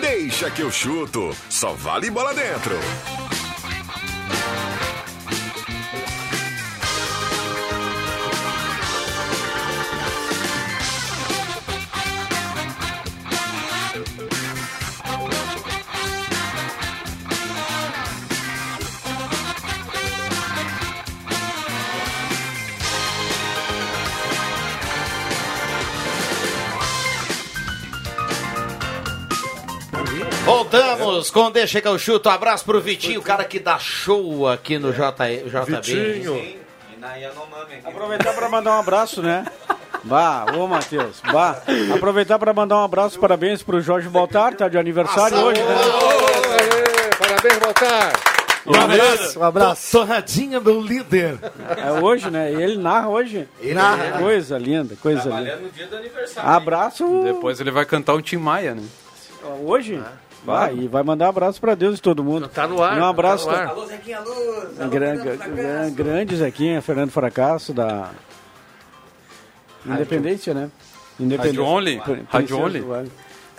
Deixa 0.00 0.50
que 0.50 0.62
eu 0.62 0.70
chuto, 0.70 1.36
só 1.50 1.74
vale 1.74 2.10
bola 2.10 2.32
dentro. 2.32 2.76
Deixa 31.52 31.80
que 31.80 31.88
eu 31.88 31.98
chuto. 31.98 32.28
Um 32.28 32.32
abraço 32.32 32.64
pro 32.64 32.80
Vitinho, 32.80 33.20
o 33.20 33.22
cara 33.22 33.44
que 33.44 33.58
dá 33.58 33.78
show 33.78 34.48
aqui 34.48 34.78
no 34.78 34.92
J, 34.92 35.44
JB. 35.44 35.80
Vitinho. 35.80 36.56
Aproveitar 37.84 38.32
para 38.32 38.48
mandar 38.48 38.76
um 38.76 38.80
abraço, 38.80 39.22
né? 39.22 39.44
Bah, 40.02 40.46
ô 40.56 40.66
Matheus, 40.66 41.20
bah. 41.32 41.62
Aproveitar 41.94 42.38
para 42.38 42.52
mandar 42.54 42.76
um 42.76 42.84
abraço, 42.84 43.18
parabéns 43.18 43.62
pro 43.62 43.80
Jorge 43.80 44.08
Baltar, 44.08 44.54
tá 44.54 44.68
de 44.68 44.78
aniversário 44.78 45.36
hoje, 45.38 45.60
né? 45.60 45.74
Aê, 45.74 47.10
Parabéns, 47.18 47.58
Baltar. 47.58 48.12
Um 48.66 48.74
abraço, 48.74 49.38
um 49.38 49.42
abraço. 49.42 49.92
Torradinha 49.92 50.58
do 50.58 50.80
líder. 50.80 51.38
É 51.76 51.92
hoje, 52.02 52.30
né? 52.30 52.50
Ele 52.50 52.76
narra 52.76 53.08
hoje. 53.08 53.48
narra. 53.62 54.18
Coisa 54.18 54.58
linda, 54.58 54.96
coisa 54.96 55.28
linda. 55.28 55.56
no 55.56 55.70
dia 55.70 55.86
do 55.86 55.96
aniversário. 55.96 56.50
Abraço 56.50 57.22
Depois 57.24 57.60
ele 57.60 57.70
vai 57.70 57.84
cantar 57.84 58.14
um 58.14 58.22
Tim 58.22 58.38
Maia, 58.38 58.74
né? 58.74 58.82
hoje. 59.62 60.02
Vai, 60.46 60.74
e 60.74 60.88
vai 60.88 61.02
mandar 61.02 61.28
abraço 61.28 61.60
pra 61.60 61.74
Deus 61.74 61.98
e 61.98 62.02
todo 62.02 62.24
mundo. 62.24 62.48
Tá 62.48 62.66
no 62.66 62.82
ar. 62.82 62.96
E 62.96 63.00
um 63.00 63.04
abraço. 63.04 63.46
Tá 63.46 63.52
no 63.52 63.58
ar. 63.58 63.66
Alô, 63.68 63.86
Zequinha 63.86 64.20
Luz. 64.20 64.80
alô, 64.80 64.90
Gran- 64.90 65.16
Fernando 65.16 65.24
gran- 65.24 65.36
Fracasso. 65.36 65.94
grande 65.94 66.36
Zequinha, 66.36 66.82
Fernando 66.82 67.10
Fracasso, 67.10 67.74
da 67.74 68.10
Independência, 69.84 70.54
né? 70.54 70.70
Rádio 71.38 71.64
Only. 71.64 72.00
Rádio 72.28 72.58
Only. 72.58 72.84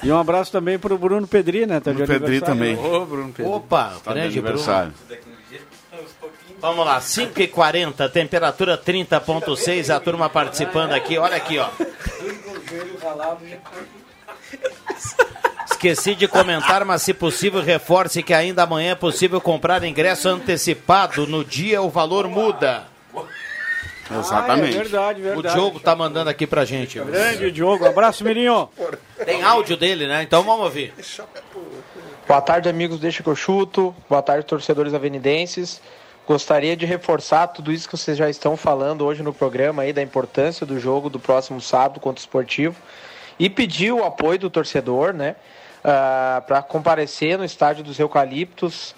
E 0.04 0.12
um 0.12 0.20
abraço 0.20 0.52
também 0.52 0.78
pro 0.78 0.98
Bruno 0.98 1.28
Pedri, 1.28 1.66
né? 1.66 1.80
Tá 1.80 1.92
de 1.92 2.02
No 2.02 2.08
Pedri 2.08 2.40
também. 2.42 2.78
Ô, 2.78 3.06
Bruno 3.06 3.34
Pedro. 3.34 3.52
Opa, 3.54 3.94
Tá 4.04 4.14
de 4.14 4.20
grande 4.20 4.42
Bruno. 4.42 4.48
aniversário. 4.58 4.94
Vamos 6.60 6.86
lá, 6.86 7.00
5h40, 7.00 8.10
temperatura 8.10 8.78
30.6, 8.78 9.90
a 9.90 10.00
turma 10.00 10.30
participando 10.30 10.94
aqui, 10.94 11.18
olha 11.18 11.36
aqui, 11.36 11.58
ó. 11.60 11.70
Esqueci 15.78 16.16
de 16.16 16.28
comentar, 16.28 16.84
mas 16.84 17.04
se 17.04 17.14
possível, 17.14 17.62
reforce 17.62 18.24
que 18.24 18.34
ainda 18.34 18.64
amanhã 18.64 18.94
é 18.94 18.96
possível 18.96 19.40
comprar 19.40 19.84
ingresso 19.84 20.28
antecipado. 20.28 21.28
No 21.28 21.46
dia 21.46 21.84
o 21.84 21.90
valor 21.90 22.28
muda. 22.28 22.86
Ah, 23.16 24.16
é 24.16 24.20
Exatamente. 24.20 24.76
verdade, 24.76 25.22
O 25.22 25.24
verdade. 25.24 25.54
Diogo 25.54 25.80
tá 25.80 25.96
mandando 25.96 26.32
aqui 26.32 26.48
pra 26.48 26.66
gente. 26.66 26.98
Grande 27.00 27.52
Diogo, 27.52 27.86
abraço, 27.86 28.24
Mirinho. 28.24 28.68
Tem 29.24 29.44
áudio 29.44 29.78
dele, 29.78 30.08
né? 30.08 30.24
Então 30.24 30.42
vamos 30.42 30.66
ouvir. 30.66 30.96
Boa 32.28 32.42
tarde, 32.42 32.68
amigos 32.68 33.00
Deixa 33.00 33.22
que 33.22 33.30
eu 33.30 33.36
chuto. 33.36 33.94
Boa 34.10 34.24
tarde, 34.24 34.48
torcedores 34.48 34.96
avenidenses. 34.96 35.80
Gostaria 36.26 36.76
de 36.76 36.88
reforçar 36.88 37.50
tudo 37.50 37.72
isso 37.72 37.88
que 37.88 37.96
vocês 37.96 38.18
já 38.18 38.28
estão 38.28 38.58
falando 38.58 39.06
hoje 39.06 39.22
no 39.22 39.32
programa 39.32 39.84
aí 39.84 39.94
da 39.94 40.02
importância 40.02 40.66
do 40.66 40.80
jogo 40.80 41.08
do 41.08 41.20
próximo 41.20 41.62
sábado 41.62 42.00
contra 42.00 42.20
o 42.20 42.24
Esportivo 42.24 42.76
e 43.38 43.48
pedir 43.48 43.92
o 43.92 44.04
apoio 44.04 44.40
do 44.40 44.50
torcedor, 44.50 45.14
né, 45.14 45.36
para 45.82 46.62
comparecer 46.62 47.38
no 47.38 47.46
estádio 47.46 47.84
dos 47.84 48.00
Eucaliptos 48.00 48.96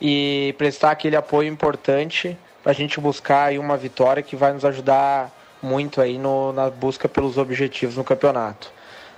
e 0.00 0.54
prestar 0.56 0.92
aquele 0.92 1.16
apoio 1.16 1.48
importante 1.48 2.36
para 2.62 2.72
a 2.72 2.74
gente 2.74 3.00
buscar 3.00 3.44
aí 3.44 3.58
uma 3.58 3.76
vitória 3.76 4.22
que 4.22 4.36
vai 4.36 4.52
nos 4.52 4.64
ajudar 4.64 5.30
muito 5.62 6.00
aí 6.00 6.18
no, 6.18 6.52
na 6.52 6.70
busca 6.70 7.08
pelos 7.08 7.36
objetivos 7.36 7.96
no 7.96 8.04
campeonato. 8.04 8.72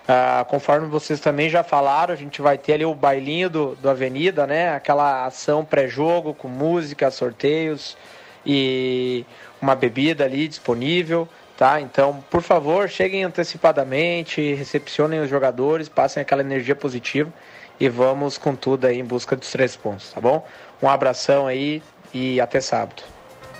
Ah, 0.06 0.44
conforme 0.48 0.88
vocês 0.88 1.20
também 1.20 1.48
já 1.48 1.62
falaram, 1.62 2.12
a 2.12 2.16
gente 2.16 2.42
vai 2.42 2.58
ter 2.58 2.74
ali 2.74 2.84
o 2.84 2.94
bailinho 2.94 3.48
do, 3.48 3.76
do 3.76 3.88
Avenida, 3.88 4.46
né? 4.46 4.74
Aquela 4.74 5.26
ação 5.26 5.64
pré-jogo 5.64 6.34
com 6.34 6.48
música, 6.48 7.10
sorteios 7.10 7.96
e 8.44 9.24
uma 9.60 9.76
bebida 9.76 10.24
ali 10.24 10.48
disponível, 10.48 11.28
tá? 11.62 11.80
Então, 11.80 12.24
por 12.28 12.42
favor, 12.42 12.88
cheguem 12.88 13.22
antecipadamente, 13.22 14.52
recepcionem 14.54 15.20
os 15.20 15.30
jogadores, 15.30 15.88
passem 15.88 16.20
aquela 16.20 16.40
energia 16.42 16.74
positiva 16.74 17.32
e 17.78 17.88
vamos 17.88 18.36
com 18.36 18.56
tudo 18.56 18.84
aí 18.88 18.98
em 18.98 19.04
busca 19.04 19.36
dos 19.36 19.48
três 19.52 19.76
pontos, 19.76 20.10
tá 20.12 20.20
bom? 20.20 20.44
Um 20.82 20.88
abração 20.88 21.46
aí 21.46 21.80
e 22.12 22.40
até 22.40 22.60
sábado. 22.60 23.04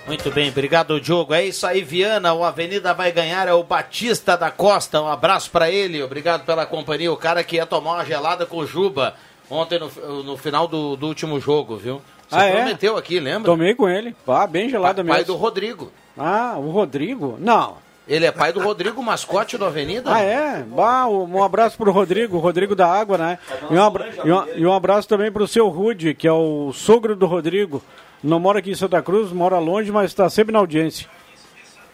Muito 0.04 0.32
bem, 0.32 0.48
obrigado, 0.48 1.00
Diogo. 1.00 1.32
É 1.32 1.44
isso 1.44 1.64
aí, 1.64 1.80
Viana. 1.80 2.34
O 2.34 2.42
Avenida 2.42 2.92
vai 2.92 3.12
ganhar. 3.12 3.46
É 3.46 3.52
o 3.52 3.62
Batista 3.62 4.36
da 4.36 4.50
Costa. 4.50 5.00
Um 5.00 5.06
abraço 5.06 5.48
para 5.52 5.70
ele. 5.70 6.02
Obrigado 6.02 6.44
pela 6.44 6.66
companhia. 6.66 7.12
O 7.12 7.16
cara 7.16 7.44
que 7.44 7.54
ia 7.54 7.66
tomar 7.66 7.92
uma 7.92 8.04
gelada 8.04 8.44
com 8.44 8.56
o 8.56 8.66
Juba 8.66 9.14
ontem 9.48 9.78
no, 9.78 10.24
no 10.24 10.36
final 10.36 10.66
do, 10.66 10.96
do 10.96 11.06
último 11.06 11.38
jogo, 11.38 11.76
viu? 11.76 12.02
Você 12.28 12.34
Ah, 12.36 12.44
é? 12.46 12.52
prometeu 12.56 12.96
aqui, 12.96 13.20
lembra? 13.20 13.44
Tomei 13.48 13.76
com 13.76 13.88
ele. 13.88 14.12
Pá, 14.26 14.44
bem 14.44 14.68
gelada 14.68 15.04
Pai 15.04 15.18
mesmo. 15.18 15.34
do 15.34 15.36
Rodrigo. 15.36 15.92
Ah, 16.18 16.56
o 16.58 16.70
Rodrigo? 16.72 17.36
Não. 17.38 17.76
Ele 18.08 18.26
é 18.26 18.32
pai 18.32 18.52
do 18.52 18.60
Rodrigo, 18.60 19.00
mascote 19.02 19.56
do 19.56 19.64
Avenida? 19.64 20.12
Ah, 20.12 20.20
é? 20.20 20.64
Bah, 20.66 21.06
um 21.06 21.42
abraço 21.42 21.76
pro 21.76 21.92
Rodrigo, 21.92 22.38
Rodrigo 22.38 22.74
da 22.74 22.86
Água, 22.88 23.16
né? 23.16 23.38
E 23.70 23.74
um, 23.74 23.82
abra- 23.82 24.08
e 24.24 24.32
um- 24.32 24.46
e 24.56 24.66
um 24.66 24.72
abraço 24.72 25.08
também 25.08 25.30
pro 25.30 25.46
seu 25.46 25.68
Rude, 25.68 26.12
que 26.12 26.26
é 26.26 26.32
o 26.32 26.72
sogro 26.72 27.14
do 27.14 27.26
Rodrigo. 27.26 27.82
Não 28.22 28.40
mora 28.40 28.58
aqui 28.58 28.70
em 28.72 28.74
Santa 28.74 29.00
Cruz, 29.00 29.30
mora 29.32 29.58
longe, 29.58 29.92
mas 29.92 30.10
está 30.10 30.28
sempre 30.28 30.52
na 30.52 30.58
audiência. 30.58 31.08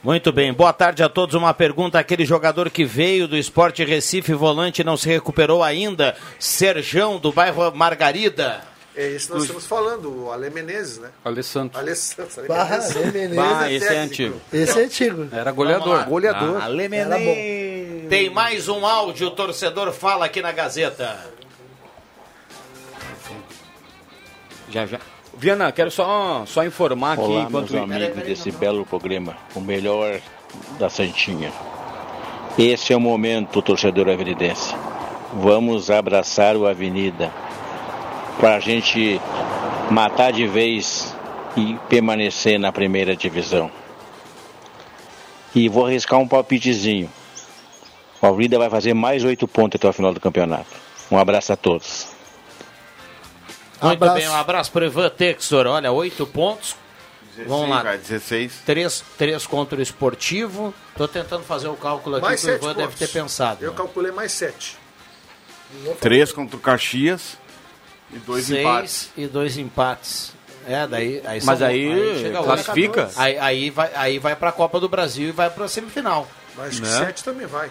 Muito 0.02 0.32
bem, 0.32 0.52
boa 0.52 0.72
tarde 0.72 1.02
a 1.02 1.08
todos. 1.08 1.34
Uma 1.34 1.52
pergunta: 1.52 1.98
aquele 1.98 2.24
jogador 2.24 2.70
que 2.70 2.84
veio 2.84 3.26
do 3.28 3.36
Esporte 3.36 3.84
Recife, 3.84 4.32
volante, 4.32 4.82
não 4.84 4.96
se 4.96 5.08
recuperou 5.08 5.62
ainda? 5.62 6.16
Serjão, 6.38 7.18
do 7.18 7.32
bairro 7.32 7.70
Margarida. 7.74 8.60
É 8.98 9.10
isso 9.10 9.28
que 9.28 9.34
nós 9.34 9.42
estamos 9.44 9.64
falando, 9.64 10.24
o 10.24 10.32
Ale 10.32 10.50
Menezes, 10.50 10.98
né? 10.98 11.10
Alessandro. 11.24 11.78
Ale 11.78 11.94
Santos, 11.94 12.36
Ale 12.36 12.48
Barra, 12.48 12.78
Menezes. 12.78 12.96
Ale 12.96 13.12
Menezes. 13.12 13.36
Bah, 13.36 13.70
esse 13.72 13.94
é 13.94 13.98
antigo. 13.98 14.40
Esse 14.52 14.80
é 14.80 14.82
antigo. 14.82 15.28
Era 15.30 15.52
goleador. 15.52 16.04
Goleador. 16.06 16.60
Ah, 16.60 16.64
Ale. 16.64 16.88
Menezes. 16.88 18.08
Tem 18.08 18.28
mais 18.28 18.68
um 18.68 18.84
áudio, 18.84 19.28
o 19.28 19.30
torcedor 19.30 19.92
fala 19.92 20.24
aqui 20.24 20.42
na 20.42 20.50
Gazeta. 20.50 21.16
Já, 24.68 24.84
já. 24.84 24.98
Viana, 25.32 25.70
quero 25.70 25.92
só, 25.92 26.42
só 26.44 26.64
informar 26.64 27.12
aqui 27.12 27.22
Olá, 27.22 27.42
enquanto. 27.42 27.72
meus 27.72 27.84
amigos 27.84 28.24
desse 28.24 28.50
belo 28.50 28.84
programa, 28.84 29.36
o 29.54 29.60
melhor 29.60 30.20
da 30.76 30.90
Santinha. 30.90 31.52
Esse 32.58 32.92
é 32.92 32.96
o 32.96 33.00
momento, 33.00 33.62
torcedor 33.62 34.08
avenidense. 34.08 34.74
Vamos 35.34 35.88
abraçar 35.88 36.56
o 36.56 36.66
Avenida 36.66 37.32
para 38.38 38.56
a 38.56 38.60
gente 38.60 39.20
matar 39.90 40.32
de 40.32 40.46
vez 40.46 41.14
e 41.56 41.76
permanecer 41.88 42.58
na 42.58 42.70
primeira 42.72 43.16
divisão. 43.16 43.70
E 45.54 45.68
vou 45.68 45.86
arriscar 45.86 46.18
um 46.18 46.28
palpitezinho. 46.28 47.10
O 48.20 48.26
Avenida 48.26 48.58
vai 48.58 48.68
fazer 48.68 48.94
mais 48.94 49.24
oito 49.24 49.46
pontos 49.48 49.78
até 49.78 49.88
o 49.88 49.92
final 49.92 50.12
do 50.12 50.20
campeonato. 50.20 50.66
Um 51.10 51.18
abraço 51.18 51.52
a 51.52 51.56
todos. 51.56 52.08
Muito 53.80 54.02
Abraço. 54.02 54.14
bem, 54.16 54.28
um 54.28 54.34
abraço 54.34 54.72
para 54.72 54.86
Ivan 54.86 55.08
Textor. 55.08 55.66
Olha, 55.66 55.92
oito 55.92 56.26
pontos. 56.26 56.74
Vamos 57.46 57.70
lá. 57.70 57.82
Vai, 57.84 57.98
16. 57.98 58.62
Três, 58.66 59.04
três 59.16 59.46
contra 59.46 59.78
o 59.78 59.82
esportivo. 59.82 60.74
Estou 60.90 61.06
tentando 61.06 61.44
fazer 61.44 61.68
o 61.68 61.76
cálculo 61.76 62.16
aqui 62.16 62.24
Mais 62.24 62.40
que 62.40 62.46
o 62.48 62.50
sete 62.50 62.62
Ivan 62.62 62.74
deve 62.74 62.88
pontos. 62.88 62.98
ter 62.98 63.08
pensado. 63.08 63.64
Eu 63.64 63.72
calculei 63.72 64.10
mais 64.10 64.32
sete. 64.32 64.76
3 66.00 66.32
contra 66.32 66.56
o 66.56 66.60
Caxias 66.60 67.36
e 68.12 68.18
dois 68.18 68.44
Seis 68.46 68.60
empates. 68.60 69.10
e 69.16 69.26
dois 69.26 69.56
empates. 69.58 70.32
É, 70.66 70.86
daí, 70.86 71.22
aí 71.24 71.40
Mas 71.42 71.58
são- 71.58 71.66
aí 71.68 72.18
chega 72.20 72.42
classifica? 72.42 73.10
Aí, 73.16 73.38
aí 73.38 73.70
vai, 73.70 73.90
aí 73.94 74.18
vai 74.18 74.36
para 74.36 74.50
a 74.50 74.52
Copa 74.52 74.78
do 74.78 74.88
Brasil 74.88 75.28
e 75.28 75.32
vai 75.32 75.48
para 75.48 75.64
a 75.64 75.68
semifinal. 75.68 76.28
Mas 76.56 76.68
acho 76.68 76.82
Né? 76.82 76.88
que 76.88 76.94
sete 77.06 77.24
também 77.24 77.46
vai. 77.46 77.70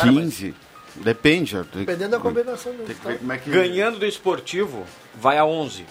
15. 0.00 0.54
Depende. 0.96 1.56
ó, 1.56 1.62
tem- 1.64 1.84
Dependendo 1.84 2.10
da 2.10 2.18
combinação 2.20 2.72
ver 2.72 2.94
como 3.18 3.32
é 3.32 3.38
que... 3.38 3.50
Ganhando 3.50 3.98
do 3.98 4.06
esportivo, 4.06 4.84
vai 5.14 5.38
a 5.38 5.44
11. 5.44 5.86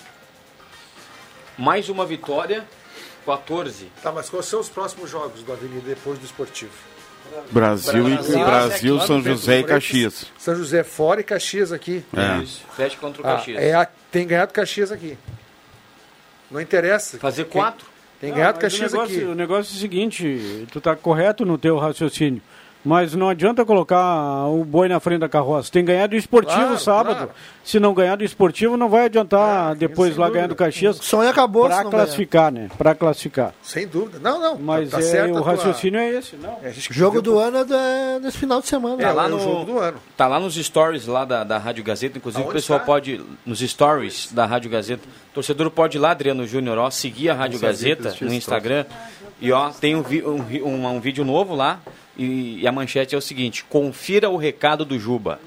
Mais 1.58 1.89
uma 1.89 2.06
vitória, 2.06 2.65
14. 3.26 3.91
Tá, 4.04 4.12
mas 4.12 4.30
quais 4.30 4.46
são 4.46 4.60
os 4.60 4.70
próximos 4.70 5.10
jogos 5.10 5.41
do 5.43 5.52
Avenida 5.52 5.82
depois 5.88 6.20
do 6.20 6.26
Esportivo? 6.26 6.72
Brasil, 7.52 8.08
e 8.10 8.13
Brasil, 8.16 8.46
Brasil, 8.46 8.98
aqui, 8.98 9.08
São 9.08 9.16
Lá 9.18 9.22
no 9.24 9.30
José 9.30 9.60
e 9.60 9.63
Caxias. 9.63 10.26
São 10.38 10.56
José 10.56 10.84
fora 10.84 11.22
e 11.22 11.24
Caxias 11.24 11.72
aqui. 11.72 12.04
É. 12.16 12.44
Isso. 12.44 12.63
Fecha 12.76 12.98
contra 12.98 13.22
o 13.22 13.26
Ah, 13.28 13.36
Caxias. 13.36 13.62
é 13.62 13.74
a- 13.74 13.88
tem 14.12 14.28
ganhado 14.28 14.54
Caxias 14.54 14.92
aqui. 14.92 15.18
Não 16.50 16.62
interessa. 16.62 17.18
Fazer 17.18 17.46
quatro. 17.46 17.86
Tem 18.20 18.30
Não, 18.30 18.38
ganhado 18.38 18.58
mas 18.62 18.62
Caxias 18.74 18.94
o 18.94 18.96
negócio, 18.96 19.16
aqui. 19.18 19.26
O 19.26 19.36
negócio 19.36 19.74
é 19.74 19.78
o 19.78 19.80
seguinte, 19.80 20.68
tu 20.72 20.82
tá 20.82 20.96
correto 20.96 21.46
no 21.46 21.58
teu 21.58 21.78
raciocínio. 21.78 22.42
Mas 22.88 23.13
não 23.13 23.28
adianta 23.28 23.65
colocar 23.65 24.45
o 24.47 24.63
boi 24.63 24.88
na 24.88 24.97
frente 25.02 25.19
da 25.19 25.28
carroça. 25.28 25.69
Tem 25.69 25.84
ganhado 25.84 26.15
o 26.15 26.17
esportivo 26.17 26.56
Claro, 26.58 26.80
sábado. 26.80 27.15
claro. 27.17 27.32
Se 27.65 27.82
não 27.82 27.93
ganhar 27.93 28.15
do 28.15 28.23
esportivo, 28.23 28.78
não 28.78 28.88
vai 28.88 29.06
adiantar 29.08 29.76
depois 29.76 30.12
sem 30.13 30.19
lá 30.21 30.28
dúvida. 30.28 30.34
ganhar 30.39 30.47
do 30.47 30.56
Caxias. 30.56 30.97
O 30.97 31.04
sonho 31.04 31.30
acabou 31.30 31.63
se 31.63 31.69
Pra 31.73 31.84
não 31.84 31.91
classificar, 31.91 32.50
né? 32.50 32.69
Pra 32.78 32.95
classificar. 32.95 33.54
Sem 33.62 33.86
dúvida. 33.86 34.19
Não, 34.19 34.39
não. 34.39 34.58
Mas 34.58 34.89
tá 34.89 35.00
é, 35.00 35.02
certo 35.02 35.34
o 35.34 35.38
a 35.39 35.41
tua- 35.41 35.52
raciocínio 35.52 36.00
é 36.00 36.12
esse, 36.13 36.38
não. 36.38 36.58
É, 36.63 36.71
Jogo 36.73 37.21
do 37.21 37.38
ano 37.38 37.58
é 37.73 38.19
nesse 38.21 38.38
final 38.38 38.62
de 38.62 38.67
semana. 38.67 39.04
É, 39.04 39.08
lá 39.08 39.23
lá 39.23 39.28
no- 39.28 39.38
jogo 39.39 39.65
do 39.65 39.80
ano. 39.80 39.97
Tá 40.15 40.26
lá 40.28 40.39
nos 40.39 40.56
stories 40.56 41.08
lá 41.08 41.26
da, 41.26 41.43
da 41.43 41.58
Rádio 41.58 41.84
Gazeta, 41.84 42.17
inclusive 42.17 42.41
Aonde 42.41 42.52
o 42.52 42.54
pessoal 42.54 42.80
tá? 42.80 42.86
pode, 42.86 43.21
nos 43.45 43.60
stories 43.60 44.32
da 44.32 44.45
Rádio 44.45 44.69
Gazeta, 44.71 45.04
o 45.32 45.34
torcedor 45.34 45.69
pode 45.71 45.97
ir 45.97 46.00
lá, 46.00 46.12
Adriano 46.12 46.47
Júnior, 46.47 46.78
ó, 46.78 46.89
seguir 46.89 47.30
a 47.32 47.34
Rádio 47.34 47.60
que 47.60 47.65
Gazeta 47.65 48.15
no 48.21 48.34
Instagram. 48.34 48.86
E 49.41 49.52
ó, 49.52 49.69
tem 49.71 49.93
um, 49.93 50.02
vi- 50.02 50.23
um, 50.23 50.41
um- 50.65 50.88
um 50.88 51.00
vídeo 51.02 51.26
novo 51.26 51.54
lá, 51.54 51.80
e, 52.17 52.60
e 52.62 52.67
a 52.67 52.71
manchete 52.71 53.15
é 53.15 53.17
o 53.17 53.21
seguinte, 53.21 53.63
confira 53.69 54.30
o 54.30 54.38
recado 54.38 54.84
do 54.84 54.97
Juba. 54.99 55.39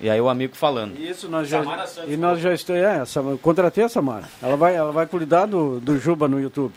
E 0.00 0.10
aí 0.10 0.20
o 0.20 0.28
amigo 0.28 0.56
falando. 0.56 0.98
Isso, 0.98 1.28
nós 1.28 1.48
já, 1.48 1.62
e 2.08 2.16
nós 2.16 2.40
já 2.40 2.52
estamos. 2.52 2.82
É, 2.82 2.98
essa, 2.98 3.20
eu 3.20 3.38
contratei 3.38 3.84
a 3.84 3.88
Samara. 3.88 4.28
Ela 4.42 4.56
vai, 4.56 4.74
ela 4.74 4.90
vai 4.90 5.06
cuidar 5.06 5.46
do, 5.46 5.78
do 5.80 5.98
Juba 5.98 6.26
no 6.26 6.40
YouTube. 6.40 6.74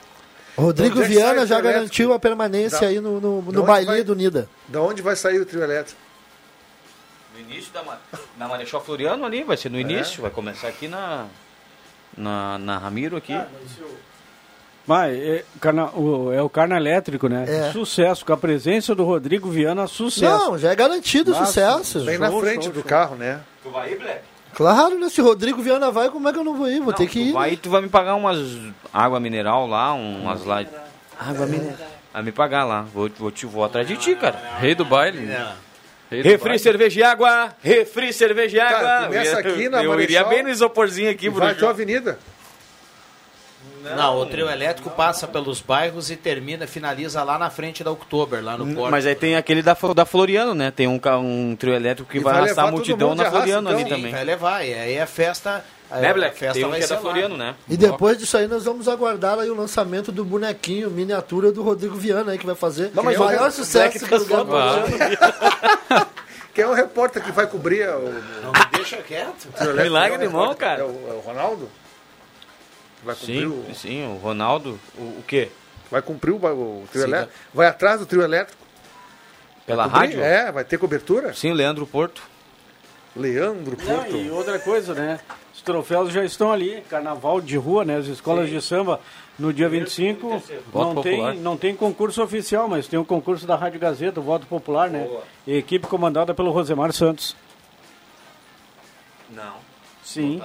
Rodrigo 0.56 1.00
é 1.02 1.06
Viana 1.06 1.46
já 1.46 1.60
garantiu 1.60 2.06
elétrico? 2.06 2.12
a 2.14 2.18
permanência 2.18 2.80
Da- 2.80 2.86
aí 2.88 3.00
no, 3.00 3.20
no, 3.20 3.40
no 3.42 3.62
vai- 3.64 4.02
do 4.04 4.14
Nida. 4.14 4.48
Da 4.66 4.82
onde 4.82 5.00
vai 5.00 5.14
sair 5.16 5.40
o 5.40 5.46
trio 5.46 5.62
elétrico? 5.62 5.98
No 7.34 7.40
início 7.40 7.72
da 7.72 7.82
Ma- 7.84 7.98
na 8.36 8.48
Marechal 8.48 8.84
Floriano 8.84 9.24
ali, 9.24 9.44
vai 9.44 9.56
ser 9.56 9.68
no 9.70 9.78
início, 9.78 10.20
vai 10.20 10.30
começar 10.30 10.66
aqui 10.68 10.88
na, 10.88 11.26
na, 12.18 12.58
na 12.58 12.78
Ramiro 12.78 13.16
aqui. 13.16 13.38
Mas 14.86 15.14
é, 15.18 15.44
carna- 15.60 15.90
o, 15.94 16.32
é 16.32 16.40
o 16.42 16.48
carna 16.48 16.76
elétrico, 16.76 17.28
né? 17.28 17.44
É. 17.46 17.72
Sucesso. 17.72 18.24
Com 18.24 18.32
a 18.32 18.36
presença 18.38 18.94
do 18.94 19.04
Rodrigo 19.04 19.50
Viana, 19.50 19.86
sucesso. 19.86 20.50
Não, 20.50 20.58
já 20.58 20.72
é 20.72 20.74
garantido 20.74 21.30
o 21.30 21.34
Nossa, 21.34 21.46
sucesso. 21.46 22.04
Bem 22.06 22.16
na 22.18 22.30
frente 22.32 22.70
do 22.70 22.82
carro, 22.82 23.14
né? 23.14 23.40
Tu 23.62 23.70
vai 23.70 23.92
ir, 23.92 23.98
Black? 23.98 24.20
Claro, 24.54 24.98
né? 24.98 25.10
Se 25.10 25.20
o 25.20 25.24
Rodrigo 25.24 25.60
Viana 25.62 25.90
vai, 25.90 26.08
como 26.08 26.26
é 26.26 26.32
que 26.32 26.38
eu 26.38 26.44
não 26.44 26.56
vou 26.56 26.68
ir? 26.70 26.80
Vou 26.80 26.94
ter 26.94 27.06
que 27.06 27.20
ir. 27.20 27.28
Tu 27.28 27.34
vai 27.34 27.52
e 27.52 27.56
tu 27.56 27.68
vai 27.70 27.82
me 27.82 27.88
pagar 27.90 28.14
umas 28.14 28.38
água 28.92 29.20
mineral 29.20 29.66
lá, 29.66 29.92
umas 29.92 30.44
lá. 30.44 30.64
Água 31.20 31.46
mineral. 31.46 31.76
Vai 32.10 32.22
me 32.22 32.32
pagar 32.32 32.64
lá. 32.64 32.80
Vou, 32.82 33.10
vou, 33.18 33.30
te, 33.30 33.44
vou 33.44 33.62
atrás 33.62 33.86
de 33.86 33.96
ti, 33.98 34.16
cara. 34.16 34.40
Rei 34.58 34.74
do 34.74 34.86
baile. 34.86 35.18
Rei 35.18 35.36
do 35.36 35.67
Refri, 36.10 36.38
baile. 36.38 36.58
cerveja 36.58 37.00
e 37.00 37.02
água. 37.02 37.52
Refri, 37.62 38.12
cerveja 38.12 38.56
e 38.56 38.60
água. 38.60 38.78
Cara, 38.80 39.06
começa 39.06 39.30
Eu- 39.32 39.38
aqui 39.38 39.68
na 39.68 39.82
Eu 39.84 40.00
iria 40.00 40.20
Marechal 40.20 40.28
bem 40.28 40.42
no 40.42 40.48
isoporzinho 40.50 41.10
aqui, 41.10 41.28
Bruno. 41.28 41.44
vai 41.44 41.52
até 41.54 41.66
a 41.66 41.70
avenida. 41.70 42.18
Não, 43.96 44.18
o 44.18 44.26
trio 44.26 44.50
elétrico 44.50 44.90
passa 44.90 45.26
pelos 45.26 45.60
bairros 45.60 46.10
e 46.10 46.16
termina, 46.16 46.66
finaliza 46.66 47.22
lá 47.22 47.38
na 47.38 47.48
frente 47.48 47.82
da 47.84 47.90
Oktober, 47.90 48.42
lá 48.42 48.56
no 48.58 48.74
Porto. 48.74 48.90
Mas 48.90 49.06
aí 49.06 49.14
tem 49.14 49.36
aquele 49.36 49.62
da, 49.62 49.76
da 49.94 50.04
Floriano, 50.04 50.54
né? 50.54 50.70
Tem 50.70 50.86
um, 50.86 51.00
um 51.20 51.56
trio 51.56 51.74
elétrico 51.74 52.10
que 52.10 52.18
vai, 52.18 52.34
vai 52.34 52.42
arrastar 52.42 52.66
a 52.66 52.70
multidão 52.70 53.10
na 53.10 53.14
de 53.14 53.20
arrasto, 53.22 53.36
Floriano 53.38 53.68
ali 53.68 53.82
então. 53.82 53.96
também. 53.96 54.12
Vai 54.12 54.24
levar, 54.24 54.64
e 54.66 54.74
aí 54.74 55.00
a 55.00 55.06
festa. 55.06 55.64
Né, 55.90 56.10
a 56.10 56.14
Black? 56.14 56.38
festa 56.38 56.54
Tem 56.54 56.64
um 56.64 56.70
vai 56.70 56.78
que 56.80 56.84
é 56.84 56.88
da 56.88 56.94
lá. 56.96 57.00
Floriano, 57.00 57.36
né? 57.36 57.54
E 57.68 57.76
depois 57.76 58.18
disso 58.18 58.36
aí 58.36 58.46
nós 58.46 58.64
vamos 58.64 58.88
aguardar 58.88 59.38
aí 59.38 59.48
o 59.48 59.54
lançamento 59.54 60.12
do 60.12 60.24
bonequinho, 60.24 60.90
miniatura 60.90 61.50
do 61.50 61.62
Rodrigo 61.62 61.94
Viana 61.96 62.32
aí, 62.32 62.38
que 62.38 62.44
vai 62.46 62.54
fazer 62.54 62.90
Não, 62.94 63.02
mas 63.02 63.16
o 63.18 63.24
maior 63.24 63.50
sucesso 63.50 64.06
tá 64.06 64.16
do 64.18 64.22
lugar 64.24 64.38
só 64.38 64.44
do 64.44 66.06
Quem 66.52 66.64
é 66.64 66.66
o 66.68 66.74
repórter 66.74 67.22
que 67.22 67.30
vai 67.32 67.46
cobrir 67.46 67.88
o. 67.88 68.00
Não 68.42 68.52
me 68.52 68.64
deixa 68.72 68.96
quieto. 68.98 69.48
Milagre 69.80 70.18
de 70.18 70.28
mão, 70.28 70.52
É 70.52 70.54
cara. 70.56 70.84
o, 70.84 71.08
é 71.08 71.14
o 71.14 71.20
Ronaldo? 71.20 71.70
Vai 73.04 73.14
Sim, 73.14 73.46
o. 73.46 73.64
sim, 73.74 74.04
o 74.06 74.16
Ronaldo. 74.16 74.78
O, 74.96 75.02
o 75.02 75.24
quê? 75.26 75.48
Vai 75.90 76.02
cumprir 76.02 76.32
o, 76.32 76.36
o 76.36 76.84
trio 76.90 77.04
Sim, 77.04 77.08
elétrico? 77.08 77.32
Vai 77.54 77.66
atrás 77.68 78.00
do 78.00 78.06
trio 78.06 78.22
elétrico? 78.22 78.60
Pela 79.64 79.86
rádio? 79.86 80.20
É, 80.22 80.50
vai 80.50 80.64
ter 80.64 80.78
cobertura? 80.78 81.32
Sim, 81.32 81.52
o 81.52 81.54
Leandro 81.54 81.86
Porto. 81.86 82.22
Leandro 83.14 83.76
Não, 83.80 83.94
Porto. 83.96 84.16
e 84.16 84.30
outra 84.30 84.58
coisa, 84.58 84.94
né? 84.94 85.20
Os 85.58 85.62
troféus 85.62 86.12
já 86.12 86.24
estão 86.24 86.52
ali. 86.52 86.80
Carnaval 86.88 87.40
de 87.40 87.56
rua, 87.56 87.84
né? 87.84 87.96
As 87.96 88.06
escolas 88.06 88.48
de 88.48 88.62
samba 88.62 89.00
no 89.36 89.52
dia 89.52 89.68
25. 89.68 90.28
Voto 90.28 90.52
Não 90.72 90.94
popular. 90.94 91.32
tem, 91.32 91.40
não 91.40 91.56
tem 91.56 91.74
concurso 91.74 92.22
oficial, 92.22 92.68
mas 92.68 92.86
tem 92.86 92.96
o 92.96 93.04
concurso 93.04 93.44
da 93.44 93.56
Rádio 93.56 93.80
Gazeta, 93.80 94.20
o 94.20 94.22
Voto 94.22 94.46
Popular, 94.46 94.88
né? 94.88 95.08
E 95.44 95.56
equipe 95.56 95.88
comandada 95.88 96.32
pelo 96.32 96.52
Rosemar 96.52 96.92
Santos. 96.92 97.34
Não. 99.28 99.54
Sim. 100.04 100.40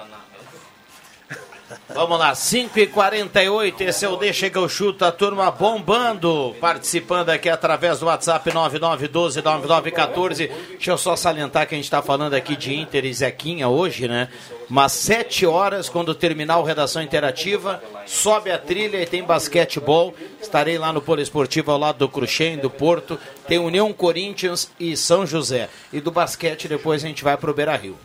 Vamos 1.89 2.19
lá, 2.19 2.35
5 2.35 2.77
e 2.79 2.87
48 2.87 3.83
esse 3.83 4.05
é 4.05 4.09
o 4.09 4.15
Deixa 4.15 4.49
que 4.49 4.57
eu 4.57 4.69
chuto, 4.69 5.03
a 5.05 5.11
turma 5.11 5.49
bombando, 5.49 6.55
participando 6.59 7.29
aqui 7.29 7.49
através 7.49 7.99
do 7.99 8.05
WhatsApp 8.07 8.51
9912-9914. 8.51 10.51
Deixa 10.69 10.91
eu 10.91 10.97
só 10.97 11.15
salientar 11.15 11.67
que 11.67 11.73
a 11.73 11.77
gente 11.77 11.85
está 11.85 12.01
falando 12.01 12.33
aqui 12.35 12.55
de 12.55 12.75
Inter 12.75 13.05
e 13.05 13.13
Zequinha 13.13 13.69
hoje, 13.69 14.07
né? 14.07 14.29
Mas 14.69 14.91
7 14.93 15.45
horas, 15.45 15.89
quando 15.89 16.15
terminar 16.15 16.57
o 16.59 16.63
Redação 16.63 17.01
Interativa, 17.01 17.81
sobe 18.05 18.51
a 18.51 18.57
trilha 18.57 19.01
e 19.01 19.05
tem 19.05 19.23
basquetebol. 19.23 20.13
Estarei 20.41 20.77
lá 20.77 20.91
no 20.91 21.01
Poliesportivo 21.01 21.71
ao 21.71 21.77
lado 21.77 21.99
do 21.99 22.09
Cruxem, 22.09 22.57
do 22.57 22.69
Porto. 22.69 23.19
Tem 23.47 23.59
União 23.59 23.91
Corinthians 23.93 24.71
e 24.79 24.95
São 24.95 25.25
José. 25.25 25.69
E 25.91 25.99
do 25.99 26.11
basquete 26.11 26.67
depois 26.67 27.03
a 27.03 27.07
gente 27.07 27.23
vai 27.23 27.37
para 27.37 27.51
o 27.51 27.53
Beira 27.53 27.75
Rio. 27.75 27.97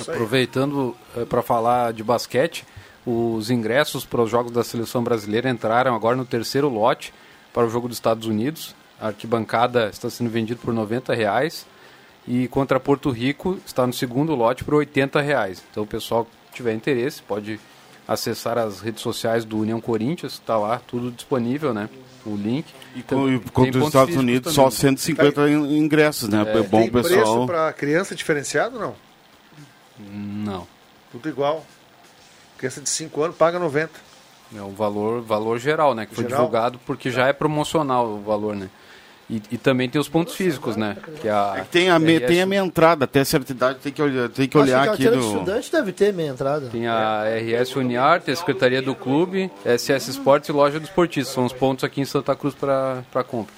Aproveitando 0.00 0.96
para 1.28 1.42
falar 1.42 1.92
de 1.92 2.02
basquete, 2.02 2.64
os 3.04 3.50
ingressos 3.50 4.04
para 4.04 4.22
os 4.22 4.30
jogos 4.30 4.52
da 4.52 4.64
seleção 4.64 5.02
brasileira 5.02 5.50
entraram 5.50 5.94
agora 5.94 6.16
no 6.16 6.24
terceiro 6.24 6.68
lote 6.68 7.12
para 7.52 7.66
o 7.66 7.70
jogo 7.70 7.88
dos 7.88 7.96
Estados 7.96 8.26
Unidos. 8.26 8.74
A 9.00 9.08
arquibancada 9.08 9.90
está 9.92 10.08
sendo 10.08 10.30
vendida 10.30 10.60
por 10.62 10.72
90 10.72 11.12
reais 11.12 11.66
e 12.26 12.46
contra 12.48 12.78
Porto 12.80 13.10
Rico 13.10 13.58
está 13.66 13.86
no 13.86 13.92
segundo 13.92 14.34
lote 14.34 14.64
por 14.64 14.74
80 14.74 15.20
reais. 15.20 15.62
Então 15.70 15.82
o 15.82 15.86
pessoal 15.86 16.24
que 16.50 16.56
tiver 16.56 16.72
interesse 16.74 17.22
pode 17.22 17.58
acessar 18.06 18.58
as 18.58 18.80
redes 18.80 19.00
sociais 19.02 19.44
do 19.44 19.58
União 19.58 19.80
Corinthians, 19.80 20.32
está 20.34 20.58
lá 20.58 20.80
tudo 20.86 21.10
disponível, 21.10 21.72
né? 21.72 21.88
O 22.26 22.36
link. 22.36 22.66
E 22.94 23.00
Então, 23.00 23.20
com, 23.20 23.26
tem 23.26 23.40
contra 23.52 23.80
os 23.80 23.86
Estados 23.88 24.16
Unidos, 24.16 24.54
também. 24.54 24.70
só 24.70 24.76
150 24.76 25.48
in- 25.50 25.78
ingressos, 25.78 26.28
né? 26.28 26.42
É, 26.46 26.62
bom 26.62 26.80
Tem 26.82 26.90
preço 26.90 27.08
pessoal. 27.08 27.46
para 27.46 27.72
criança 27.72 28.14
diferenciado 28.14 28.78
não? 28.78 28.94
Não. 29.98 30.66
Tudo 31.10 31.28
igual. 31.28 31.64
Criança 32.58 32.80
de 32.80 32.88
5 32.88 33.22
anos 33.22 33.36
paga 33.36 33.58
90. 33.58 33.90
É 34.56 34.60
o 34.60 34.70
valor, 34.70 35.22
valor 35.22 35.58
geral, 35.58 35.94
né? 35.94 36.04
Que 36.06 36.14
foi 36.14 36.24
Geral? 36.24 36.40
divulgado 36.40 36.78
porque 36.86 37.10
já 37.10 37.26
é 37.26 37.32
promocional 37.32 38.06
o 38.06 38.20
valor, 38.20 38.54
né? 38.54 38.68
E, 39.32 39.40
e 39.52 39.56
também 39.56 39.88
tem 39.88 39.98
os 39.98 40.10
pontos 40.10 40.34
físicos, 40.34 40.76
né? 40.76 40.94
Que 41.22 41.26
a, 41.26 41.64
Tem 41.70 41.88
a, 41.88 41.98
me- 41.98 42.18
RS 42.18 42.26
tem 42.26 42.42
a 42.42 42.46
meia 42.46 42.60
entrada, 42.60 43.06
até 43.06 43.24
certa 43.24 43.50
idade 43.50 43.78
tem 43.78 43.90
que 43.90 44.02
olhar, 44.02 44.28
tem 44.28 44.46
que 44.46 44.58
Acho 44.58 44.66
olhar 44.66 44.82
que 44.82 44.88
a 44.90 44.92
aqui 44.92 45.16
no. 45.16 45.24
estudante 45.24 45.72
deve 45.72 45.90
ter 45.92 46.12
meia 46.12 46.28
entrada. 46.28 46.68
Tem 46.68 46.86
a 46.86 47.22
RS 47.24 47.74
Uniarte, 47.76 48.30
a 48.30 48.36
Secretaria 48.36 48.82
do 48.82 48.94
Clube, 48.94 49.50
SS 49.64 50.10
Esportes 50.10 50.50
e 50.50 50.52
Loja 50.52 50.78
dos 50.78 50.90
Esportistas. 50.90 51.32
São 51.34 51.46
os 51.46 51.52
pontos 51.54 51.82
aqui 51.82 52.02
em 52.02 52.04
Santa 52.04 52.36
Cruz 52.36 52.54
para 52.54 53.02
compra. 53.26 53.54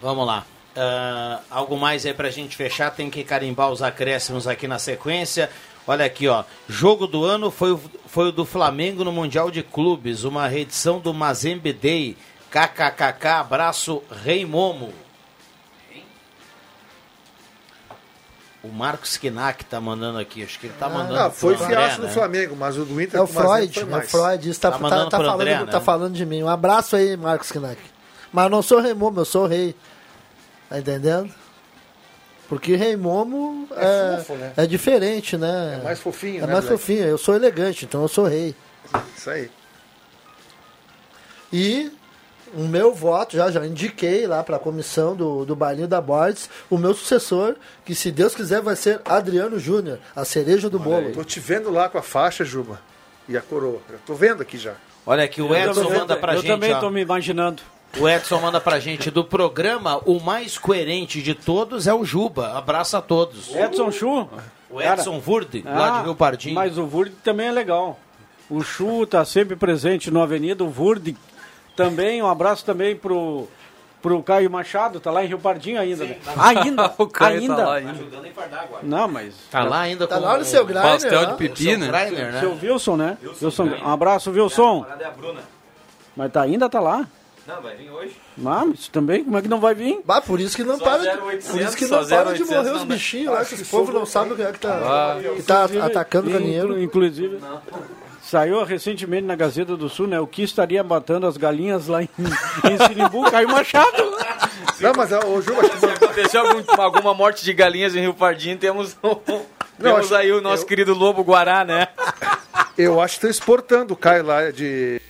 Vamos 0.00 0.26
lá. 0.26 0.44
Ah, 0.76 1.40
algo 1.50 1.76
mais 1.76 2.04
aí 2.04 2.12
pra 2.12 2.30
gente 2.30 2.54
fechar? 2.56 2.90
Tem 2.90 3.08
que 3.10 3.24
carimbar 3.24 3.70
os 3.70 3.82
acréscimos 3.82 4.46
aqui 4.46 4.68
na 4.68 4.78
sequência. 4.78 5.50
Olha 5.86 6.04
aqui, 6.04 6.26
ó. 6.28 6.42
Jogo 6.68 7.06
do 7.06 7.24
ano 7.24 7.50
foi, 7.50 7.72
o- 7.72 7.80
foi 8.06 8.28
o 8.28 8.32
do 8.32 8.44
Flamengo 8.44 9.04
no 9.04 9.12
Mundial 9.12 9.50
de 9.50 9.62
Clubes. 9.62 10.24
Uma 10.24 10.48
reedição 10.48 10.98
do 10.98 11.14
Mazembe 11.14 11.72
Day. 11.72 12.16
KKKK, 12.50 13.26
abraço, 13.40 14.02
Rei 14.24 14.44
Momo. 14.46 14.92
O 18.62 18.68
Marcos 18.68 19.16
Kinak 19.16 19.64
tá 19.64 19.80
mandando 19.80 20.18
aqui. 20.18 20.42
Acho 20.42 20.58
que 20.58 20.66
ele 20.66 20.74
tá 20.78 20.88
mandando. 20.88 21.18
Ah, 21.20 21.30
foi 21.30 21.54
André, 21.54 21.66
fiasco 21.68 22.00
do 22.00 22.06
né? 22.08 22.12
Flamengo, 22.12 22.56
mas 22.56 22.76
o 22.76 22.84
do 22.84 23.00
Inter 23.00 23.20
É 23.20 23.22
o 23.22 23.26
Freud, 23.26 23.78
é 23.78 23.84
o. 23.84 24.02
Freud. 24.02 24.50
Isso 24.50 24.60
tá, 24.60 24.72
Tá 24.72 24.78
tá, 24.78 25.04
tá 25.06 25.16
falando, 25.18 25.34
André, 25.40 25.56
tá 25.66 25.78
né? 25.78 25.80
falando 25.80 26.14
de 26.14 26.26
mim. 26.26 26.42
Um 26.42 26.48
abraço 26.48 26.96
aí, 26.96 27.16
Marcos 27.16 27.52
Knack. 27.52 27.80
Mas 28.32 28.44
eu 28.44 28.50
não 28.50 28.62
sou 28.62 28.80
rei 28.80 28.92
Momo, 28.92 29.20
eu 29.20 29.24
sou 29.24 29.44
o 29.44 29.46
rei. 29.46 29.74
Tá 30.68 30.80
entendendo? 30.80 31.32
Porque 32.48 32.76
rei 32.76 32.96
Momo 32.96 33.68
É 33.76 34.14
é, 34.14 34.16
fofo, 34.18 34.34
né? 34.38 34.52
é 34.56 34.66
diferente, 34.66 35.36
né? 35.36 35.78
É 35.80 35.84
mais 35.84 35.98
fofinho, 35.98 36.38
É 36.44 36.46
né, 36.46 36.52
mais 36.52 36.64
Black? 36.64 36.80
fofinho. 36.80 37.04
Eu 37.04 37.18
sou 37.18 37.34
elegante, 37.34 37.84
então 37.84 38.02
eu 38.02 38.08
sou 38.08 38.24
rei. 38.26 38.54
Isso 39.16 39.28
aí. 39.30 39.50
E 41.52 41.90
o 42.54 42.60
meu 42.62 42.94
voto, 42.94 43.36
já, 43.36 43.50
já 43.50 43.64
indiquei 43.66 44.26
lá 44.26 44.42
para 44.42 44.56
a 44.56 44.58
comissão 44.60 45.14
do, 45.16 45.44
do 45.44 45.56
Bailinho 45.56 45.88
da 45.88 46.00
Bordes, 46.00 46.48
o 46.70 46.78
meu 46.78 46.94
sucessor, 46.94 47.56
que 47.84 47.94
se 47.94 48.10
Deus 48.10 48.34
quiser 48.34 48.60
vai 48.60 48.76
ser 48.76 49.00
Adriano 49.04 49.58
Júnior, 49.58 49.98
a 50.14 50.24
cereja 50.24 50.70
do 50.70 50.78
bolo. 50.78 51.12
Tô 51.12 51.24
te 51.24 51.40
vendo 51.40 51.70
lá 51.70 51.88
com 51.88 51.98
a 51.98 52.02
faixa, 52.02 52.44
Juba. 52.44 52.80
E 53.28 53.36
a 53.36 53.40
coroa. 53.42 53.80
Eu 53.90 53.98
tô 54.06 54.14
vendo 54.14 54.42
aqui 54.42 54.56
já. 54.56 54.74
Olha 55.04 55.24
aqui, 55.24 55.42
o 55.42 55.48
Eu 55.48 55.54
Edson 55.70 55.82
também- 55.84 55.98
manda 55.98 56.16
pra 56.16 56.34
eu 56.34 56.40
gente. 56.42 56.50
também 56.50 56.70
ó. 56.72 56.74
estou 56.76 56.90
me 56.90 57.00
imaginando. 57.00 57.62
O 57.98 58.08
Edson 58.08 58.40
manda 58.40 58.60
pra 58.60 58.78
gente 58.78 59.10
do 59.10 59.24
programa, 59.24 59.98
o 60.04 60.20
mais 60.20 60.58
coerente 60.58 61.22
de 61.22 61.34
todos 61.34 61.86
é 61.86 61.94
o 61.94 62.04
Juba. 62.04 62.56
Abraço 62.58 62.96
a 62.96 63.00
todos. 63.00 63.54
Edson 63.54 63.90
Chu? 63.90 64.28
O 64.70 64.82
Edson 64.82 65.18
Vurde, 65.18 65.62
lá 65.64 65.98
de 65.98 66.04
Rio 66.04 66.14
Pardinho. 66.14 66.54
Mas 66.54 66.76
o 66.76 66.86
Vurde 66.86 67.14
também 67.24 67.46
é 67.48 67.52
legal. 67.52 67.98
O 68.50 68.62
Chu 68.62 69.04
está 69.04 69.24
sempre 69.24 69.56
presente 69.56 70.10
no 70.10 70.20
Avenida, 70.20 70.62
o 70.62 70.68
Vurde 70.68 71.16
também. 71.74 72.22
Um 72.22 72.26
abraço 72.28 72.64
também 72.66 72.94
pro, 72.94 73.48
pro 74.02 74.22
Caio 74.22 74.50
Machado, 74.50 75.00
tá 75.00 75.10
lá 75.10 75.24
em 75.24 75.28
Rio 75.28 75.38
Pardinho 75.38 75.80
ainda. 75.80 76.04
né? 76.04 76.18
Ainda? 76.36 76.94
O 76.98 77.06
Caio 77.06 77.40
ainda? 77.40 77.56
tá 77.56 77.64
lá 77.64 77.74
ainda. 77.76 77.94
Não, 78.82 79.08
mas. 79.08 79.34
Tá 79.50 79.64
lá 79.64 79.80
ainda 79.80 80.06
Tá 80.06 80.16
com 80.16 80.22
lá 80.22 80.36
no 80.36 80.44
seu 80.44 80.64
Griner, 80.66 80.82
Pastel 80.82 81.20
ó. 81.20 81.34
de 81.34 81.62
seu 81.62 81.78
né? 81.78 81.86
Greiner, 81.88 82.32
né? 82.32 82.40
Seu 82.40 82.58
Wilson, 82.62 82.96
né? 82.96 83.18
Wilson, 83.42 83.64
um 83.64 83.88
abraço, 83.90 84.30
Wilson. 84.30 84.82
Parada 84.82 85.04
é 85.04 85.06
a 85.06 85.10
Bruna. 85.10 85.40
Mas 86.14 86.32
tá, 86.32 86.42
ainda 86.42 86.68
tá 86.68 86.80
lá. 86.80 87.06
Não, 87.46 87.62
vai 87.62 87.76
vir 87.76 87.90
hoje. 87.90 88.12
Ah, 88.44 88.64
mas 88.66 88.88
também, 88.88 89.22
como 89.22 89.38
é 89.38 89.42
que 89.42 89.48
não 89.48 89.60
vai 89.60 89.74
vir? 89.74 90.00
Bah, 90.04 90.20
por 90.20 90.40
isso 90.40 90.56
que 90.56 90.64
não 90.64 90.78
Só 90.78 90.84
para, 90.84 90.98
de, 91.02 91.08
0800, 91.08 91.46
por 91.50 91.60
isso 91.60 91.76
que 91.76 91.86
não 91.86 91.98
para 92.08 92.32
de 92.34 92.42
0800 92.42 92.48
morrer 92.50 92.70
os 92.70 92.76
não, 92.80 92.86
né? 92.86 92.94
bichinhos 92.94 93.32
lá, 93.32 93.44
que 93.44 93.54
esse 93.54 93.64
povo 93.66 93.92
não 93.92 94.04
sabe 94.04 94.32
o 94.32 94.36
que 94.36 94.42
é 94.42 94.52
que 94.52 94.58
tá, 94.58 94.80
que 95.36 95.42
tá 95.42 95.64
atacando 95.86 96.28
o 96.28 96.32
galinheiro. 96.32 96.80
Inclusive, 96.82 97.38
saiu 98.22 98.64
recentemente 98.64 99.24
na 99.26 99.36
Gazeta 99.36 99.76
do 99.76 99.88
Sul, 99.88 100.08
né? 100.08 100.18
O 100.18 100.26
que 100.26 100.42
estaria 100.42 100.82
matando 100.82 101.26
as 101.26 101.36
galinhas 101.36 101.86
lá 101.86 102.02
em, 102.02 102.08
em 102.18 102.78
Sinimbu, 102.88 103.22
Caio 103.30 103.48
Machado. 103.48 104.02
Não, 104.80 104.92
mas 104.96 105.12
ô, 105.12 105.40
Juba, 105.40 105.60
acho 105.60 105.70
que 105.70 105.78
Se 105.78 105.86
aconteceu 105.86 106.40
algum- 106.46 106.82
alguma 106.82 107.14
morte 107.14 107.44
de 107.44 107.52
galinhas 107.52 107.94
em 107.94 108.00
Rio 108.00 108.14
Pardinho, 108.14 108.58
temos, 108.58 108.96
temos 109.80 110.06
acho- 110.06 110.14
aí 110.16 110.32
o 110.32 110.40
nosso 110.40 110.64
eu- 110.64 110.66
querido 110.66 110.92
Lobo 110.94 111.22
Guará, 111.22 111.64
né? 111.64 111.88
Eu 112.76 113.00
acho 113.00 113.12
que 113.14 113.18
estão 113.26 113.30
exportando 113.30 113.94
o 113.94 113.96
Caio 113.96 114.24
lá 114.24 114.50
de, 114.50 115.00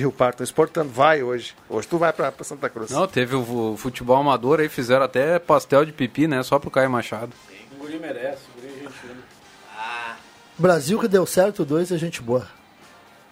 Rio 0.00 0.12
Pardo 0.12 0.34
estão 0.34 0.44
exportando. 0.44 0.90
Vai 0.90 1.22
hoje. 1.22 1.54
Hoje 1.68 1.86
tu 1.88 1.98
vai 1.98 2.12
pra, 2.12 2.30
pra 2.32 2.44
Santa 2.44 2.68
Cruz. 2.68 2.90
Não, 2.90 3.06
teve 3.06 3.34
o 3.36 3.44
fu- 3.44 3.76
futebol 3.76 4.16
amador 4.16 4.60
aí, 4.60 4.68
fizeram 4.68 5.04
até 5.04 5.38
pastel 5.38 5.84
de 5.84 5.92
pipi, 5.92 6.26
né? 6.26 6.42
Só 6.42 6.58
pro 6.58 6.70
Caio 6.70 6.90
Machado. 6.90 7.32
O 7.72 7.76
guri 7.76 7.98
merece, 7.98 8.42
o 8.56 8.60
guri 8.60 8.72
é 8.74 8.78
gente 8.82 8.92
fina. 8.92 9.14
Brasil 10.58 10.98
que 10.98 11.08
deu 11.08 11.24
certo, 11.24 11.64
dois 11.64 11.90
é 11.90 11.96
gente 11.96 12.20
boa. 12.20 12.46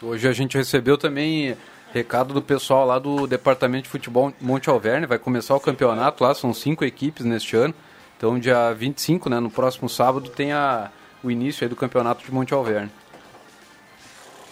Hoje 0.00 0.26
a 0.28 0.32
gente 0.32 0.56
recebeu 0.56 0.96
também 0.96 1.56
recado 1.92 2.32
do 2.32 2.40
pessoal 2.40 2.86
lá 2.86 2.98
do 2.98 3.26
Departamento 3.26 3.84
de 3.84 3.88
Futebol 3.90 4.32
Monte 4.40 4.70
Alverne. 4.70 5.06
Vai 5.06 5.18
começar 5.18 5.54
o 5.54 5.60
campeonato 5.60 6.22
lá, 6.24 6.34
são 6.34 6.54
cinco 6.54 6.84
equipes 6.84 7.24
neste 7.26 7.56
ano. 7.56 7.74
Então, 8.16 8.38
dia 8.38 8.72
25, 8.72 9.28
né, 9.30 9.38
no 9.40 9.50
próximo 9.50 9.88
sábado, 9.88 10.28
tem 10.30 10.52
a, 10.52 10.90
o 11.22 11.30
início 11.30 11.64
aí 11.64 11.68
do 11.68 11.76
campeonato 11.76 12.24
de 12.24 12.32
Monte 12.32 12.52
Alverne. 12.54 12.90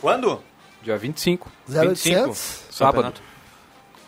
Quando? 0.01 0.41
Dia 0.87 0.97
25. 0.97 1.51
0800? 1.69 2.39
Sábado. 2.71 2.95
Campeonato. 2.95 3.23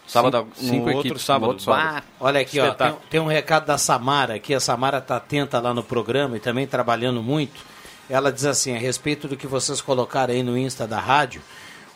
Sábado, 0.07 0.47
Cinco- 0.55 0.71
cinco 0.71 0.85
outro 0.87 1.01
equipes, 1.01 1.23
sábado. 1.23 1.49
outro 1.49 1.65
sábado. 1.65 1.95
Bah, 1.97 2.03
Olha 2.21 2.41
aqui, 2.41 2.59
ó, 2.61 2.73
tem, 2.73 2.95
tem 3.11 3.21
um 3.21 3.27
recado 3.27 3.67
da 3.67 3.77
Samara 3.77 4.37
aqui. 4.37 4.55
A 4.55 4.61
Samara 4.61 4.99
está 4.99 5.17
atenta 5.17 5.61
lá 5.61 5.75
no 5.75 5.83
programa 5.83 6.37
e 6.37 6.41
também 6.41 6.67
trabalhando 6.67 7.23
muito. 7.23 7.61
Ela 8.09 8.33
diz 8.33 8.47
assim, 8.47 8.75
a 8.75 8.79
respeito 8.79 9.29
do 9.29 9.37
que 9.37 9.47
vocês 9.47 9.81
colocaram 9.83 10.33
aí 10.33 10.43
no 10.43 10.57
Insta 10.57 10.87
da 10.87 10.99
rádio, 10.99 11.43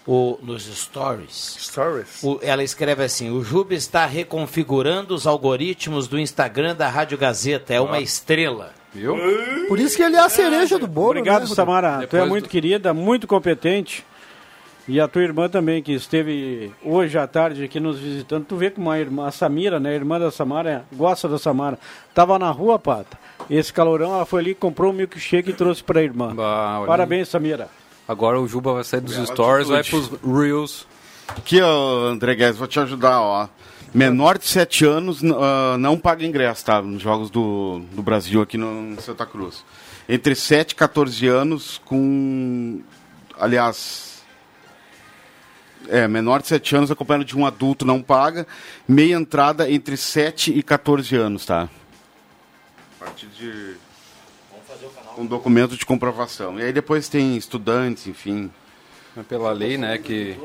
o, 0.06 0.36
nos 0.42 0.64
stories. 0.64 1.56
Stories? 1.60 2.22
O- 2.22 2.38
ela 2.42 2.62
escreve 2.62 3.02
assim, 3.02 3.30
o 3.30 3.42
Juba 3.42 3.72
está 3.72 4.04
reconfigurando 4.04 5.14
os 5.14 5.26
algoritmos 5.26 6.06
do 6.08 6.18
Instagram 6.18 6.74
da 6.74 6.88
Rádio 6.88 7.16
Gazeta. 7.16 7.72
É 7.72 7.80
uma 7.80 8.00
estrela. 8.00 8.74
Viu? 8.92 9.16
Por 9.68 9.78
isso 9.78 9.96
que 9.96 10.02
ele 10.02 10.16
é 10.16 10.20
a 10.20 10.28
cereja 10.28 10.78
do 10.78 10.86
bolo, 10.86 11.10
Obrigado, 11.20 11.48
né? 11.48 11.54
Samara. 11.54 11.92
tu 11.92 12.02
é 12.02 12.06
Depois 12.08 12.28
muito 12.28 12.44
do- 12.44 12.50
querida, 12.50 12.92
muito 12.92 13.26
competente. 13.26 14.04
E 14.88 15.00
a 15.00 15.06
tua 15.06 15.22
irmã 15.22 15.48
também, 15.48 15.80
que 15.80 15.92
esteve 15.92 16.72
hoje 16.82 17.16
à 17.16 17.26
tarde 17.26 17.64
aqui 17.64 17.78
nos 17.78 17.98
visitando. 17.98 18.44
Tu 18.44 18.56
vê 18.56 18.70
como 18.70 18.90
a 18.90 18.98
irmã, 18.98 19.28
a 19.28 19.30
Samira, 19.30 19.78
né? 19.78 19.90
A 19.90 19.94
irmã 19.94 20.18
da 20.18 20.30
Samara, 20.30 20.84
gosta 20.92 21.28
da 21.28 21.38
Samara. 21.38 21.78
Tava 22.12 22.38
na 22.38 22.50
rua, 22.50 22.78
Pata. 22.78 23.16
Esse 23.48 23.72
calorão, 23.72 24.14
ela 24.14 24.26
foi 24.26 24.40
ali, 24.40 24.54
comprou 24.54 24.92
um 24.92 24.94
milkshake 24.94 25.50
e 25.50 25.52
trouxe 25.52 25.84
pra 25.84 26.02
irmã. 26.02 26.34
Bah, 26.34 26.82
Parabéns, 26.86 27.28
Samira. 27.28 27.68
Agora 28.08 28.40
o 28.40 28.48
Juba 28.48 28.72
vai 28.72 28.84
sair 28.84 29.00
dos 29.00 29.14
Bela 29.14 29.26
stories, 29.26 29.68
vai 29.68 29.84
pros 29.84 30.10
Reels. 30.24 30.86
Aqui, 31.28 31.60
ó, 31.60 32.08
André 32.08 32.34
Guedes, 32.34 32.56
vou 32.56 32.66
te 32.66 32.80
ajudar, 32.80 33.20
ó. 33.20 33.48
Menor 33.94 34.38
de 34.38 34.46
7 34.46 34.84
anos 34.84 35.20
ah, 35.24 35.76
não 35.78 35.98
paga 35.98 36.24
ingresso, 36.24 36.64
tá? 36.64 36.82
Nos 36.82 37.02
Jogos 37.02 37.30
do, 37.30 37.82
do 37.92 38.02
Brasil 38.02 38.42
aqui 38.42 38.58
no, 38.58 38.92
em 38.92 38.96
Santa 38.98 39.24
Cruz. 39.26 39.64
Entre 40.08 40.34
7 40.34 40.72
e 40.72 40.74
14 40.74 41.28
anos, 41.28 41.80
com. 41.84 42.80
Aliás. 43.38 44.11
É, 45.88 46.06
menor 46.08 46.40
de 46.42 46.48
7 46.48 46.76
anos 46.76 46.90
acompanhado 46.90 47.24
de 47.24 47.36
um 47.36 47.46
adulto 47.46 47.84
não 47.84 48.02
paga. 48.02 48.46
Meia 48.86 49.14
entrada 49.14 49.70
entre 49.70 49.96
7 49.96 50.56
e 50.56 50.62
14 50.62 51.14
anos, 51.16 51.46
tá? 51.46 51.68
A 53.00 53.04
partir 53.04 53.26
de. 53.26 53.74
Um 55.18 55.26
documento 55.26 55.76
de 55.76 55.84
comprovação. 55.84 56.58
E 56.58 56.62
aí 56.62 56.72
depois 56.72 57.08
tem 57.08 57.36
estudantes, 57.36 58.06
enfim. 58.06 58.50
É 59.14 59.22
pela 59.22 59.52
lei, 59.52 59.76
né, 59.76 59.98
que 59.98 60.38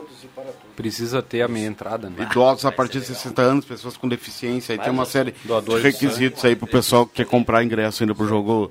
precisa 0.75 1.21
ter 1.21 1.41
a 1.41 1.47
meia 1.47 1.67
entrada, 1.67 2.09
né? 2.09 2.27
Idosos 2.29 2.65
a 2.65 2.71
partir 2.71 2.99
de 2.99 3.05
60 3.05 3.41
anos, 3.41 3.65
pessoas 3.65 3.95
com 3.95 4.09
deficiência, 4.09 4.73
aí 4.73 4.79
tem 4.79 4.91
uma 4.91 5.05
série 5.05 5.31
de 5.31 5.47
Doadores, 5.47 5.81
requisitos 5.81 6.43
aí 6.43 6.53
pro 6.53 6.67
pessoal 6.67 7.05
que 7.05 7.13
quer 7.13 7.25
comprar 7.25 7.63
ingresso 7.63 8.03
ainda 8.03 8.13
pro 8.13 8.27
jogo 8.27 8.69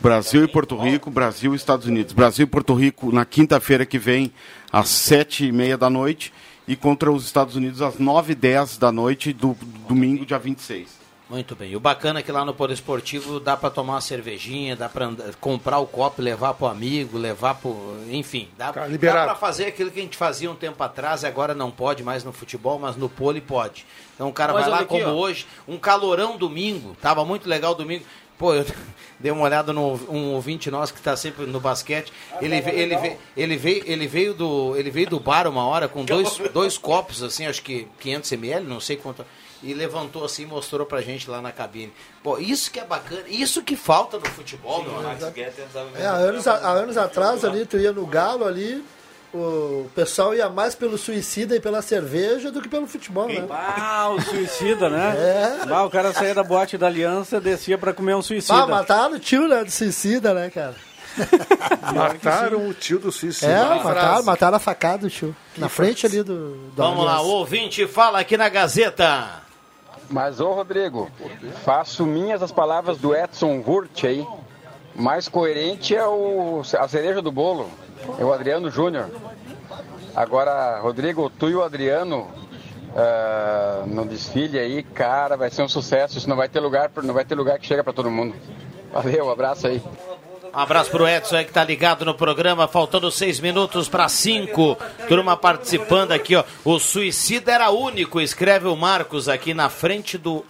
Brasil 0.00 0.44
e 0.44 0.48
Porto 0.48 0.76
Rico, 0.78 1.10
Brasil 1.10 1.52
e 1.52 1.56
Estados 1.56 1.86
Unidos. 1.86 2.14
Brasil 2.14 2.44
e 2.44 2.46
Porto 2.46 2.72
Rico 2.72 3.12
na 3.12 3.26
quinta-feira 3.26 3.84
que 3.84 3.98
vem, 3.98 4.32
às 4.72 4.88
sete 4.88 5.44
e 5.44 5.52
meia 5.52 5.76
da 5.76 5.90
noite, 5.90 6.32
e 6.66 6.74
contra 6.74 7.12
os 7.12 7.26
Estados 7.26 7.54
Unidos 7.54 7.82
às 7.82 7.98
nove 7.98 8.32
e 8.32 8.34
dez 8.34 8.78
da 8.78 8.90
noite 8.90 9.32
do 9.32 9.54
domingo, 9.86 10.24
dia 10.24 10.38
26. 10.38 11.00
Muito 11.28 11.54
bem. 11.54 11.70
E 11.70 11.76
o 11.76 11.80
bacana 11.80 12.18
é 12.18 12.22
que 12.24 12.32
lá 12.32 12.44
no 12.44 12.52
Polo 12.52 12.72
Esportivo 12.72 13.38
dá 13.38 13.56
para 13.56 13.70
tomar 13.70 13.94
uma 13.94 14.00
cervejinha, 14.00 14.74
dá 14.74 14.88
para 14.88 15.12
comprar 15.40 15.78
o 15.78 15.86
copo, 15.86 16.20
e 16.20 16.24
levar 16.24 16.54
pro 16.54 16.66
amigo, 16.66 17.16
levar 17.16 17.54
pro. 17.54 17.76
Enfim, 18.10 18.48
dá, 18.58 18.72
dá 18.72 18.88
para 18.98 19.36
fazer 19.36 19.66
aquilo 19.66 19.92
que 19.92 20.00
a 20.00 20.02
gente 20.02 20.16
fazia 20.16 20.50
um 20.50 20.56
tempo 20.56 20.82
atrás, 20.82 21.22
e 21.22 21.26
agora 21.26 21.54
não 21.54 21.70
pode 21.70 22.02
mais 22.02 22.24
no 22.24 22.32
futebol, 22.32 22.80
mas 22.80 22.96
no 22.96 23.08
pole 23.08 23.40
pode. 23.40 23.86
Então 24.16 24.28
o 24.28 24.32
cara 24.32 24.52
Mas 24.52 24.62
vai 24.62 24.70
lá 24.70 24.76
aqui, 24.78 24.88
como 24.88 25.06
ó. 25.06 25.12
hoje, 25.12 25.46
um 25.68 25.78
calorão 25.78 26.36
domingo, 26.36 26.96
tava 27.00 27.24
muito 27.24 27.48
legal 27.48 27.76
domingo. 27.76 28.04
Pô, 28.40 28.54
eu 28.54 28.64
dei 29.20 29.30
uma 29.30 29.42
olhada 29.42 29.70
no 29.70 30.00
um 30.10 30.32
ouvinte 30.32 30.70
nosso 30.70 30.94
que 30.94 30.98
está 30.98 31.14
sempre 31.14 31.44
no 31.44 31.60
basquete. 31.60 32.10
Ele, 32.40 32.58
ve- 32.62 32.70
ele, 32.70 32.96
ve- 32.96 33.16
ele, 33.36 33.56
veio, 33.56 33.82
ele, 33.86 34.06
veio 34.06 34.32
do, 34.34 34.74
ele 34.76 34.90
veio 34.90 35.08
do 35.10 35.20
bar 35.20 35.46
uma 35.46 35.64
hora 35.66 35.86
com 35.86 36.02
dois, 36.06 36.38
dois 36.50 36.78
copos, 36.78 37.22
assim, 37.22 37.46
acho 37.46 37.62
que 37.62 37.86
500 38.00 38.32
ml, 38.32 38.66
não 38.66 38.80
sei 38.80 38.96
quanto. 38.96 39.24
E 39.62 39.74
levantou 39.74 40.24
assim 40.24 40.44
e 40.44 40.46
mostrou 40.46 40.86
pra 40.86 41.02
gente 41.02 41.28
lá 41.28 41.42
na 41.42 41.52
cabine. 41.52 41.92
Pô, 42.22 42.38
isso 42.38 42.70
que 42.70 42.80
é 42.80 42.84
bacana, 42.84 43.24
isso 43.28 43.62
que 43.62 43.76
falta 43.76 44.18
no 44.18 44.24
futebol, 44.24 44.82
meu 44.82 44.92
amigo. 45.10 45.20
É, 46.00 46.06
há 46.06 46.12
anos, 46.14 46.48
a- 46.48 46.54
há 46.54 46.70
anos 46.70 46.96
atrás 46.96 47.44
ali, 47.44 47.66
tu 47.66 47.76
ia 47.76 47.92
no 47.92 48.06
Galo 48.06 48.46
ali, 48.46 48.82
o 49.32 49.88
pessoal 49.94 50.34
ia 50.34 50.48
mais 50.48 50.74
pelo 50.74 50.98
suicida 50.98 51.54
e 51.54 51.60
pela 51.60 51.82
cerveja 51.82 52.50
do 52.50 52.60
que 52.60 52.68
pelo 52.68 52.86
futebol, 52.86 53.28
né? 53.28 53.46
Ah, 53.50 54.10
o 54.10 54.20
suicida, 54.20 54.88
né? 54.88 55.14
É. 55.16 55.72
Ah, 55.72 55.84
o 55.84 55.90
cara 55.90 56.12
saía 56.12 56.34
da 56.34 56.42
boate 56.42 56.76
da 56.76 56.86
aliança, 56.86 57.40
descia 57.40 57.78
pra 57.78 57.92
comer 57.92 58.14
um 58.16 58.22
suicida. 58.22 58.62
Ah, 58.62 58.66
mataram 58.66 59.14
o 59.14 59.18
tio 59.18 59.46
né, 59.46 59.64
do 59.64 59.70
suicida, 59.70 60.34
né, 60.34 60.50
cara? 60.50 60.74
Mataram 61.92 62.68
o 62.68 62.74
tio 62.74 63.00
do 63.00 63.10
suicida. 63.10 63.50
É, 63.50 63.82
mataram, 63.82 64.22
mataram 64.22 64.56
a 64.56 64.60
facada 64.60 64.98
do 64.98 65.10
tio. 65.10 65.34
Na 65.56 65.68
frente 65.68 66.06
ali 66.06 66.22
do. 66.22 66.52
do 66.54 66.72
Vamos 66.76 67.04
lá, 67.04 67.16
o 67.16 67.24
Aliança. 67.24 67.36
ouvinte 67.36 67.86
fala 67.88 68.20
aqui 68.20 68.36
na 68.36 68.48
Gazeta. 68.48 69.42
Mas, 70.08 70.40
ô 70.40 70.52
Rodrigo, 70.52 71.10
faço 71.64 72.04
minhas 72.04 72.42
as 72.42 72.52
palavras 72.52 72.98
do 72.98 73.14
Edson 73.14 73.62
Hurt 73.66 74.04
aí. 74.04 74.26
Mais 74.94 75.28
coerente 75.28 75.94
é 75.94 76.06
o, 76.06 76.62
a 76.78 76.88
cereja 76.88 77.22
do 77.22 77.30
bolo, 77.30 77.70
é 78.18 78.24
o 78.24 78.32
Adriano 78.32 78.70
Júnior. 78.70 79.06
Agora, 80.14 80.78
Rodrigo, 80.80 81.30
tu 81.30 81.48
e 81.48 81.54
o 81.54 81.62
Adriano 81.62 82.28
ah, 82.96 83.84
no 83.86 84.04
desfile 84.04 84.58
aí, 84.58 84.82
cara, 84.82 85.36
vai 85.36 85.50
ser 85.50 85.62
um 85.62 85.68
sucesso. 85.68 86.18
Isso 86.18 86.28
não 86.28 86.36
vai 86.36 86.48
ter 86.48 86.60
lugar, 86.60 86.90
não 87.02 87.14
vai 87.14 87.24
ter 87.24 87.34
lugar 87.34 87.58
que 87.58 87.66
chega 87.66 87.84
pra 87.84 87.92
todo 87.92 88.10
mundo. 88.10 88.34
Valeu, 88.92 89.26
um 89.26 89.30
abraço 89.30 89.66
aí. 89.68 89.80
Um 90.52 90.58
abraço 90.58 90.90
pro 90.90 91.06
Edson 91.06 91.36
aí 91.36 91.44
que 91.44 91.52
tá 91.52 91.62
ligado 91.62 92.04
no 92.04 92.12
programa, 92.12 92.66
faltando 92.66 93.08
seis 93.12 93.38
minutos 93.38 93.88
para 93.88 94.08
cinco. 94.08 94.76
Turma 95.06 95.36
participando 95.36 96.10
aqui, 96.10 96.34
ó. 96.34 96.42
O 96.64 96.80
suicida 96.80 97.52
era 97.52 97.70
único, 97.70 98.20
escreve 98.20 98.66
o 98.66 98.74
Marcos 98.74 99.28
aqui 99.28 99.54
na 99.54 99.68
frente 99.68 100.18
do. 100.18 100.44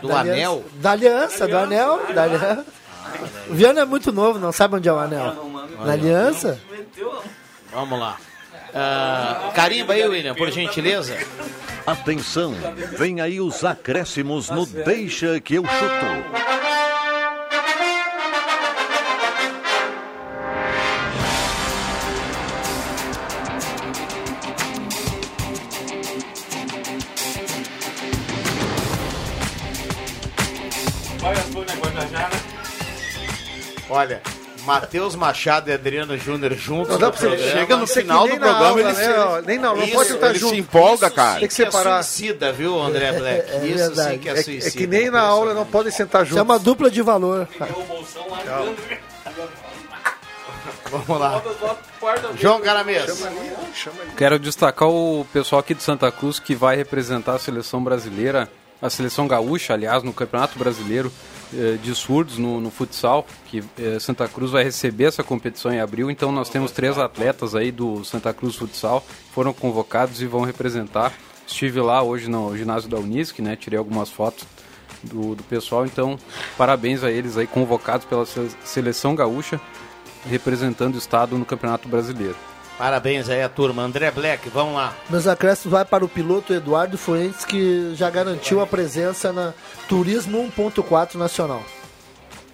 Do 0.00 0.06
Da 0.06 0.20
anel. 0.20 0.52
aliança- 0.52 0.64
Da 0.76 0.90
aliança, 0.92 1.48
do 1.48 1.58
anel. 1.58 2.00
Da 2.14 2.22
aliança. 2.22 2.66
O 3.48 3.54
Viana 3.54 3.80
é 3.80 3.84
muito 3.84 4.12
novo, 4.12 4.38
não 4.38 4.52
sabe 4.52 4.76
onde 4.76 4.88
é 4.88 4.92
o 4.92 4.98
anel. 5.00 5.49
Na 5.78 5.92
aliança? 5.92 6.60
Vamos 7.72 7.98
lá. 7.98 8.16
Ah, 8.74 9.50
carimba 9.54 9.94
aí, 9.94 10.06
William, 10.06 10.34
por 10.34 10.50
gentileza. 10.50 11.16
Atenção, 11.86 12.54
vem 12.98 13.20
aí 13.20 13.40
os 13.40 13.64
acréscimos 13.64 14.50
no 14.50 14.66
Deixa 14.66 15.40
que 15.40 15.54
eu 15.56 15.64
chuto. 15.64 16.50
Olha, 33.92 34.22
Matheus 34.74 35.14
Machado 35.14 35.68
e 35.70 35.72
Adriano 35.72 36.16
Júnior 36.16 36.54
juntos. 36.54 36.92
Não 36.92 36.98
dá 36.98 37.10
pra 37.10 37.18
você- 37.20 37.26
programa. 37.28 37.52
Chega 37.52 37.76
no 37.76 37.86
final 37.86 38.22
do 38.28 38.34
na 38.34 38.38
programa, 38.38 38.66
aula, 38.68 38.80
ele 38.80 38.92
né, 38.92 38.94
se- 39.04 39.10
ó, 39.18 39.40
nem 39.42 39.58
não, 39.58 39.76
não 39.76 39.84
Isso, 39.84 39.94
pode 39.94 40.24
ele 40.26 40.38
junto. 40.38 40.54
se 40.54 40.60
empolga, 40.60 41.06
Isso 41.08 41.16
cara. 41.16 41.40
Tem 41.40 41.48
que 41.48 41.54
é 41.62 41.66
separar. 41.66 42.02
suicida, 42.04 42.52
viu, 42.52 42.80
André 42.80 43.12
Black? 43.12 43.50
É 43.50 43.66
Isso 43.66 43.76
verdade. 43.76 44.12
sim 44.12 44.18
que 44.18 44.28
é, 44.28 44.32
É, 44.32 44.42
suicida. 44.42 44.68
é 44.68 44.70
que 44.70 44.86
nem 44.86 45.10
na 45.10 45.20
aula 45.22 45.54
não 45.54 45.66
podem 45.66 45.90
sentar 45.92 46.22
Isso 46.24 46.34
é 46.34 46.38
juntos. 46.38 46.50
uma 46.54 46.58
dupla 46.58 46.90
de 46.90 47.02
valor. 47.02 47.48
Vamos 50.90 51.20
lá. 51.20 51.42
João 52.38 52.60
Caramês. 52.60 53.04
Quero 54.16 54.38
destacar 54.38 54.88
o 54.88 55.24
pessoal 55.32 55.60
aqui 55.60 55.74
de 55.74 55.82
Santa 55.82 56.10
Cruz 56.10 56.38
que 56.40 56.54
vai 56.54 56.76
representar 56.76 57.34
a 57.34 57.38
seleção 57.38 57.82
brasileira, 57.82 58.48
a 58.82 58.90
seleção 58.90 59.28
gaúcha, 59.28 59.72
aliás, 59.74 60.02
no 60.02 60.12
Campeonato 60.12 60.58
Brasileiro 60.58 61.12
de 61.82 61.94
Surdos 61.94 62.38
no, 62.38 62.60
no 62.60 62.70
futsal, 62.70 63.26
que 63.46 63.62
eh, 63.78 63.98
Santa 64.00 64.28
Cruz 64.28 64.50
vai 64.50 64.62
receber 64.64 65.04
essa 65.04 65.22
competição 65.24 65.72
em 65.72 65.80
abril. 65.80 66.10
Então 66.10 66.30
nós 66.30 66.48
temos 66.48 66.70
três 66.70 66.98
atletas 66.98 67.54
aí 67.54 67.72
do 67.72 68.04
Santa 68.04 68.32
Cruz 68.32 68.56
Futsal 68.56 69.04
foram 69.32 69.52
convocados 69.52 70.20
e 70.22 70.26
vão 70.26 70.42
representar. 70.42 71.12
Estive 71.46 71.80
lá 71.80 72.02
hoje 72.02 72.28
no 72.30 72.56
ginásio 72.56 72.88
da 72.88 72.96
Unisc, 72.98 73.40
né? 73.40 73.56
Tirei 73.56 73.78
algumas 73.78 74.08
fotos 74.10 74.46
do, 75.02 75.34
do 75.34 75.42
pessoal. 75.42 75.84
Então, 75.84 76.18
parabéns 76.56 77.02
a 77.02 77.10
eles 77.10 77.36
aí 77.36 77.46
convocados 77.46 78.06
pela 78.06 78.24
se- 78.24 78.50
seleção 78.64 79.14
gaúcha 79.16 79.60
representando 80.28 80.94
o 80.94 80.98
estado 80.98 81.36
no 81.38 81.44
Campeonato 81.44 81.88
Brasileiro. 81.88 82.36
Parabéns 82.80 83.28
aí 83.28 83.42
a 83.42 83.48
turma. 83.50 83.82
André 83.82 84.10
Black, 84.10 84.48
vamos 84.48 84.74
lá. 84.74 84.96
Meus 85.10 85.26
acréscimos 85.26 85.70
vai 85.70 85.84
para 85.84 86.02
o 86.02 86.08
piloto 86.08 86.54
Eduardo 86.54 86.96
Fuentes, 86.96 87.44
que 87.44 87.92
já 87.94 88.08
garantiu 88.08 88.58
a 88.62 88.66
presença 88.66 89.30
na 89.34 89.52
Turismo 89.86 90.50
1.4 90.50 91.16
Nacional. 91.16 91.62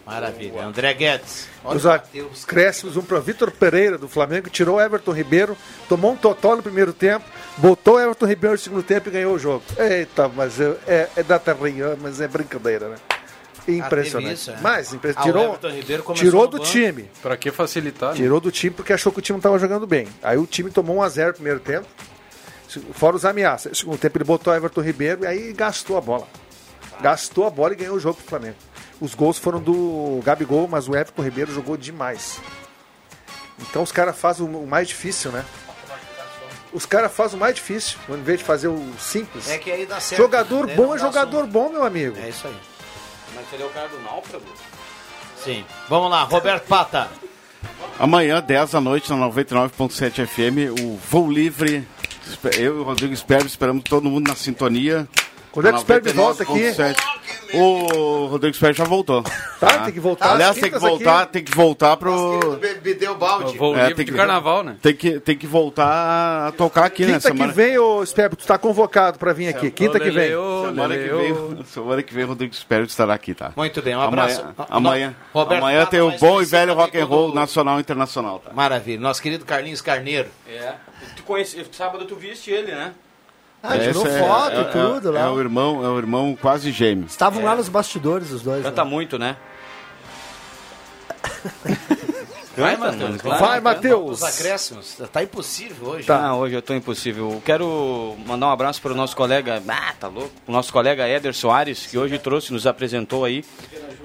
Maravilha. 0.04 0.64
André 0.64 0.94
Guedes. 0.94 1.46
Os 1.62 1.86
acréscimos, 1.86 2.96
um 2.96 3.02
para 3.02 3.20
Vitor 3.20 3.52
Pereira, 3.52 3.96
do 3.96 4.08
Flamengo, 4.08 4.50
tirou 4.50 4.78
o 4.78 4.80
Everton 4.80 5.12
Ribeiro, 5.12 5.56
tomou 5.88 6.10
um 6.10 6.16
totó 6.16 6.56
no 6.56 6.62
primeiro 6.62 6.92
tempo, 6.92 7.24
botou 7.56 8.00
Everton 8.00 8.26
Ribeiro 8.26 8.54
no 8.54 8.60
segundo 8.60 8.82
tempo 8.82 9.08
e 9.08 9.12
ganhou 9.12 9.32
o 9.32 9.38
jogo. 9.38 9.62
Eita, 9.78 10.28
mas 10.28 10.60
é, 10.60 10.76
é, 10.88 11.08
é 11.18 11.22
da 11.22 11.38
terrinha, 11.38 11.96
mas 12.02 12.20
é 12.20 12.26
brincadeira, 12.26 12.88
né? 12.88 12.96
Impressionante. 13.68 14.30
Ah, 14.30 14.32
isso, 14.34 14.50
é? 14.52 14.56
Mas 14.60 14.92
impre- 14.92 15.12
Ah, 15.16 15.22
tirou, 15.22 15.44
Everton 15.44 15.68
Ribeiro 15.70 16.02
começou 16.02 16.24
tirou 16.26 16.46
do 16.46 16.58
banco. 16.58 16.70
time. 16.70 17.10
Pra 17.22 17.36
que 17.36 17.50
facilitar? 17.50 18.10
né? 18.10 18.16
Tirou 18.16 18.40
do 18.40 18.50
time 18.50 18.74
porque 18.74 18.92
achou 18.92 19.10
que 19.12 19.18
o 19.18 19.22
time 19.22 19.34
não 19.34 19.40
estava 19.40 19.58
jogando 19.58 19.86
bem. 19.86 20.06
Aí 20.22 20.36
o 20.38 20.46
time 20.46 20.70
tomou 20.70 20.96
1x0 20.98 21.26
no 21.28 21.34
primeiro 21.34 21.60
tempo, 21.60 21.86
fora 22.92 23.16
os 23.16 23.24
ameaças. 23.24 23.70
No 23.72 23.76
segundo 23.76 23.98
tempo 23.98 24.16
ele 24.18 24.24
botou 24.24 24.52
o 24.52 24.56
Everton 24.56 24.80
Ribeiro 24.82 25.24
e 25.24 25.26
aí 25.26 25.52
gastou 25.52 25.96
a 25.96 26.00
bola. 26.00 26.26
Gastou 27.00 27.46
a 27.46 27.50
bola 27.50 27.72
e 27.72 27.76
ganhou 27.76 27.96
o 27.96 28.00
jogo 28.00 28.16
pro 28.18 28.26
Flamengo. 28.26 28.56
Os 29.00 29.14
gols 29.14 29.36
foram 29.38 29.60
do 29.60 30.20
Gabigol, 30.24 30.66
mas 30.68 30.88
o 30.88 30.94
Everton 30.96 31.22
Ribeiro 31.22 31.52
jogou 31.52 31.76
demais. 31.76 32.40
Então 33.60 33.82
os 33.82 33.92
caras 33.92 34.16
fazem 34.16 34.46
o 34.46 34.66
mais 34.66 34.88
difícil, 34.88 35.30
né? 35.32 35.44
Os 36.72 36.84
caras 36.84 37.12
fazem 37.12 37.36
o 37.36 37.40
mais 37.40 37.54
difícil, 37.54 37.98
em 38.08 38.22
vez 38.22 38.38
de 38.38 38.44
fazer 38.44 38.68
o 38.68 38.92
simples. 38.98 39.48
É 39.48 39.56
que 39.58 39.70
aí 39.70 39.86
dá 39.86 39.98
certo. 40.00 40.20
Jogador 40.20 40.66
né? 40.66 40.74
bom 40.74 40.94
é 40.94 40.98
jogador 40.98 41.46
bom, 41.46 41.70
meu 41.70 41.84
amigo. 41.84 42.16
É 42.18 42.28
isso 42.28 42.46
aí. 42.46 42.56
Mas 43.36 43.48
seria 43.50 43.66
o 43.66 43.70
cara 43.70 43.88
do 43.88 44.00
náufrago? 44.00 44.44
Sim. 45.44 45.64
Vamos 45.88 46.10
lá, 46.10 46.24
Roberto 46.24 46.66
Pata. 46.66 47.08
Amanhã, 47.98 48.42
10 48.42 48.72
da 48.72 48.80
noite, 48.80 49.10
na 49.10 49.28
99.7 49.28 50.26
FM, 50.26 50.80
o 50.80 50.96
Voo 50.96 51.30
Livre. 51.30 51.86
Eu 52.58 52.78
e 52.78 52.80
o 52.80 52.82
Rodrigo 52.82 53.14
Esperbe 53.14 53.46
esperamos 53.46 53.84
todo 53.84 54.08
mundo 54.08 54.28
na 54.28 54.34
sintonia. 54.34 55.06
Quando 55.52 55.66
é 55.66 55.70
que 55.70 55.74
o 55.74 55.76
Na 55.76 55.78
Esperbe 55.78 56.12
volta 56.12 56.42
aqui? 56.42 56.74
99.7. 57.52 57.56
O 57.58 58.26
Rodrigo 58.26 58.54
Esperbe 58.54 58.76
já 58.78 58.84
voltou. 58.84 59.22
Tá, 59.60 59.78
tem 59.84 59.92
que 59.94 60.00
voltar 60.00 60.32
Aliás, 60.32 60.56
às 60.56 60.60
tem 60.62 60.70
que 60.70 60.78
voltar, 60.78 61.22
aqui. 61.22 61.32
tem 61.32 61.44
que 61.44 61.52
voltar 61.54 61.96
pro. 61.96 62.58
Me 62.84 62.94
deu 62.94 63.16
balde. 63.16 63.56
Voo 63.56 63.74
livre 63.74 64.04
de 64.04 64.12
carnaval, 64.12 64.62
né? 64.62 64.76
Tem 64.82 64.94
que, 64.94 65.18
tem 65.20 65.36
que 65.36 65.46
voltar 65.46 66.48
a 66.48 66.52
tocar 66.52 66.84
aqui, 66.84 67.04
né? 67.06 67.14
Quinta 67.20 67.32
que 67.32 67.46
vem, 67.52 67.78
ô 67.78 68.02
Esperbe, 68.02 68.36
tu 68.36 68.46
tá 68.46 68.58
convocado 68.58 69.18
pra 69.18 69.32
vir 69.32 69.48
aqui. 69.48 69.70
Quinta 69.70 69.98
que 69.98 70.10
vem. 70.10 70.30
Semana 70.30 70.96
que 70.96 71.08
vem, 71.08 71.64
semana 71.66 72.02
que 72.02 72.14
vem 72.14 72.24
o 72.24 72.28
Rodrigo 72.28 72.52
Esperbe 72.54 72.86
estará 72.88 73.14
aqui, 73.14 73.34
tá? 73.34 73.52
Muito 73.56 73.80
bem, 73.82 73.96
um 73.96 74.00
abraço. 74.00 74.40
Amanhã, 74.40 74.66
amanhã, 74.68 75.16
Roberto 75.32 75.62
amanhã 75.62 75.86
tem 75.86 76.00
o 76.00 76.08
mais 76.08 76.20
bom 76.20 76.26
e 76.26 76.30
conhecido 76.34 76.50
velho 76.56 76.74
rock 76.74 76.96
and 76.96 77.00
amigo 77.02 77.14
roll 77.14 77.28
do- 77.30 77.34
nacional 77.34 77.78
e 77.78 77.80
internacional, 77.80 78.38
tá? 78.40 78.52
Maravilha. 78.52 79.00
Nosso 79.00 79.22
querido 79.22 79.44
Carlinhos 79.44 79.80
Carneiro. 79.80 80.28
É. 80.48 80.74
Tu 81.16 81.22
conhece, 81.22 81.64
sábado 81.72 82.04
tu 82.04 82.16
viste 82.16 82.50
ele, 82.50 82.72
né? 82.72 82.92
Ah, 83.68 83.78
tirou 83.78 84.06
é- 84.06 84.18
foto 84.18 84.56
é, 84.56 84.60
e 84.60 84.64
tudo 84.64 85.08
é, 85.08 85.12
lá. 85.12 85.20
É 85.26 85.28
o 85.28 85.40
irmão, 85.40 85.84
é 85.84 85.88
o 85.88 85.98
irmão 85.98 86.36
quase 86.40 86.70
gêmeo. 86.70 87.06
Estavam 87.06 87.44
lá 87.44 87.56
nos 87.56 87.68
bastidores 87.68 88.30
os 88.30 88.42
dois. 88.42 88.62
Canta 88.62 88.84
né? 88.84 88.90
muito, 88.90 89.18
né? 89.18 89.36
Vai, 92.56 92.76
Matheus, 92.76 93.20
claro. 93.20 93.44
Vai, 93.44 93.60
Matheus. 93.60 94.22
Os 94.22 94.22
acréscimos. 94.22 94.96
Tá 95.12 95.22
impossível 95.22 95.88
hoje. 95.88 96.06
Tá. 96.06 96.22
Não, 96.22 96.40
hoje 96.40 96.54
eu 96.54 96.62
tô 96.62 96.74
impossível. 96.74 97.42
Quero 97.44 98.16
mandar 98.26 98.46
um 98.46 98.50
abraço 98.50 98.80
para 98.80 98.92
o 98.92 98.94
nosso 98.94 99.14
colega, 99.14 99.62
ah, 99.68 99.94
tá 100.00 100.08
louco? 100.08 100.32
O 100.46 100.52
nosso 100.52 100.72
colega 100.72 101.06
Éder 101.06 101.34
Soares, 101.34 101.86
que 101.86 101.98
hoje 101.98 102.18
trouxe, 102.18 102.52
nos 102.52 102.66
apresentou 102.66 103.26
aí 103.26 103.44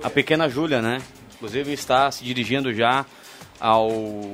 a 0.04 0.10
pequena 0.10 0.50
Júlia, 0.50 0.82
né? 0.82 1.02
Inclusive 1.36 1.72
está 1.72 2.12
se 2.12 2.26
dirigindo 2.26 2.74
já 2.74 3.06
ao 3.58 3.90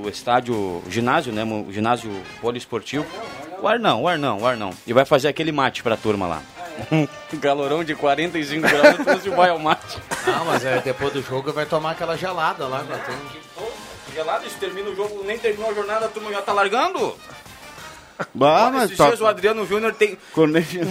estádio 0.09 0.81
ginásio, 0.89 1.31
né? 1.31 1.43
O 1.43 1.71
ginásio 1.71 2.11
poliesportivo. 2.41 3.05
O 3.61 3.67
Arnão, 3.67 4.03
o 4.03 4.07
Arnão, 4.07 4.39
o 4.39 4.45
Arnão. 4.47 4.71
E 4.85 4.93
vai 4.93 5.05
fazer 5.05 5.27
aquele 5.27 5.51
mate 5.51 5.81
pra 5.81 5.97
turma 5.97 6.27
lá. 6.27 6.41
Um 6.91 7.07
calorão 7.41 7.83
de 7.83 7.95
45 7.95 8.67
graus, 8.67 8.97
trouxe 8.97 9.29
o 9.29 9.35
vai 9.35 9.49
ao 9.49 9.57
mate. 9.59 9.97
Não, 10.25 10.45
mas 10.45 10.63
é, 10.63 10.79
depois 10.79 11.11
do 11.11 11.21
jogo 11.23 11.51
vai 11.51 11.65
tomar 11.65 11.91
aquela 11.91 12.15
gelada 12.15 12.67
lá. 12.67 12.83
Já 12.87 12.97
tem... 12.99 13.15
Gelado, 14.13 14.45
isso 14.47 14.57
termina 14.57 14.89
o 14.89 14.95
jogo, 14.95 15.23
nem 15.25 15.37
terminou 15.37 15.69
a 15.69 15.73
jornada, 15.73 16.05
a 16.05 16.09
turma 16.09 16.31
já 16.31 16.41
tá 16.41 16.51
largando. 16.53 17.15
Bah, 18.33 18.63
Olha, 18.65 18.71
mas 18.71 18.83
esses 18.85 18.97
tá- 18.97 19.07
dias 19.07 19.21
o 19.21 19.27
Adriano 19.27 19.65
Júnior 19.67 19.93
tem. 19.93 20.17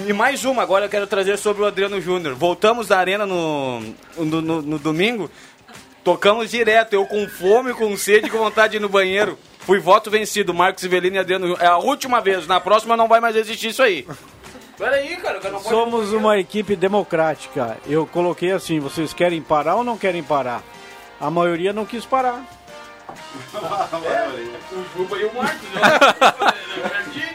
E 0.06 0.12
mais 0.12 0.44
uma, 0.44 0.62
agora 0.62 0.84
eu 0.84 0.88
quero 0.88 1.06
trazer 1.08 1.36
sobre 1.36 1.62
o 1.62 1.66
Adriano 1.66 2.00
Júnior. 2.00 2.34
Voltamos 2.36 2.86
da 2.88 2.98
arena 2.98 3.26
no, 3.26 3.80
no, 4.16 4.40
no- 4.40 4.62
no 4.62 4.78
domingo, 4.78 5.28
tocamos 6.04 6.50
direto, 6.52 6.92
eu 6.92 7.04
com 7.06 7.26
fome, 7.28 7.74
com 7.74 7.96
sede, 7.96 8.30
com 8.30 8.38
vontade 8.38 8.72
de 8.72 8.76
ir 8.76 8.80
no 8.80 8.88
banheiro. 8.88 9.36
Fui 9.66 9.80
voto 9.80 10.08
vencido, 10.12 10.54
Marcos 10.54 10.84
Ivelino 10.84 11.16
e 11.16 11.18
Adriano. 11.18 11.56
É 11.58 11.66
a 11.66 11.76
última 11.76 12.20
vez, 12.20 12.46
na 12.46 12.60
próxima 12.60 12.96
não 12.96 13.08
vai 13.08 13.18
mais 13.18 13.34
existir 13.34 13.70
isso 13.70 13.82
aí. 13.82 14.06
Peraí, 14.78 15.16
cara, 15.16 15.40
eu 15.42 15.52
não 15.52 15.60
pode... 15.60 15.74
Somos 15.74 16.12
uma 16.12 16.38
equipe 16.38 16.76
democrática. 16.76 17.76
Eu 17.84 18.06
coloquei 18.06 18.52
assim: 18.52 18.78
vocês 18.78 19.12
querem 19.12 19.42
parar 19.42 19.74
ou 19.74 19.82
não 19.82 19.98
querem 19.98 20.22
parar? 20.22 20.62
A 21.20 21.28
maioria 21.30 21.72
não 21.72 21.84
quis 21.84 22.04
parar. 22.04 22.44
O 24.72 24.98
Juba 24.98 25.18
e 25.18 25.24
o 25.24 25.34
Marcos. 25.34 25.68
né? 25.74 26.52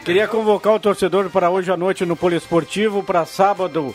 Queria 0.02 0.26
convocar 0.26 0.72
o 0.72 0.80
torcedor 0.80 1.28
para 1.28 1.50
hoje 1.50 1.70
à 1.70 1.76
noite 1.76 2.06
no 2.06 2.16
Poliesportivo, 2.16 3.02
para 3.02 3.26
sábado. 3.26 3.94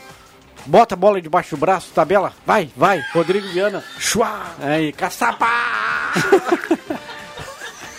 Bota 0.66 0.94
a 0.94 0.98
bola 0.98 1.20
debaixo 1.20 1.56
do 1.56 1.60
braço, 1.60 1.92
tabela. 1.92 2.34
Vai, 2.46 2.70
vai. 2.76 3.04
Rodrigo 3.14 3.48
Viana. 3.48 3.84
Chua! 3.98 4.42
Aí, 4.62 4.92
caçapa! 4.92 5.48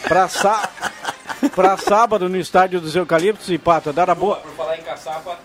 pra, 0.02 0.28
sá... 0.28 0.68
pra 1.54 1.76
sábado 1.76 2.28
no 2.28 2.36
estádio 2.36 2.80
dos 2.80 2.94
Eucaliptos 2.94 3.50
e 3.50 3.58
Pata. 3.58 3.92
Dar 3.92 4.10
a 4.10 4.14
boa. 4.14 4.36
Por 4.36 4.52
falar 4.52 4.78
em 4.78 4.82
caçapa, 4.82 5.38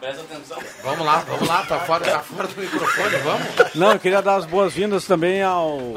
presta 0.00 0.22
atenção. 0.22 0.58
Vamos 0.82 1.04
lá, 1.06 1.24
vamos 1.26 1.48
lá. 1.48 1.64
Tá 1.64 1.80
fora, 1.80 2.04
tá 2.04 2.18
fora 2.20 2.48
do 2.48 2.60
microfone, 2.60 3.16
vamos. 3.18 3.74
Não, 3.74 3.92
eu 3.92 3.98
queria 3.98 4.22
dar 4.22 4.36
as 4.36 4.44
boas-vindas 4.46 5.04
também 5.06 5.42
ao 5.42 5.94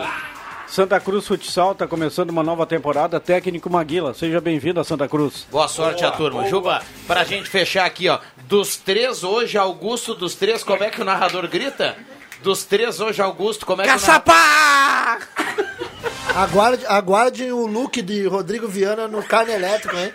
Santa 0.68 1.00
Cruz 1.00 1.28
Futsal. 1.28 1.76
Tá 1.76 1.88
começando 1.88 2.30
uma 2.30 2.44
nova 2.44 2.66
temporada. 2.66 3.20
Técnico 3.20 3.70
Maguila. 3.70 4.14
Seja 4.14 4.40
bem-vindo 4.40 4.80
a 4.80 4.84
Santa 4.84 5.08
Cruz. 5.08 5.46
Boa 5.52 5.68
sorte 5.68 6.06
a 6.06 6.12
turma. 6.12 6.48
Juba, 6.48 6.82
pra 7.08 7.24
gente 7.24 7.50
fechar 7.50 7.86
aqui, 7.86 8.08
ó. 8.10 8.20
Dos 8.46 8.76
três 8.76 9.24
hoje, 9.24 9.58
Augusto, 9.58 10.14
dos 10.14 10.36
três, 10.36 10.64
como 10.64 10.84
é 10.84 10.90
que 10.90 11.02
o 11.02 11.06
narrador 11.06 11.48
grita? 11.48 11.96
Dos 12.44 12.66
três 12.66 13.00
hoje, 13.00 13.22
Augusto, 13.22 13.66
como 13.66 13.82
é 13.82 13.86
que 13.86 13.92
Caçapa! 13.92 14.32
o 14.32 14.36
narrador... 14.36 15.91
Aguarde, 16.36 16.86
aguardem 16.88 17.52
o 17.52 17.66
look 17.66 18.02
de 18.02 18.26
Rodrigo 18.28 18.68
Viana 18.68 19.08
no 19.08 19.22
carne 19.22 19.52
elétrico, 19.54 19.96
hein? 19.98 20.12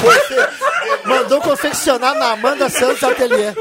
Confe- 0.00 1.04
Mandou 1.04 1.40
confeccionar 1.42 2.14
na 2.14 2.30
Amanda 2.32 2.70
Santos 2.70 3.02
Ateliê. 3.02 3.52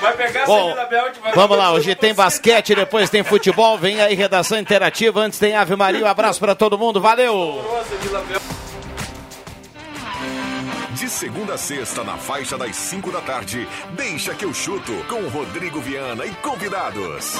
Vai 0.00 0.16
pegar 0.16 0.44
Bom, 0.44 0.66
a 0.70 0.74
Celina 0.74 0.86
Belt, 0.86 1.14
vai 1.22 1.32
Vamos 1.32 1.56
lá, 1.56 1.72
hoje 1.72 1.94
tem 1.94 2.12
basquete, 2.12 2.74
depois 2.74 3.08
tem 3.08 3.22
futebol, 3.22 3.78
vem 3.78 4.00
aí 4.02 4.14
redação 4.14 4.58
interativa, 4.58 5.20
antes 5.20 5.38
tem 5.38 5.56
Ave 5.56 5.76
Maria, 5.76 6.04
um 6.04 6.08
abraço 6.08 6.40
pra 6.40 6.54
todo 6.54 6.76
mundo, 6.76 7.00
valeu! 7.00 7.64
De 10.90 11.08
segunda 11.08 11.54
a 11.54 11.58
sexta, 11.58 12.04
na 12.04 12.16
faixa 12.18 12.58
das 12.58 12.76
5 12.76 13.10
da 13.10 13.20
tarde, 13.20 13.66
deixa 13.92 14.34
que 14.34 14.44
eu 14.44 14.52
chuto 14.52 14.92
com 15.08 15.26
Rodrigo 15.28 15.80
Viana 15.80 16.26
e 16.26 16.30
convidados. 16.42 17.34